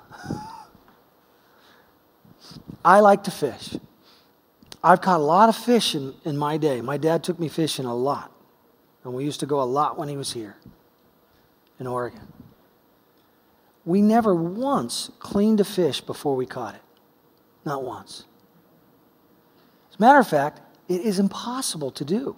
I 2.83 2.99
like 2.99 3.23
to 3.23 3.31
fish. 3.31 3.75
I've 4.83 4.99
caught 4.99 5.21
a 5.21 5.23
lot 5.23 5.47
of 5.47 5.55
fish 5.55 5.95
in, 5.95 6.13
in 6.25 6.37
my 6.37 6.57
day. 6.57 6.81
My 6.81 6.97
dad 6.97 7.23
took 7.23 7.39
me 7.39 7.47
fishing 7.47 7.85
a 7.85 7.95
lot. 7.95 8.31
And 9.05 9.13
we 9.13 9.23
used 9.23 9.39
to 9.39 9.45
go 9.45 9.61
a 9.61 9.63
lot 9.63 9.97
when 9.97 10.09
he 10.09 10.17
was 10.17 10.33
here 10.33 10.55
in 11.79 11.87
Oregon. 11.87 12.27
We 13.85 14.01
never 14.01 14.33
once 14.35 15.11
cleaned 15.19 15.59
a 15.59 15.65
fish 15.65 16.01
before 16.01 16.35
we 16.35 16.45
caught 16.45 16.75
it. 16.75 16.81
Not 17.65 17.83
once. 17.83 18.25
As 19.89 19.97
a 19.97 20.01
matter 20.01 20.19
of 20.19 20.27
fact, 20.27 20.61
it 20.87 21.01
is 21.01 21.19
impossible 21.19 21.91
to 21.91 22.05
do. 22.05 22.35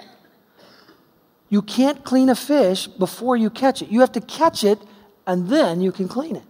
You 1.56 1.62
can't 1.62 2.03
clean 2.03 2.28
a 2.28 2.36
fish 2.36 2.86
before 2.86 3.38
you 3.38 3.49
catch 3.49 3.82
it. 3.82 3.88
You 3.88 4.01
have 4.01 4.12
to 4.12 4.20
catch 4.20 4.66
it 4.66 4.78
and 5.26 5.47
then 5.47 5.80
you 5.80 5.93
can 5.93 6.10
clean 6.10 6.36
it. 6.36 6.43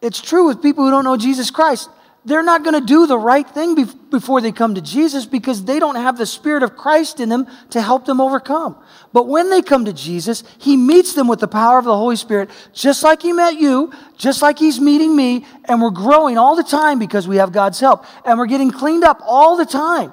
It's 0.00 0.20
true 0.20 0.46
with 0.46 0.62
people 0.62 0.84
who 0.84 0.92
don't 0.92 1.02
know 1.02 1.16
Jesus 1.16 1.50
Christ. 1.50 1.90
They're 2.24 2.44
not 2.44 2.62
going 2.62 2.78
to 2.78 2.86
do 2.86 3.08
the 3.08 3.18
right 3.18 3.48
thing 3.48 3.74
before 4.08 4.40
they 4.40 4.52
come 4.52 4.76
to 4.76 4.80
Jesus 4.80 5.26
because 5.26 5.64
they 5.64 5.80
don't 5.80 5.96
have 5.96 6.16
the 6.16 6.26
Spirit 6.26 6.62
of 6.62 6.76
Christ 6.76 7.18
in 7.18 7.28
them 7.28 7.48
to 7.70 7.82
help 7.82 8.04
them 8.04 8.20
overcome. 8.20 8.76
But 9.12 9.26
when 9.26 9.50
they 9.50 9.60
come 9.60 9.84
to 9.86 9.92
Jesus, 9.92 10.44
He 10.58 10.76
meets 10.76 11.14
them 11.14 11.26
with 11.26 11.40
the 11.40 11.48
power 11.48 11.80
of 11.80 11.86
the 11.86 11.96
Holy 11.96 12.14
Spirit, 12.14 12.50
just 12.72 13.02
like 13.02 13.20
He 13.20 13.32
met 13.32 13.56
you, 13.56 13.92
just 14.16 14.42
like 14.42 14.60
He's 14.60 14.80
meeting 14.80 15.16
me, 15.16 15.44
and 15.64 15.82
we're 15.82 15.90
growing 15.90 16.38
all 16.38 16.54
the 16.54 16.62
time 16.62 17.00
because 17.00 17.26
we 17.26 17.38
have 17.38 17.50
God's 17.50 17.80
help. 17.80 18.04
And 18.24 18.38
we're 18.38 18.46
getting 18.46 18.70
cleaned 18.70 19.02
up 19.02 19.20
all 19.24 19.56
the 19.56 19.66
time. 19.66 20.12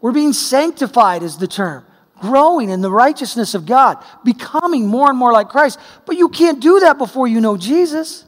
We're 0.00 0.12
being 0.12 0.32
sanctified, 0.32 1.22
is 1.22 1.38
the 1.38 1.48
term. 1.48 1.84
Growing 2.20 2.70
in 2.70 2.80
the 2.80 2.90
righteousness 2.90 3.54
of 3.54 3.66
God, 3.66 4.02
becoming 4.24 4.86
more 4.86 5.08
and 5.10 5.18
more 5.18 5.32
like 5.32 5.48
Christ. 5.48 5.78
But 6.06 6.16
you 6.16 6.28
can't 6.28 6.60
do 6.60 6.80
that 6.80 6.98
before 6.98 7.28
you 7.28 7.40
know 7.40 7.56
Jesus. 7.56 8.24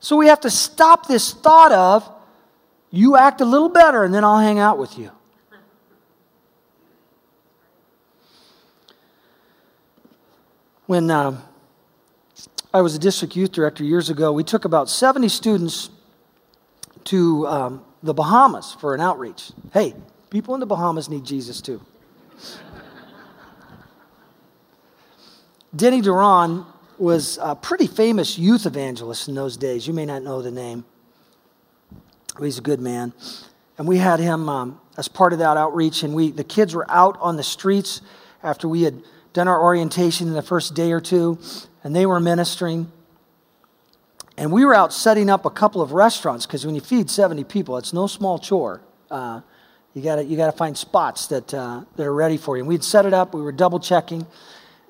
So 0.00 0.16
we 0.16 0.28
have 0.28 0.40
to 0.40 0.50
stop 0.50 1.08
this 1.08 1.32
thought 1.32 1.72
of, 1.72 2.10
you 2.90 3.16
act 3.16 3.40
a 3.40 3.44
little 3.44 3.68
better 3.68 4.04
and 4.04 4.14
then 4.14 4.24
I'll 4.24 4.38
hang 4.38 4.58
out 4.58 4.78
with 4.78 4.98
you. 4.98 5.10
When 10.86 11.10
uh, 11.10 11.38
I 12.72 12.80
was 12.80 12.94
a 12.94 12.98
district 12.98 13.36
youth 13.36 13.52
director 13.52 13.84
years 13.84 14.08
ago, 14.08 14.32
we 14.32 14.42
took 14.42 14.64
about 14.64 14.88
70 14.88 15.28
students 15.28 15.90
to 17.04 17.46
um, 17.46 17.84
the 18.02 18.14
Bahamas 18.14 18.76
for 18.80 18.94
an 18.94 19.00
outreach. 19.00 19.52
Hey, 19.72 19.94
people 20.30 20.54
in 20.54 20.60
the 20.60 20.66
Bahamas 20.66 21.08
need 21.08 21.24
Jesus 21.24 21.60
too. 21.60 21.80
Denny 25.74 26.00
Duron 26.00 26.66
was 26.98 27.38
a 27.40 27.54
pretty 27.54 27.86
famous 27.86 28.38
youth 28.38 28.66
evangelist 28.66 29.28
in 29.28 29.34
those 29.34 29.56
days. 29.56 29.86
You 29.86 29.92
may 29.92 30.06
not 30.06 30.22
know 30.22 30.42
the 30.42 30.50
name, 30.50 30.84
but 32.34 32.44
he's 32.44 32.58
a 32.58 32.62
good 32.62 32.80
man. 32.80 33.12
And 33.76 33.86
we 33.86 33.98
had 33.98 34.18
him 34.18 34.48
um, 34.48 34.80
as 34.96 35.06
part 35.08 35.32
of 35.32 35.38
that 35.38 35.56
outreach, 35.56 36.02
and 36.02 36.14
we 36.14 36.32
the 36.32 36.44
kids 36.44 36.74
were 36.74 36.90
out 36.90 37.16
on 37.20 37.36
the 37.36 37.42
streets 37.42 38.00
after 38.42 38.68
we 38.68 38.82
had 38.82 39.02
done 39.32 39.46
our 39.46 39.62
orientation 39.62 40.26
in 40.26 40.34
the 40.34 40.42
first 40.42 40.74
day 40.74 40.90
or 40.90 41.00
two, 41.00 41.38
and 41.84 41.94
they 41.94 42.06
were 42.06 42.18
ministering. 42.18 42.90
And 44.38 44.52
we 44.52 44.64
were 44.64 44.72
out 44.72 44.92
setting 44.92 45.28
up 45.28 45.44
a 45.44 45.50
couple 45.50 45.82
of 45.82 45.90
restaurants 45.90 46.46
because 46.46 46.64
when 46.64 46.76
you 46.76 46.80
feed 46.80 47.10
70 47.10 47.42
people, 47.42 47.76
it's 47.76 47.92
no 47.92 48.06
small 48.06 48.38
chore. 48.38 48.80
Uh, 49.10 49.40
you 49.94 50.02
got 50.02 50.24
you 50.24 50.36
to 50.36 50.52
find 50.52 50.78
spots 50.78 51.26
that, 51.26 51.52
uh, 51.52 51.82
that 51.96 52.06
are 52.06 52.14
ready 52.14 52.36
for 52.36 52.56
you. 52.56 52.62
And 52.62 52.68
we'd 52.68 52.84
set 52.84 53.04
it 53.04 53.12
up, 53.12 53.34
we 53.34 53.42
were 53.42 53.50
double 53.50 53.80
checking. 53.80 54.24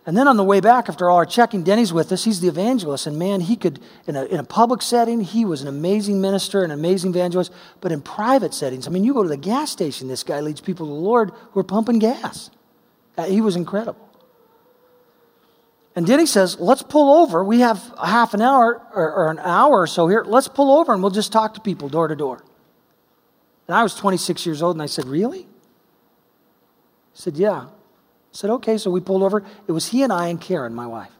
And 0.05 0.15
then 0.15 0.29
on 0.29 0.37
the 0.37 0.45
way 0.45 0.61
back, 0.61 0.91
after 0.91 1.09
all 1.09 1.17
our 1.17 1.25
checking, 1.25 1.63
Denny's 1.63 1.95
with 1.95 2.13
us. 2.13 2.25
He's 2.25 2.41
the 2.41 2.49
evangelist. 2.49 3.07
And 3.07 3.19
man, 3.19 3.41
he 3.41 3.57
could, 3.57 3.81
in 4.07 4.17
a, 4.17 4.25
in 4.27 4.39
a 4.39 4.45
public 4.45 4.83
setting, 4.83 5.23
he 5.23 5.47
was 5.47 5.63
an 5.63 5.69
amazing 5.69 6.21
minister, 6.21 6.63
an 6.63 6.71
amazing 6.71 7.11
evangelist. 7.11 7.51
But 7.81 7.91
in 7.91 8.03
private 8.03 8.53
settings, 8.53 8.87
I 8.87 8.91
mean, 8.91 9.03
you 9.03 9.15
go 9.15 9.23
to 9.23 9.29
the 9.31 9.39
gas 9.39 9.71
station, 9.71 10.09
this 10.09 10.25
guy 10.25 10.41
leads 10.41 10.61
people 10.61 10.85
to 10.87 10.93
the 10.93 10.99
Lord 10.99 11.33
who 11.53 11.61
are 11.61 11.65
pumping 11.65 12.01
gas. 12.01 12.51
Uh, 13.17 13.25
he 13.25 13.41
was 13.41 13.57
incredible. 13.57 14.08
And 15.99 16.07
Denny 16.07 16.27
says, 16.27 16.61
let's 16.61 16.85
pull 16.85 17.23
over. 17.23 17.43
We 17.43 17.59
have 17.59 17.93
a 17.99 18.07
half 18.07 18.33
an 18.33 18.41
hour 18.41 18.81
or, 18.95 19.13
or, 19.13 19.31
an 19.33 19.41
hour 19.41 19.81
or 19.81 19.89
so 19.89 20.07
here. 20.07 20.23
Let's 20.25 20.47
pull 20.47 20.79
over 20.79 20.93
and 20.95 21.03
we'll 21.03 21.11
just 21.11 21.33
talk 21.33 21.55
to 21.55 21.61
people 21.61 21.89
door 21.89 22.07
to 22.07 22.15
door. 22.15 22.45
And 23.67 23.77
I 23.77 23.83
was 23.83 23.97
26 23.97 24.47
years 24.47 24.63
old 24.63 24.77
and 24.77 24.83
I 24.83 24.87
said, 24.87 25.07
Really? 25.07 25.41
He 25.41 25.47
said, 27.15 27.37
Yeah. 27.37 27.63
I 27.63 27.69
said, 28.31 28.49
Okay. 28.49 28.79
So 28.79 28.93
we 28.93 29.01
pulled 29.01 29.25
over. 29.25 29.45
It 29.67 29.73
was 29.73 29.89
he 29.89 30.05
and 30.05 30.13
I 30.13 30.29
and 30.29 30.41
Karen, 30.41 30.73
my 30.73 30.87
wife. 30.87 31.11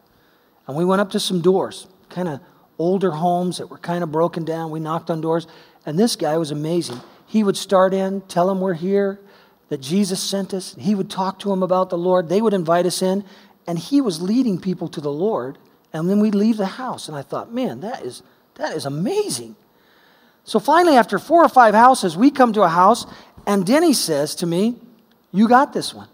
And 0.65 0.77
we 0.77 0.85
went 0.85 1.01
up 1.01 1.11
to 1.11 1.19
some 1.19 1.41
doors, 1.41 1.85
kind 2.07 2.29
of 2.29 2.39
older 2.77 3.11
homes 3.11 3.57
that 3.57 3.67
were 3.67 3.79
kind 3.79 4.01
of 4.01 4.13
broken 4.13 4.45
down. 4.45 4.71
We 4.71 4.79
knocked 4.79 5.09
on 5.09 5.19
doors. 5.19 5.45
And 5.85 5.99
this 5.99 6.15
guy 6.15 6.37
was 6.37 6.51
amazing. 6.51 7.01
He 7.25 7.43
would 7.43 7.57
start 7.57 7.93
in, 7.93 8.21
tell 8.29 8.47
them 8.47 8.61
we're 8.61 8.75
here, 8.75 9.19
that 9.67 9.81
Jesus 9.81 10.21
sent 10.21 10.53
us. 10.53 10.73
He 10.79 10.95
would 10.95 11.09
talk 11.09 11.39
to 11.39 11.49
them 11.49 11.63
about 11.63 11.89
the 11.89 11.97
Lord. 11.97 12.29
They 12.29 12.41
would 12.41 12.53
invite 12.53 12.85
us 12.85 13.01
in 13.01 13.25
and 13.69 13.77
he 13.77 14.01
was 14.01 14.19
leading 14.19 14.59
people 14.59 14.87
to 14.87 14.99
the 14.99 15.11
Lord, 15.11 15.59
and 15.93 16.09
then 16.09 16.19
we'd 16.19 16.33
leave 16.33 16.57
the 16.57 16.65
house. 16.65 17.07
And 17.07 17.15
I 17.15 17.21
thought, 17.21 17.53
man, 17.53 17.81
that 17.81 18.01
is, 18.01 18.23
that 18.55 18.75
is 18.75 18.87
amazing. 18.87 19.55
So 20.43 20.59
finally, 20.59 20.97
after 20.97 21.19
four 21.19 21.45
or 21.45 21.49
five 21.49 21.75
houses, 21.75 22.17
we 22.17 22.31
come 22.31 22.51
to 22.53 22.63
a 22.63 22.67
house, 22.67 23.05
and 23.45 23.63
Denny 23.63 23.93
says 23.93 24.33
to 24.37 24.47
me, 24.47 24.73
You 25.31 25.47
got 25.47 25.71
this 25.71 25.93
one. 25.93 26.07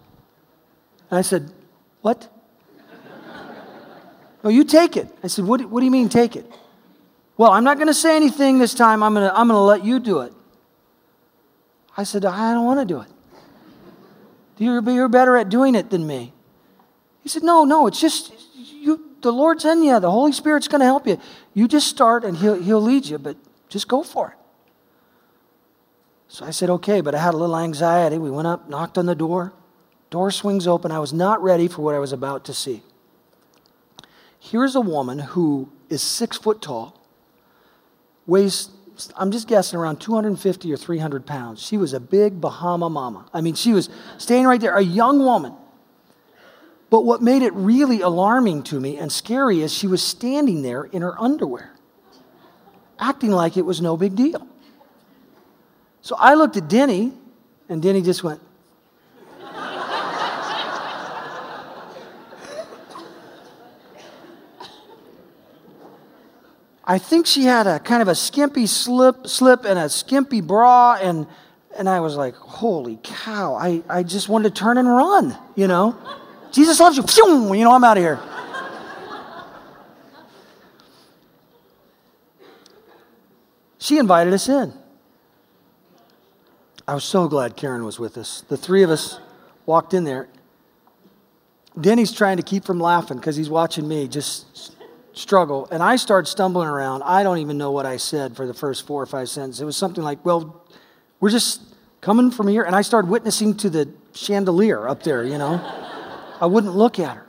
And 1.10 1.18
I 1.18 1.22
said, 1.22 1.50
What? 2.02 2.30
no, 4.44 4.50
you 4.50 4.66
take 4.66 4.98
it. 4.98 5.08
I 5.24 5.28
said, 5.28 5.46
What, 5.46 5.64
what 5.70 5.80
do 5.80 5.86
you 5.86 5.92
mean, 5.92 6.10
take 6.10 6.36
it? 6.36 6.52
Well, 7.38 7.52
I'm 7.52 7.64
not 7.64 7.78
going 7.78 7.88
to 7.88 7.94
say 7.94 8.18
anything 8.18 8.60
this 8.60 8.74
time. 8.74 9.02
I'm 9.02 9.14
going 9.14 9.30
to 9.30 9.34
I'm 9.34 9.48
going 9.48 9.58
to 9.58 9.62
let 9.62 9.86
you 9.86 10.02
do 10.02 10.20
it. 10.20 10.34
I 11.96 12.04
said, 12.04 12.26
I 12.26 12.54
don't 12.54 12.66
want 12.66 12.82
to 12.82 12.86
do 12.86 13.00
it. 13.00 13.08
You're, 14.58 14.82
you're 14.92 15.08
better 15.08 15.38
at 15.38 15.48
doing 15.48 15.76
it 15.76 15.90
than 15.90 16.06
me. 16.06 16.34
He 17.26 17.30
said, 17.30 17.42
No, 17.42 17.66
no, 17.66 17.88
it's 17.88 18.00
just 18.00 18.32
you, 18.54 19.04
the 19.22 19.32
Lord's 19.32 19.66
in 19.66 19.82
you. 19.82 20.00
The 20.00 20.12
Holy 20.12 20.32
Spirit's 20.32 20.68
going 20.68 20.82
to 20.82 20.86
help 20.86 21.08
you. 21.08 21.20
You 21.56 21.68
just 21.68 21.88
start 21.88 22.24
and 22.24 22.38
he'll, 22.38 22.62
he'll 22.62 22.82
lead 22.82 23.08
you, 23.08 23.18
but 23.18 23.36
just 23.68 23.88
go 23.88 24.04
for 24.04 24.30
it. 24.30 24.38
So 26.28 26.46
I 26.46 26.52
said, 26.52 26.70
Okay, 26.70 27.02
but 27.02 27.16
I 27.16 27.18
had 27.18 27.34
a 27.34 27.38
little 27.38 27.58
anxiety. 27.58 28.20
We 28.20 28.30
went 28.30 28.48
up, 28.48 28.70
knocked 28.70 29.00
on 29.00 29.08
the 29.08 29.16
door. 29.16 29.54
Door 30.12 30.32
swings 30.32 30.68
open. 30.68 30.92
I 30.92 31.00
was 31.00 31.14
not 31.14 31.42
ready 31.42 31.68
for 31.68 31.82
what 31.82 31.96
I 31.96 32.00
was 32.00 32.14
about 32.14 32.46
to 32.46 32.54
see. 32.54 32.84
Here's 34.40 34.76
a 34.76 34.82
woman 34.82 35.18
who 35.18 35.72
is 35.90 36.04
six 36.04 36.38
foot 36.38 36.62
tall, 36.62 37.02
weighs, 38.28 38.70
I'm 39.18 39.32
just 39.32 39.48
guessing, 39.48 39.80
around 39.80 40.00
250 40.00 40.72
or 40.72 40.78
300 40.78 41.26
pounds. 41.26 41.60
She 41.60 41.76
was 41.76 41.92
a 41.94 42.00
big 42.00 42.40
Bahama 42.40 42.88
mama. 42.88 43.28
I 43.34 43.42
mean, 43.42 43.56
she 43.56 43.74
was 43.74 43.90
standing 44.20 44.46
right 44.46 44.62
there, 44.62 44.76
a 44.76 44.84
young 44.84 45.18
woman. 45.18 45.56
But 46.96 47.04
what 47.04 47.22
made 47.22 47.42
it 47.42 47.52
really 47.54 48.00
alarming 48.00 48.64
to 48.72 48.80
me 48.80 48.98
and 48.98 49.12
scary 49.12 49.60
is 49.60 49.74
she 49.74 49.86
was 49.86 50.02
standing 50.02 50.62
there 50.62 50.86
in 50.86 51.02
her 51.02 51.22
underwear, 51.22 51.76
acting 52.98 53.32
like 53.32 53.58
it 53.58 53.64
was 53.64 53.82
no 53.82 53.98
big 53.98 54.16
deal. 54.16 54.48
So 56.02 56.16
I 56.18 56.36
looked 56.36 56.56
at 56.56 56.70
Denny, 56.70 57.12
and 57.68 57.82
Denny 57.82 58.02
just 58.02 58.24
went, 58.24 58.40
I 66.86 66.98
think 66.98 67.28
she 67.28 67.44
had 67.44 67.68
a 67.68 67.80
kind 67.80 68.02
of 68.02 68.08
a 68.08 68.16
skimpy 68.16 68.68
slip, 68.68 69.28
slip 69.28 69.66
and 69.66 69.78
a 69.78 69.90
skimpy 69.90 70.40
bra, 70.40 70.98
and, 71.02 71.28
and 71.78 71.90
I 71.90 72.00
was 72.00 72.16
like, 72.16 72.36
holy 72.36 73.00
cow, 73.04 73.56
I, 73.56 73.84
I 73.90 74.04
just 74.04 74.30
wanted 74.30 74.56
to 74.56 74.62
turn 74.62 74.78
and 74.78 74.88
run, 74.88 75.38
you 75.56 75.68
know? 75.68 75.98
Jesus 76.56 76.80
loves 76.80 76.96
you. 76.96 77.04
Phew, 77.04 77.54
You 77.54 77.66
know, 77.66 77.74
I'm 77.74 77.84
out 77.84 77.98
of 77.98 78.04
here. 78.04 78.18
She 83.78 83.98
invited 83.98 84.34
us 84.34 84.48
in. 84.48 84.74
I 86.88 86.94
was 86.94 87.04
so 87.04 87.28
glad 87.28 87.58
Karen 87.58 87.84
was 87.84 88.00
with 88.00 88.18
us. 88.18 88.42
The 88.48 88.56
three 88.56 88.84
of 88.84 88.90
us 88.90 89.20
walked 89.66 89.94
in 89.94 90.06
there. 90.06 90.30
Denny's 91.80 92.14
trying 92.14 92.38
to 92.38 92.44
keep 92.44 92.64
from 92.64 92.80
laughing 92.80 93.18
because 93.18 93.36
he's 93.36 93.50
watching 93.50 93.86
me 93.86 94.08
just 94.08 94.78
struggle. 95.12 95.68
And 95.72 95.84
I 95.84 95.98
start 95.98 96.26
stumbling 96.26 96.70
around. 96.70 97.04
I 97.04 97.22
don't 97.22 97.40
even 97.40 97.58
know 97.58 97.72
what 97.72 97.86
I 97.86 97.98
said 97.98 98.34
for 98.34 98.48
the 98.48 98.54
first 98.54 98.88
four 98.88 99.04
or 99.04 99.06
five 99.06 99.28
sentences. 99.28 99.62
It 99.62 99.66
was 99.66 99.76
something 99.76 100.06
like, 100.06 100.24
well, 100.24 100.66
we're 101.20 101.32
just 101.32 101.62
coming 102.00 102.32
from 102.32 102.48
here. 102.48 102.64
And 102.64 102.78
I 102.78 102.82
started 102.82 103.12
witnessing 103.12 103.58
to 103.58 103.70
the 103.70 103.90
chandelier 104.14 104.88
up 104.88 105.04
there, 105.04 105.26
you 105.26 105.38
know. 105.38 105.85
I 106.40 106.46
wouldn't 106.46 106.76
look 106.76 107.00
at 107.00 107.18
her. 107.18 107.26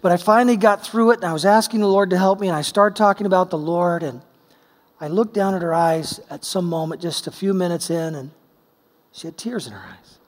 But 0.00 0.12
I 0.12 0.16
finally 0.16 0.56
got 0.56 0.86
through 0.86 1.10
it 1.10 1.16
and 1.16 1.24
I 1.24 1.32
was 1.32 1.44
asking 1.44 1.80
the 1.80 1.88
Lord 1.88 2.10
to 2.10 2.18
help 2.18 2.40
me 2.40 2.48
and 2.48 2.56
I 2.56 2.62
started 2.62 2.96
talking 2.96 3.26
about 3.26 3.50
the 3.50 3.58
Lord 3.58 4.02
and 4.02 4.22
I 5.00 5.08
looked 5.08 5.34
down 5.34 5.54
at 5.54 5.62
her 5.62 5.74
eyes 5.74 6.20
at 6.28 6.44
some 6.44 6.66
moment, 6.66 7.00
just 7.00 7.26
a 7.26 7.30
few 7.30 7.54
minutes 7.54 7.88
in, 7.88 8.14
and 8.16 8.30
she 9.12 9.28
had 9.28 9.38
tears 9.38 9.66
in 9.66 9.72
her 9.72 9.78
eyes. 9.78 10.18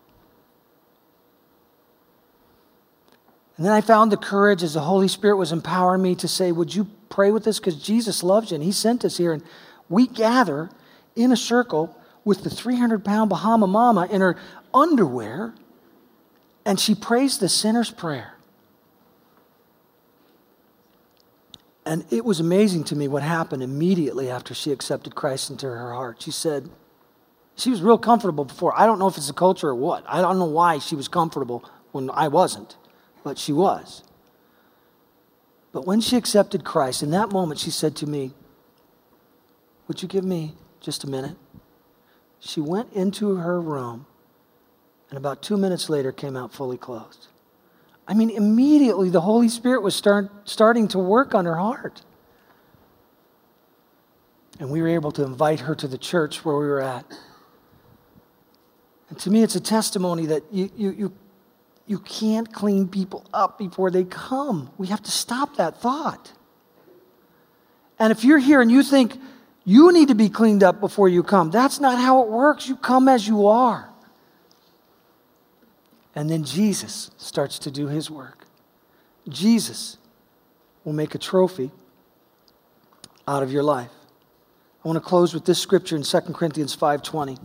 And 3.57 3.67
then 3.67 3.73
I 3.73 3.81
found 3.81 4.11
the 4.11 4.17
courage 4.17 4.63
as 4.63 4.75
the 4.75 4.81
Holy 4.81 5.09
Spirit 5.09 5.37
was 5.37 5.53
empowering 5.53 6.03
me 6.03 6.15
to 6.15 6.29
say, 6.29 6.51
Would 6.51 6.75
you 6.75 6.87
pray 7.09 7.31
with 7.31 7.47
us? 7.47 7.59
Because 7.59 7.83
Jesus 7.83 8.23
loves 8.23 8.51
you 8.51 8.55
and 8.55 8.65
He 8.65 8.73
sent 8.73 9.05
us 9.05 9.19
here. 9.19 9.33
And 9.33 9.43
we 9.89 10.07
gather 10.07 10.71
in 11.15 11.33
a 11.33 11.37
circle 11.37 11.95
with 12.25 12.43
the 12.43 12.49
300 12.49 13.05
pound 13.05 13.29
Bahama 13.29 13.67
mama 13.67 14.07
in 14.11 14.21
her 14.21 14.37
underwear 14.73 15.53
and 16.65 16.79
she 16.79 16.95
prays 16.95 17.39
the 17.39 17.49
sinner's 17.49 17.91
prayer. 17.91 18.35
And 21.85 22.05
it 22.11 22.25
was 22.25 22.41
amazing 22.41 22.85
to 22.85 22.97
me 22.97 23.09
what 23.09 23.23
happened 23.23 23.63
immediately 23.63 24.31
after 24.31 24.55
she 24.55 24.71
accepted 24.71 25.15
Christ 25.15 25.51
into 25.51 25.67
her 25.67 25.93
heart. 25.93 26.23
She 26.23 26.31
said, 26.31 26.71
she 27.61 27.71
was 27.71 27.83
real 27.83 27.99
comfortable 27.99 28.45
before. 28.45 28.73
I 28.79 28.87
don't 28.87 28.99
know 28.99 29.07
if 29.07 29.17
it's 29.17 29.27
the 29.27 29.35
culture 29.35 29.69
or 29.69 29.75
what. 29.75 30.05
I 30.09 30.23
don't 30.23 30.39
know 30.39 30.47
why 30.47 30.79
she 30.79 30.95
was 30.95 31.09
comfortable 31.09 31.65
when 31.93 32.11
I 32.11 32.29
wasn't, 32.29 32.77
but 33.23 33.39
she 33.39 33.53
was. 33.53 34.03
But 35.73 35.87
when 35.87 36.01
she 36.01 36.17
accepted 36.17 36.65
Christ, 36.65 37.03
in 37.03 37.11
that 37.11 37.31
moment, 37.31 37.61
she 37.61 37.71
said 37.71 37.95
to 37.97 38.07
me, 38.07 38.33
Would 39.87 40.03
you 40.03 40.09
give 40.09 40.25
me 40.25 40.55
just 40.81 41.05
a 41.05 41.07
minute? 41.07 41.37
She 42.39 42.61
went 42.61 42.93
into 42.95 43.37
her 43.37 43.61
room 43.61 44.07
and 45.11 45.19
about 45.19 45.43
two 45.43 45.57
minutes 45.57 45.91
later 45.91 46.13
came 46.13 46.37
out 46.37 46.53
fully 46.53 46.79
clothed. 46.79 47.27
I 48.07 48.15
mean, 48.15 48.31
immediately 48.31 49.11
the 49.11 49.21
Holy 49.21 49.49
Spirit 49.49 49.83
was 49.83 49.95
start, 49.95 50.31
starting 50.49 50.89
to 50.89 50.99
work 50.99 51.35
on 51.35 51.45
her 51.45 51.57
heart. 51.57 52.03
And 54.59 54.71
we 54.71 54.83
were 54.83 54.89
able 54.89 55.13
to 55.13 55.25
invite 55.25 55.61
her 55.61 55.75
to 55.75 55.89
the 55.89 55.99
church 55.99 56.45
where 56.45 56.57
we 56.57 56.67
were 56.67 56.81
at. 56.81 57.05
And 59.09 59.19
to 59.21 59.31
me, 59.31 59.43
it's 59.43 59.57
a 59.57 59.61
testimony 59.61 60.27
that 60.27 60.45
you, 60.53 60.71
you, 60.77 60.91
you, 60.91 61.13
you 61.87 61.99
can't 61.99 62.53
clean 62.53 62.87
people 62.87 63.27
up 63.35 63.59
before 63.59 63.91
they 63.91 64.05
come. 64.05 64.71
We 64.79 64.87
have 64.89 65.03
to 65.03 65.11
stop 65.11 65.57
that 65.57 65.81
thought. 65.81 66.33
And 67.99 68.13
if 68.13 68.25
you're 68.25 68.39
here 68.39 68.61
and 68.61 68.71
you 68.71 68.83
think 68.83 69.21
you 69.65 69.93
need 69.93 70.09
to 70.09 70.15
be 70.15 70.29
cleaned 70.29 70.63
up 70.63 70.81
before 70.81 71.09
you 71.09 71.23
come, 71.23 71.51
that's 71.51 71.81
not 71.81 71.99
how 71.99 72.23
it 72.23 72.29
works. 72.29 72.69
You 72.69 72.77
come 72.77 73.09
as 73.09 73.27
you 73.27 73.49
are. 73.49 73.90
And 76.21 76.29
then 76.29 76.45
Jesus 76.45 77.11
starts 77.17 77.59
to 77.61 77.71
do 77.71 77.87
his 77.87 78.11
work. 78.11 78.45
Jesus 79.27 79.97
will 80.85 80.93
make 80.93 81.15
a 81.15 81.19
trophy 81.19 81.71
out 83.27 83.43
of 83.43 83.51
your 83.51 83.63
life. 83.63 83.89
I 84.85 84.89
want 84.89 84.99
to 84.99 85.01
close 85.01 85.33
with 85.33 85.47
this 85.47 85.59
scripture 85.59 85.97
in 85.97 86.03
2 86.03 86.35
Corinthians 86.35 86.77
5:20. 86.77 87.39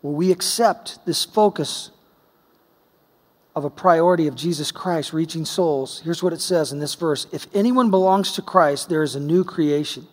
Where 0.00 0.14
we 0.14 0.32
accept 0.32 1.04
this 1.04 1.26
focus 1.26 1.90
of 3.54 3.66
a 3.66 3.70
priority 3.70 4.26
of 4.26 4.34
Jesus 4.34 4.72
Christ 4.72 5.12
reaching 5.12 5.44
souls. 5.44 6.00
Here's 6.04 6.22
what 6.22 6.32
it 6.32 6.40
says 6.40 6.72
in 6.72 6.78
this 6.78 6.94
verse. 6.94 7.26
If 7.32 7.48
anyone 7.52 7.90
belongs 7.90 8.32
to 8.32 8.40
Christ, 8.40 8.88
there 8.88 9.02
is 9.02 9.14
a 9.14 9.20
new 9.20 9.44
creation. 9.44 10.08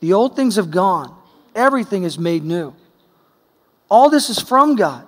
The 0.00 0.12
old 0.12 0.34
things 0.34 0.56
have 0.56 0.72
gone. 0.72 1.14
Everything 1.54 2.02
is 2.02 2.18
made 2.18 2.42
new. 2.42 2.74
All 3.88 4.10
this 4.10 4.28
is 4.28 4.40
from 4.40 4.74
God 4.74 5.06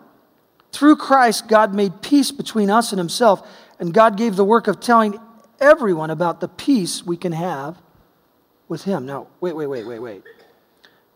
through 0.73 0.97
Christ, 0.97 1.49
God 1.49 1.75
made 1.75 2.03
peace 2.03 2.33
between 2.33 2.71
us 2.71 2.93
and 2.93 2.99
Himself, 2.99 3.47
and 3.79 3.93
God 3.93 4.17
gave 4.17 4.37
the 4.37 4.45
work 4.45 4.67
of 4.67 4.81
telling 4.81 5.19
everyone 5.61 6.11
about 6.11 6.41
the 6.41 6.49
peace 6.49 7.05
we 7.05 7.17
can 7.17 7.33
have 7.33 7.79
with 8.69 8.85
Him. 8.85 9.07
Now, 9.07 9.29
wait, 9.41 9.55
wait, 9.55 9.67
wait, 9.67 9.87
wait, 9.87 9.99
wait. 9.99 10.23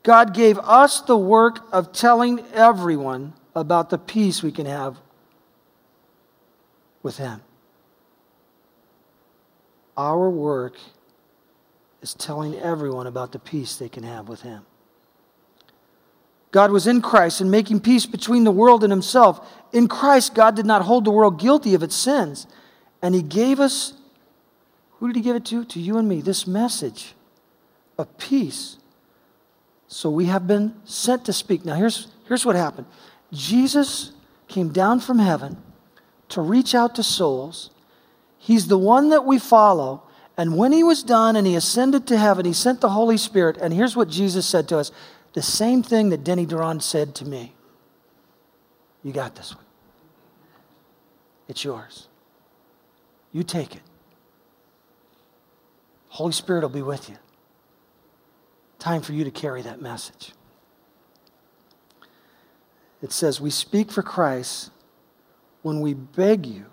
God 0.02 0.34
gave 0.34 0.58
us 0.58 1.00
the 1.00 1.16
work 1.16 1.66
of 1.72 1.92
telling 1.92 2.44
everyone 2.52 3.32
about 3.54 3.90
the 3.90 3.98
peace 3.98 4.42
we 4.42 4.52
can 4.52 4.66
have 4.66 5.00
with 7.02 7.16
Him. 7.16 7.40
Our 9.96 10.28
work 10.28 10.76
is 12.02 12.12
telling 12.12 12.54
everyone 12.56 13.06
about 13.06 13.32
the 13.32 13.38
peace 13.38 13.76
they 13.76 13.88
can 13.88 14.02
have 14.02 14.28
with 14.28 14.42
Him. 14.42 14.66
God 16.56 16.70
was 16.70 16.86
in 16.86 17.02
Christ 17.02 17.42
and 17.42 17.50
making 17.50 17.80
peace 17.80 18.06
between 18.06 18.44
the 18.44 18.50
world 18.50 18.82
and 18.82 18.90
Himself. 18.90 19.46
In 19.74 19.88
Christ, 19.88 20.34
God 20.34 20.56
did 20.56 20.64
not 20.64 20.80
hold 20.80 21.04
the 21.04 21.10
world 21.10 21.38
guilty 21.38 21.74
of 21.74 21.82
its 21.82 21.94
sins. 21.94 22.46
And 23.02 23.14
He 23.14 23.20
gave 23.20 23.60
us, 23.60 23.92
who 24.92 25.08
did 25.08 25.16
He 25.16 25.20
give 25.20 25.36
it 25.36 25.44
to? 25.44 25.66
To 25.66 25.78
you 25.78 25.98
and 25.98 26.08
me, 26.08 26.22
this 26.22 26.46
message 26.46 27.12
of 27.98 28.16
peace. 28.16 28.78
So 29.86 30.08
we 30.08 30.24
have 30.24 30.46
been 30.46 30.74
sent 30.86 31.26
to 31.26 31.32
speak. 31.34 31.66
Now, 31.66 31.74
here's, 31.74 32.08
here's 32.26 32.46
what 32.46 32.56
happened 32.56 32.86
Jesus 33.34 34.12
came 34.48 34.70
down 34.70 35.00
from 35.00 35.18
heaven 35.18 35.58
to 36.30 36.40
reach 36.40 36.74
out 36.74 36.94
to 36.94 37.02
souls. 37.02 37.68
He's 38.38 38.68
the 38.68 38.78
one 38.78 39.10
that 39.10 39.26
we 39.26 39.38
follow. 39.38 40.04
And 40.38 40.56
when 40.56 40.72
he 40.72 40.82
was 40.82 41.02
done 41.02 41.36
and 41.36 41.46
he 41.46 41.54
ascended 41.54 42.06
to 42.06 42.16
heaven, 42.16 42.46
he 42.46 42.54
sent 42.54 42.80
the 42.80 42.90
Holy 42.90 43.18
Spirit. 43.18 43.58
And 43.58 43.74
here's 43.74 43.94
what 43.94 44.08
Jesus 44.08 44.46
said 44.46 44.68
to 44.68 44.78
us 44.78 44.90
the 45.36 45.42
same 45.42 45.82
thing 45.82 46.08
that 46.08 46.24
Denny 46.24 46.46
Duron 46.46 46.80
said 46.80 47.14
to 47.16 47.26
me. 47.26 47.52
You 49.02 49.12
got 49.12 49.34
this 49.34 49.54
one. 49.54 49.66
It's 51.46 51.62
yours. 51.62 52.08
You 53.32 53.42
take 53.42 53.76
it. 53.76 53.82
Holy 56.08 56.32
Spirit 56.32 56.62
will 56.62 56.70
be 56.70 56.80
with 56.80 57.10
you. 57.10 57.18
Time 58.78 59.02
for 59.02 59.12
you 59.12 59.24
to 59.24 59.30
carry 59.30 59.60
that 59.60 59.82
message. 59.82 60.32
It 63.02 63.12
says, 63.12 63.38
We 63.38 63.50
speak 63.50 63.92
for 63.92 64.02
Christ 64.02 64.70
when 65.60 65.82
we 65.82 65.92
beg 65.92 66.46
you 66.46 66.64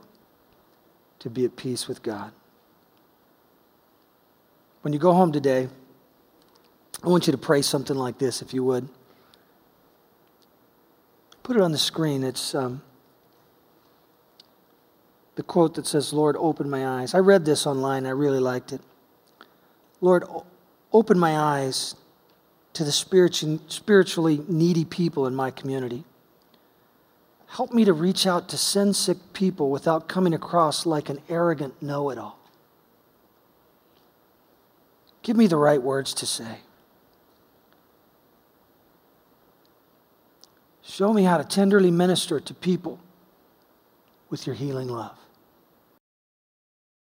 to 1.20 1.30
be 1.30 1.43
at 1.43 1.57
peace 1.57 1.89
with 1.89 2.01
God. 2.01 2.32
When 4.84 4.93
you 4.93 4.99
go 4.99 5.11
home 5.11 5.34
today, 5.34 5.68
I 7.04 7.10
want 7.10 7.28
you 7.28 7.32
to 7.32 7.38
pray 7.38 7.62
something 7.62 7.97
like 7.97 8.18
this, 8.18 8.41
if 8.41 8.54
you 8.54 8.64
would. 8.64 8.88
Put 11.43 11.58
it 11.58 11.62
on 11.62 11.74
the 11.74 11.78
screen. 11.78 12.24
It's 12.24 12.56
um, 12.56 12.82
the 15.36 15.43
quote 15.43 15.76
that 15.76 15.86
says, 15.86 16.14
Lord, 16.14 16.38
open 16.39 16.70
my 16.70 16.88
eyes. 16.88 17.14
I 17.14 17.20
read 17.20 17.43
this 17.43 17.68
online. 17.68 18.06
I 18.06 18.12
really 18.12 18.39
liked 18.39 18.72
it. 18.72 18.80
Lord, 19.99 20.24
open 20.93 21.20
my 21.20 21.38
eyes 21.38 21.95
to 22.72 22.86
the 22.86 22.91
spiritually 22.91 24.41
needy 24.47 24.86
people 24.86 25.28
in 25.28 25.36
my 25.36 25.51
community. 25.51 26.06
Help 27.47 27.72
me 27.72 27.84
to 27.86 27.93
reach 27.93 28.26
out 28.26 28.49
to 28.49 28.58
sin 28.58 28.93
sick 28.93 29.18
people 29.34 29.70
without 29.70 30.08
coming 30.08 30.34
across 30.34 30.86
like 30.86 31.10
an 31.10 31.22
arrogant 31.30 31.82
know 31.82 32.10
it 32.10 32.18
all. 32.18 32.39
Give 35.22 35.38
me 35.38 35.47
the 35.47 35.58
right 35.58 35.82
words 35.82 36.14
to 36.16 36.26
say. 36.26 36.60
Show 40.94 41.12
me 41.12 41.24
how 41.24 41.39
to 41.39 41.44
tenderly 41.44 41.89
minister 41.89 42.39
to 42.39 42.54
people 42.54 43.00
with 44.30 44.46
your 44.46 44.56
healing 44.56 44.89
love. 44.89 45.18